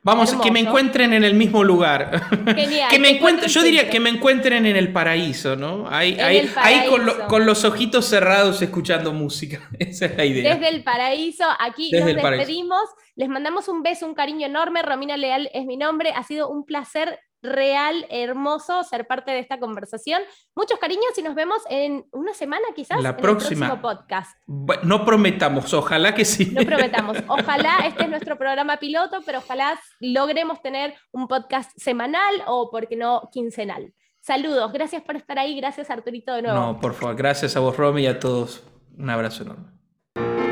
Vamos, 0.05 0.31
Hermoso. 0.31 0.45
que 0.45 0.51
me 0.53 0.61
encuentren 0.61 1.13
en 1.13 1.23
el 1.23 1.35
mismo 1.35 1.63
lugar. 1.63 2.23
Genial, 2.55 2.89
que 2.91 2.99
me 2.99 3.11
encuentren, 3.11 3.49
yo 3.49 3.63
diría 3.63 3.89
que 3.89 4.01
me 4.01 4.11
encuentren 4.11 4.67
en 4.67 4.75
el 4.75 4.93
paraíso, 4.93 5.55
¿no? 5.55 5.89
Ahí, 5.89 6.19
ahí, 6.19 6.51
ahí 6.57 6.89
con, 6.89 7.07
lo- 7.07 7.13
paraíso. 7.13 7.29
con 7.29 7.47
los 7.47 7.65
ojitos 7.65 8.07
cerrados 8.07 8.61
escuchando 8.63 9.13
música. 9.13 9.69
Esa 9.79 10.07
es 10.07 10.17
la 10.17 10.25
idea. 10.25 10.55
Desde 10.57 10.69
el 10.75 10.83
paraíso, 10.83 11.45
aquí 11.61 11.91
Desde 11.93 12.15
nos 12.15 12.23
paraíso. 12.23 12.41
despedimos. 12.47 12.83
Les 13.15 13.29
mandamos 13.29 13.69
un 13.69 13.83
beso, 13.83 14.07
un 14.07 14.15
cariño 14.15 14.47
enorme. 14.47 14.83
Romina 14.83 15.17
Leal 15.17 15.51
es 15.55 15.67
mi 15.67 15.77
nombre. 15.77 16.11
Ha 16.17 16.25
sido 16.25 16.49
un 16.49 16.65
placer 16.65 17.21
real, 17.43 18.07
hermoso 18.11 18.85
ser 18.85 19.07
parte 19.07 19.33
de 19.33 19.41
esta 19.41 19.59
conversación. 19.59 20.23
Muchos 20.55 20.79
cariños 20.79 21.17
y 21.17 21.23
nos 21.23 21.35
vemos 21.35 21.63
en 21.69 22.07
una 22.13 22.35
semana 22.35 22.65
quizás 22.75 23.03
La 23.03 23.11
en 23.11 23.17
próxima. 23.17 23.67
el 23.67 23.73
próximo 23.73 23.83
podcast. 23.83 24.37
No 24.85 25.05
prometamos, 25.05 25.73
ojalá 25.75 26.15
que 26.15 26.25
sí. 26.25 26.47
No 26.53 26.63
prometamos. 26.67 27.19
Ojalá 27.29 27.79
este 27.87 28.05
es 28.05 28.09
nuestro 28.09 28.39
programa 28.39 28.79
piloto, 28.79 29.21
pero 29.27 29.39
ojalá 29.39 29.79
logremos 30.01 30.63
tener 30.63 30.95
un 31.11 31.29
podcast 31.29 31.71
semanal 31.77 32.43
o, 32.47 32.71
por 32.71 32.89
qué 32.89 32.97
no, 32.97 33.29
quincenal. 33.33 33.93
Saludos, 34.21 34.73
gracias 34.73 35.03
por 35.03 35.17
estar 35.17 35.37
ahí, 35.39 35.57
gracias 35.57 35.91
Arturito 35.91 36.33
de 36.35 36.43
nuevo. 36.43 36.59
No, 36.59 36.81
por 36.81 36.95
favor, 36.95 37.17
gracias 37.17 37.57
a 37.57 37.61
vos, 37.61 37.77
Romy, 37.77 38.03
y 38.03 38.07
a 38.07 38.21
todos. 38.21 38.63
Un 38.97 39.11
abrazo 39.11 39.43
enorme. 39.43 40.52